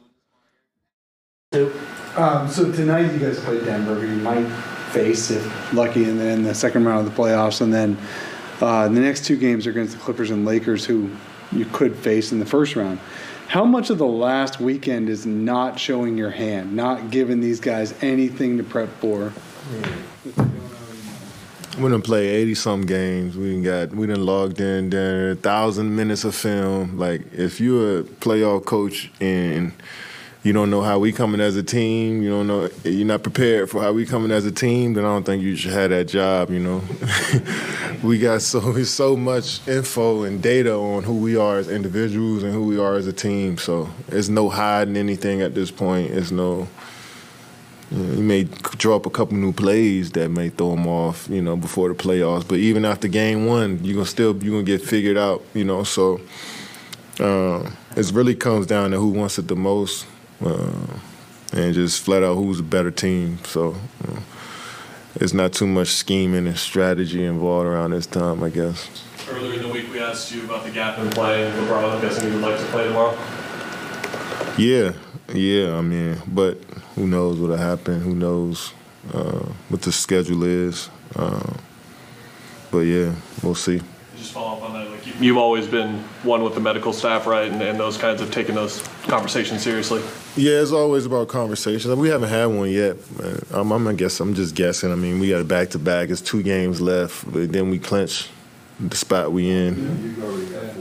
[2.15, 4.47] Um, so tonight you guys play Denver, you might
[4.91, 7.97] face if lucky in the, in the second round of the playoffs, and then
[8.61, 11.09] uh, the next two games are against the Clippers and Lakers, who
[11.51, 12.99] you could face in the first round.
[13.47, 17.93] How much of the last weekend is not showing your hand, not giving these guys
[18.01, 19.31] anything to prep for?
[19.69, 20.72] Mm.
[21.77, 23.35] We done play eighty some games.
[23.35, 26.97] We done got we done logged in there thousand minutes of film.
[26.99, 29.73] Like if you're a playoff coach and
[30.43, 33.71] you don't know how we coming as a team, you don't know you're not prepared
[33.71, 36.09] for how we coming as a team, then I don't think you should have that
[36.09, 36.83] job, you know.
[38.03, 42.53] we got so so much info and data on who we are as individuals and
[42.53, 43.57] who we are as a team.
[43.57, 46.11] So there's no hiding anything at this point.
[46.11, 46.67] It's no
[47.93, 51.55] you may draw up a couple new plays that may throw them off, you know,
[51.55, 52.47] before the playoffs.
[52.47, 55.83] But even after game one, you're gonna still you're gonna get figured out, you know.
[55.83, 56.19] So
[57.19, 60.07] uh, it really comes down to who wants it the most,
[60.43, 60.71] uh,
[61.53, 63.39] and just flat out who's a better team.
[63.43, 63.75] So.
[64.07, 64.19] Uh,
[65.15, 68.89] it's not too much scheming and strategy involved around this time, I guess.
[69.29, 71.51] Earlier in the week, we asked you about the gap in play.
[71.51, 73.15] LeBron, I'm guessing you would like to play tomorrow.
[74.57, 74.93] Yeah,
[75.31, 75.77] yeah.
[75.77, 76.57] I mean, but
[76.95, 78.01] who knows what'll happen?
[78.01, 78.73] Who knows
[79.13, 80.89] uh, what the schedule is?
[81.15, 81.53] Uh,
[82.71, 83.81] but yeah, we'll see.
[84.15, 84.89] Just follow up on that.
[84.89, 87.51] Like you've always been one with the medical staff, right?
[87.51, 90.01] And, and those kinds of taking those conversations seriously.
[90.35, 91.93] Yeah, it's always about conversations.
[91.95, 92.97] We haven't had one yet.
[93.51, 94.91] I'm, I'm I guess I'm just guessing.
[94.91, 96.09] I mean, we got a back to back.
[96.09, 98.29] It's two games left, but then we clinch
[98.79, 100.15] the spot we in.
[100.17, 100.73] Yeah,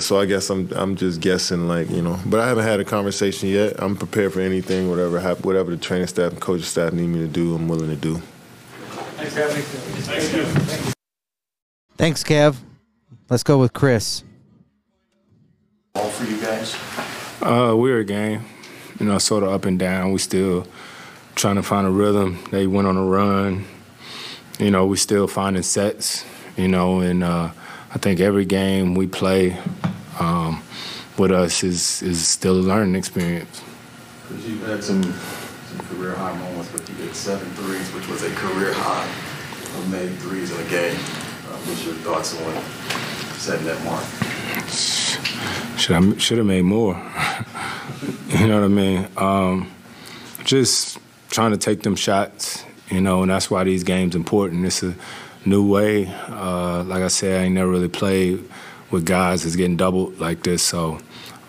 [0.00, 2.84] so I guess I'm I'm just guessing, like you know, but I haven't had a
[2.84, 3.74] conversation yet.
[3.78, 7.28] I'm prepared for anything, whatever whatever the training staff and coaching staff need me to
[7.28, 7.54] do.
[7.54, 8.16] I'm willing to do.
[9.16, 9.50] Thanks, Kev.
[9.50, 10.94] Thanks, Kev.
[11.96, 12.56] Thanks, Kev.
[13.28, 14.24] Let's go with Chris.
[15.94, 16.74] All for you guys.
[17.42, 18.44] Uh, we're a game,
[18.98, 20.12] you know, sort of up and down.
[20.12, 20.66] We still
[21.34, 22.42] trying to find a rhythm.
[22.50, 23.66] They went on a run.
[24.58, 26.24] You know, we still finding sets.
[26.56, 27.22] You know, and.
[27.22, 27.50] Uh,
[27.92, 29.56] I think every game we play
[30.20, 30.62] um,
[31.18, 33.62] with us is is still a learning experience.
[34.28, 38.22] Because you've had some, some career high moments, but you hit seven threes, which was
[38.22, 39.08] a career high
[39.78, 40.94] of made threes in a game.
[40.94, 42.62] Uh, what's your thoughts on
[43.38, 44.04] setting that mark?
[45.76, 46.94] Should I should have made more?
[48.28, 49.08] you know what I mean?
[49.16, 49.70] Um,
[50.44, 50.98] just
[51.30, 54.64] trying to take them shots, you know, and that's why these games important.
[54.64, 54.94] It's a
[55.44, 56.06] new way.
[56.28, 58.48] Uh, like I said, I ain't never really played
[58.90, 60.62] with guys that's getting doubled like this.
[60.62, 61.00] So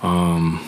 [0.02, 0.66] um,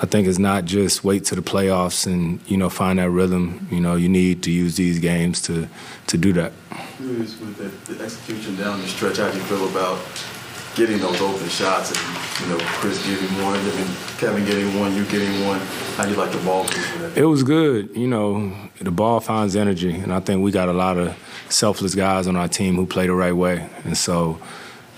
[0.00, 3.68] I think it's not just wait to the playoffs and you know find that rhythm.
[3.70, 5.68] You know, you need to use these games to
[6.08, 6.52] to do that.
[7.00, 9.98] With the, the execution down the stretch, how do you feel about
[10.74, 13.86] getting those open shots and you know Chris getting one, mean
[14.18, 15.60] Kevin getting one, you getting one.
[15.96, 16.66] How do you like the ball
[17.14, 17.94] It was good.
[17.94, 21.16] You know, the ball finds energy, and I think we got a lot of
[21.48, 23.68] selfless guys on our team who play the right way.
[23.84, 24.40] And so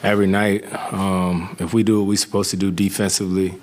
[0.02, 3.54] every night, um, if we do what we're supposed to do defensively,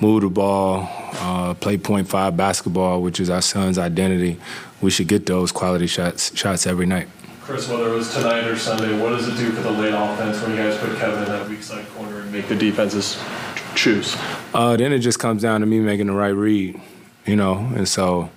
[0.00, 4.38] move the ball, uh, play point five basketball, which is our son's identity,
[4.80, 7.08] we should get those quality shots shots every night.
[7.50, 10.40] Chris, whether it was tonight or Sunday, what does it do for the late offense
[10.40, 13.20] when you guys put Kevin in that weak side corner and make the defenses
[13.74, 14.16] choose?
[14.54, 16.80] Uh, then it just comes down to me making the right read.
[17.26, 18.30] you know, and so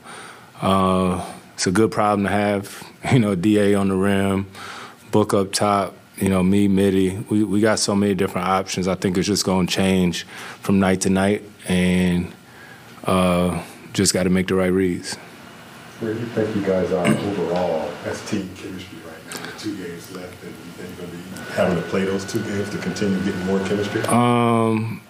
[0.63, 2.89] uh, it's a good problem to have.
[3.11, 4.47] You know, Da on the rim,
[5.11, 5.93] Book up top.
[6.17, 7.17] You know, me, Mitty.
[7.29, 8.87] We we got so many different options.
[8.87, 10.23] I think it's just going to change
[10.61, 12.31] from night to night, and
[13.03, 13.61] uh,
[13.91, 15.17] just got to make the right reads.
[15.99, 18.93] Where do you think you guys are overall as team chemistry right now?
[18.93, 19.02] With
[19.63, 22.69] two games left, and you think going to be having to play those two games
[22.69, 24.01] to continue getting more chemistry?
[24.03, 25.01] Um,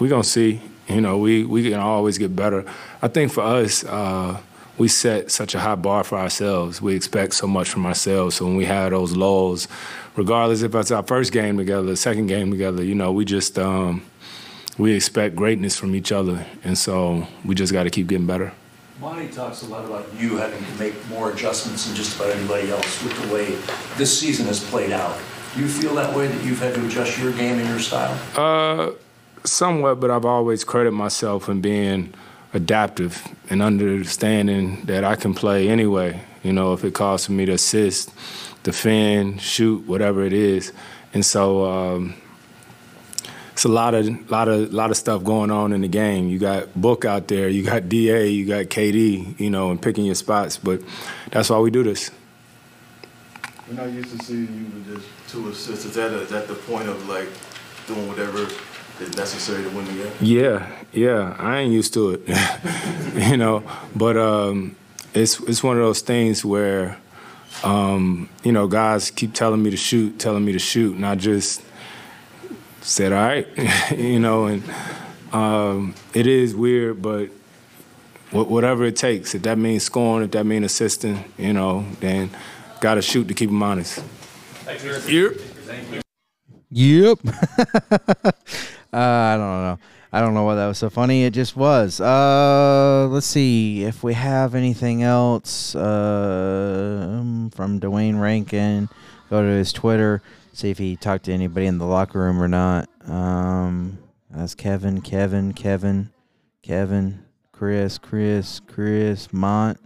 [0.00, 0.60] we're gonna see.
[0.88, 2.64] You know, we we can always get better.
[3.02, 4.40] I think for us, uh,
[4.78, 6.80] we set such a high bar for ourselves.
[6.80, 8.36] We expect so much from ourselves.
[8.36, 9.68] So when we have those lulls,
[10.16, 14.02] regardless if it's our first game together, second game together, you know, we just um,
[14.78, 18.52] we expect greatness from each other, and so we just got to keep getting better.
[19.00, 22.70] Monty talks a lot about you having to make more adjustments than just about anybody
[22.70, 23.46] else with the way
[23.96, 25.18] this season has played out.
[25.54, 28.18] Do you feel that way that you've had to adjust your game and your style?
[28.36, 28.90] Uh,
[29.42, 32.12] somewhat, but I've always credited myself in being
[32.52, 36.20] adaptive and understanding that I can play anyway.
[36.42, 38.12] You know, if it calls for me to assist,
[38.64, 40.74] defend, shoot, whatever it is.
[41.14, 42.14] And so um,
[43.60, 46.30] it's a lot of lot of lot of stuff going on in the game.
[46.30, 50.06] You got Book out there, you got Da, you got KD, you know, and picking
[50.06, 50.56] your spots.
[50.56, 50.80] But
[51.30, 52.10] that's why we do this.
[53.68, 55.84] We're not used to seeing you with just two assists.
[55.84, 57.28] Is that, a, is that the point of like
[57.86, 58.48] doing whatever
[58.98, 60.12] is necessary to win the game?
[60.22, 62.22] Yeah, yeah, I ain't used to it,
[63.30, 63.62] you know.
[63.94, 64.74] But um,
[65.12, 66.96] it's it's one of those things where,
[67.62, 71.14] um, you know, guys keep telling me to shoot, telling me to shoot, and I
[71.14, 71.60] just
[72.80, 73.46] said, all right,
[73.96, 74.62] you know, and
[75.32, 77.26] um, it is weird, but
[78.30, 82.30] wh- whatever it takes, if that means scoring, if that means assisting, you know, then
[82.80, 84.02] got to shoot to keep them honest.
[85.08, 85.32] Yep.
[86.70, 87.18] Yep.
[87.64, 88.32] uh,
[88.92, 89.78] I don't know.
[90.12, 91.24] I don't know why that was so funny.
[91.24, 92.00] It just was.
[92.00, 98.88] Uh, let's see if we have anything else uh, from Duane Rankin.
[99.30, 100.22] Go to his Twitter.
[100.52, 102.88] See if he talked to anybody in the locker room or not.
[103.08, 103.98] Um,
[104.28, 106.10] that's Kevin, Kevin, Kevin,
[106.62, 109.78] Kevin, Chris, Chris, Chris, Mont,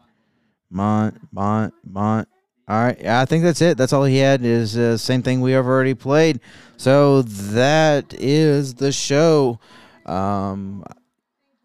[0.71, 2.27] Mont, Mont, Mont.
[2.67, 3.77] All right, I think that's it.
[3.77, 4.43] That's all he had.
[4.43, 6.41] Is uh, same thing we have already played.
[6.79, 9.61] So that is the show.
[10.07, 10.85] Um,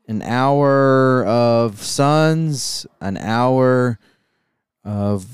[0.09, 3.99] an hour of Suns, an hour
[4.83, 5.25] of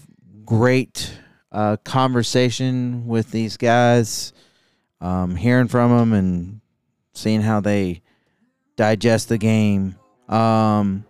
[0.45, 1.11] great
[1.55, 4.33] uh, conversation with these guys,
[4.99, 6.59] um, hearing from them and
[7.13, 8.01] seeing how they
[8.75, 9.95] digest the game.
[10.27, 11.05] Um,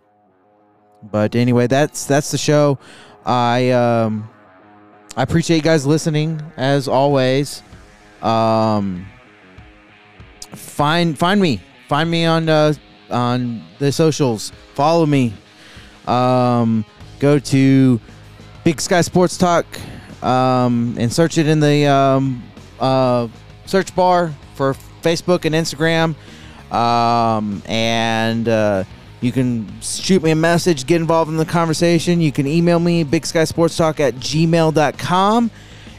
[1.02, 2.78] but anyway, that's that's the show.
[3.24, 4.30] I um,
[5.16, 7.64] I appreciate you guys listening as always.
[8.22, 9.04] Um,
[10.54, 12.72] find find me find me on uh,
[13.10, 14.52] on the socials.
[14.74, 15.34] Follow me.
[16.06, 16.84] Um,
[17.18, 18.00] go to
[18.62, 19.66] Big Sky Sports Talk
[20.22, 22.42] um, and search it in the um,
[22.80, 23.28] uh,
[23.66, 26.14] search bar for Facebook and Instagram.
[26.72, 28.84] Um, and uh,
[29.20, 32.20] you can shoot me a message, get involved in the conversation.
[32.20, 35.50] You can email me, Big Sky Sports Talk at gmail.com,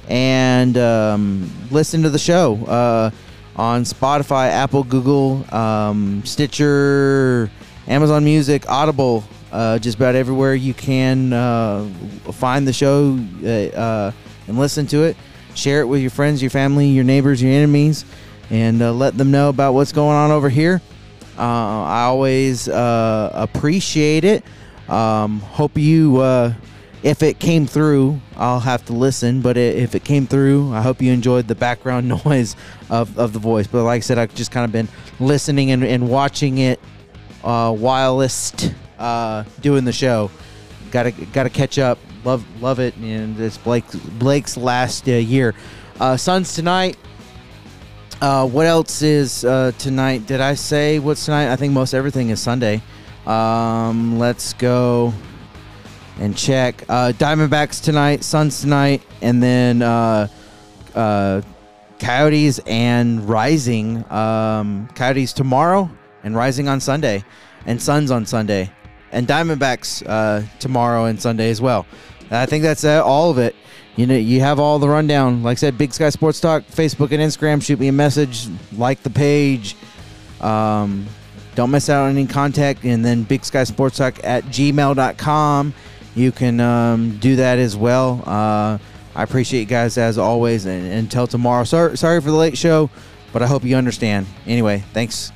[0.07, 3.11] and um, listen to the show uh,
[3.55, 7.49] on Spotify, Apple, Google, um, Stitcher,
[7.87, 9.23] Amazon Music, Audible,
[9.57, 11.83] uh, just about everywhere you can uh,
[12.31, 14.11] find the show uh, uh,
[14.47, 15.17] and listen to it.
[15.55, 18.05] Share it with your friends, your family, your neighbors, your enemies,
[18.51, 20.79] and uh, let them know about what's going on over here.
[21.39, 24.43] Uh, I always appreciate it.
[24.87, 26.21] Um, hope you,
[27.01, 29.41] if it came through, I'll have to listen.
[29.41, 32.55] But if it came through, I hope you enjoyed the background noise
[32.91, 33.65] of, of the voice.
[33.65, 34.87] But like I said, I've just kind of been
[35.19, 36.79] listening and, and watching it
[37.43, 40.31] uh, whilst uh, doing the show.
[40.91, 41.99] Got to got to catch up.
[42.23, 42.95] Love love it.
[42.97, 43.85] And it's Blake
[44.19, 45.53] Blake's last uh, year.
[45.99, 46.97] Uh, Suns tonight.
[48.21, 50.25] Uh, what else is uh, tonight?
[50.25, 51.51] Did I say what's tonight?
[51.51, 52.81] I think most everything is Sunday.
[53.27, 55.13] Um, let's go
[56.19, 56.83] and check.
[56.89, 60.27] Uh, Diamondbacks tonight, Suns tonight, and then uh,
[60.95, 61.41] uh,
[61.99, 64.09] Coyotes and Rising.
[64.11, 65.89] Um, Coyotes tomorrow
[66.23, 67.23] and Rising on Sunday,
[67.65, 68.71] and Suns on Sunday,
[69.11, 71.85] and Diamondbacks uh, tomorrow and Sunday as well.
[72.29, 73.55] I think that's uh, all of it.
[73.95, 75.41] You know, you have all the rundown.
[75.43, 77.63] Like I said, Big Sky Sports Talk, Facebook and Instagram.
[77.63, 79.75] Shoot me a message, like the page.
[80.39, 81.07] Um,
[81.55, 82.83] don't miss out on any contact.
[82.83, 85.73] And then Big Sky Sports Talk at gmail.com.
[86.15, 88.23] You can um, do that as well.
[88.25, 88.77] Uh,
[89.15, 90.65] I appreciate you guys as always.
[90.65, 92.91] And until tomorrow, sorry, sorry for the late show,
[93.33, 94.27] but I hope you understand.
[94.45, 95.31] Anyway, thanks.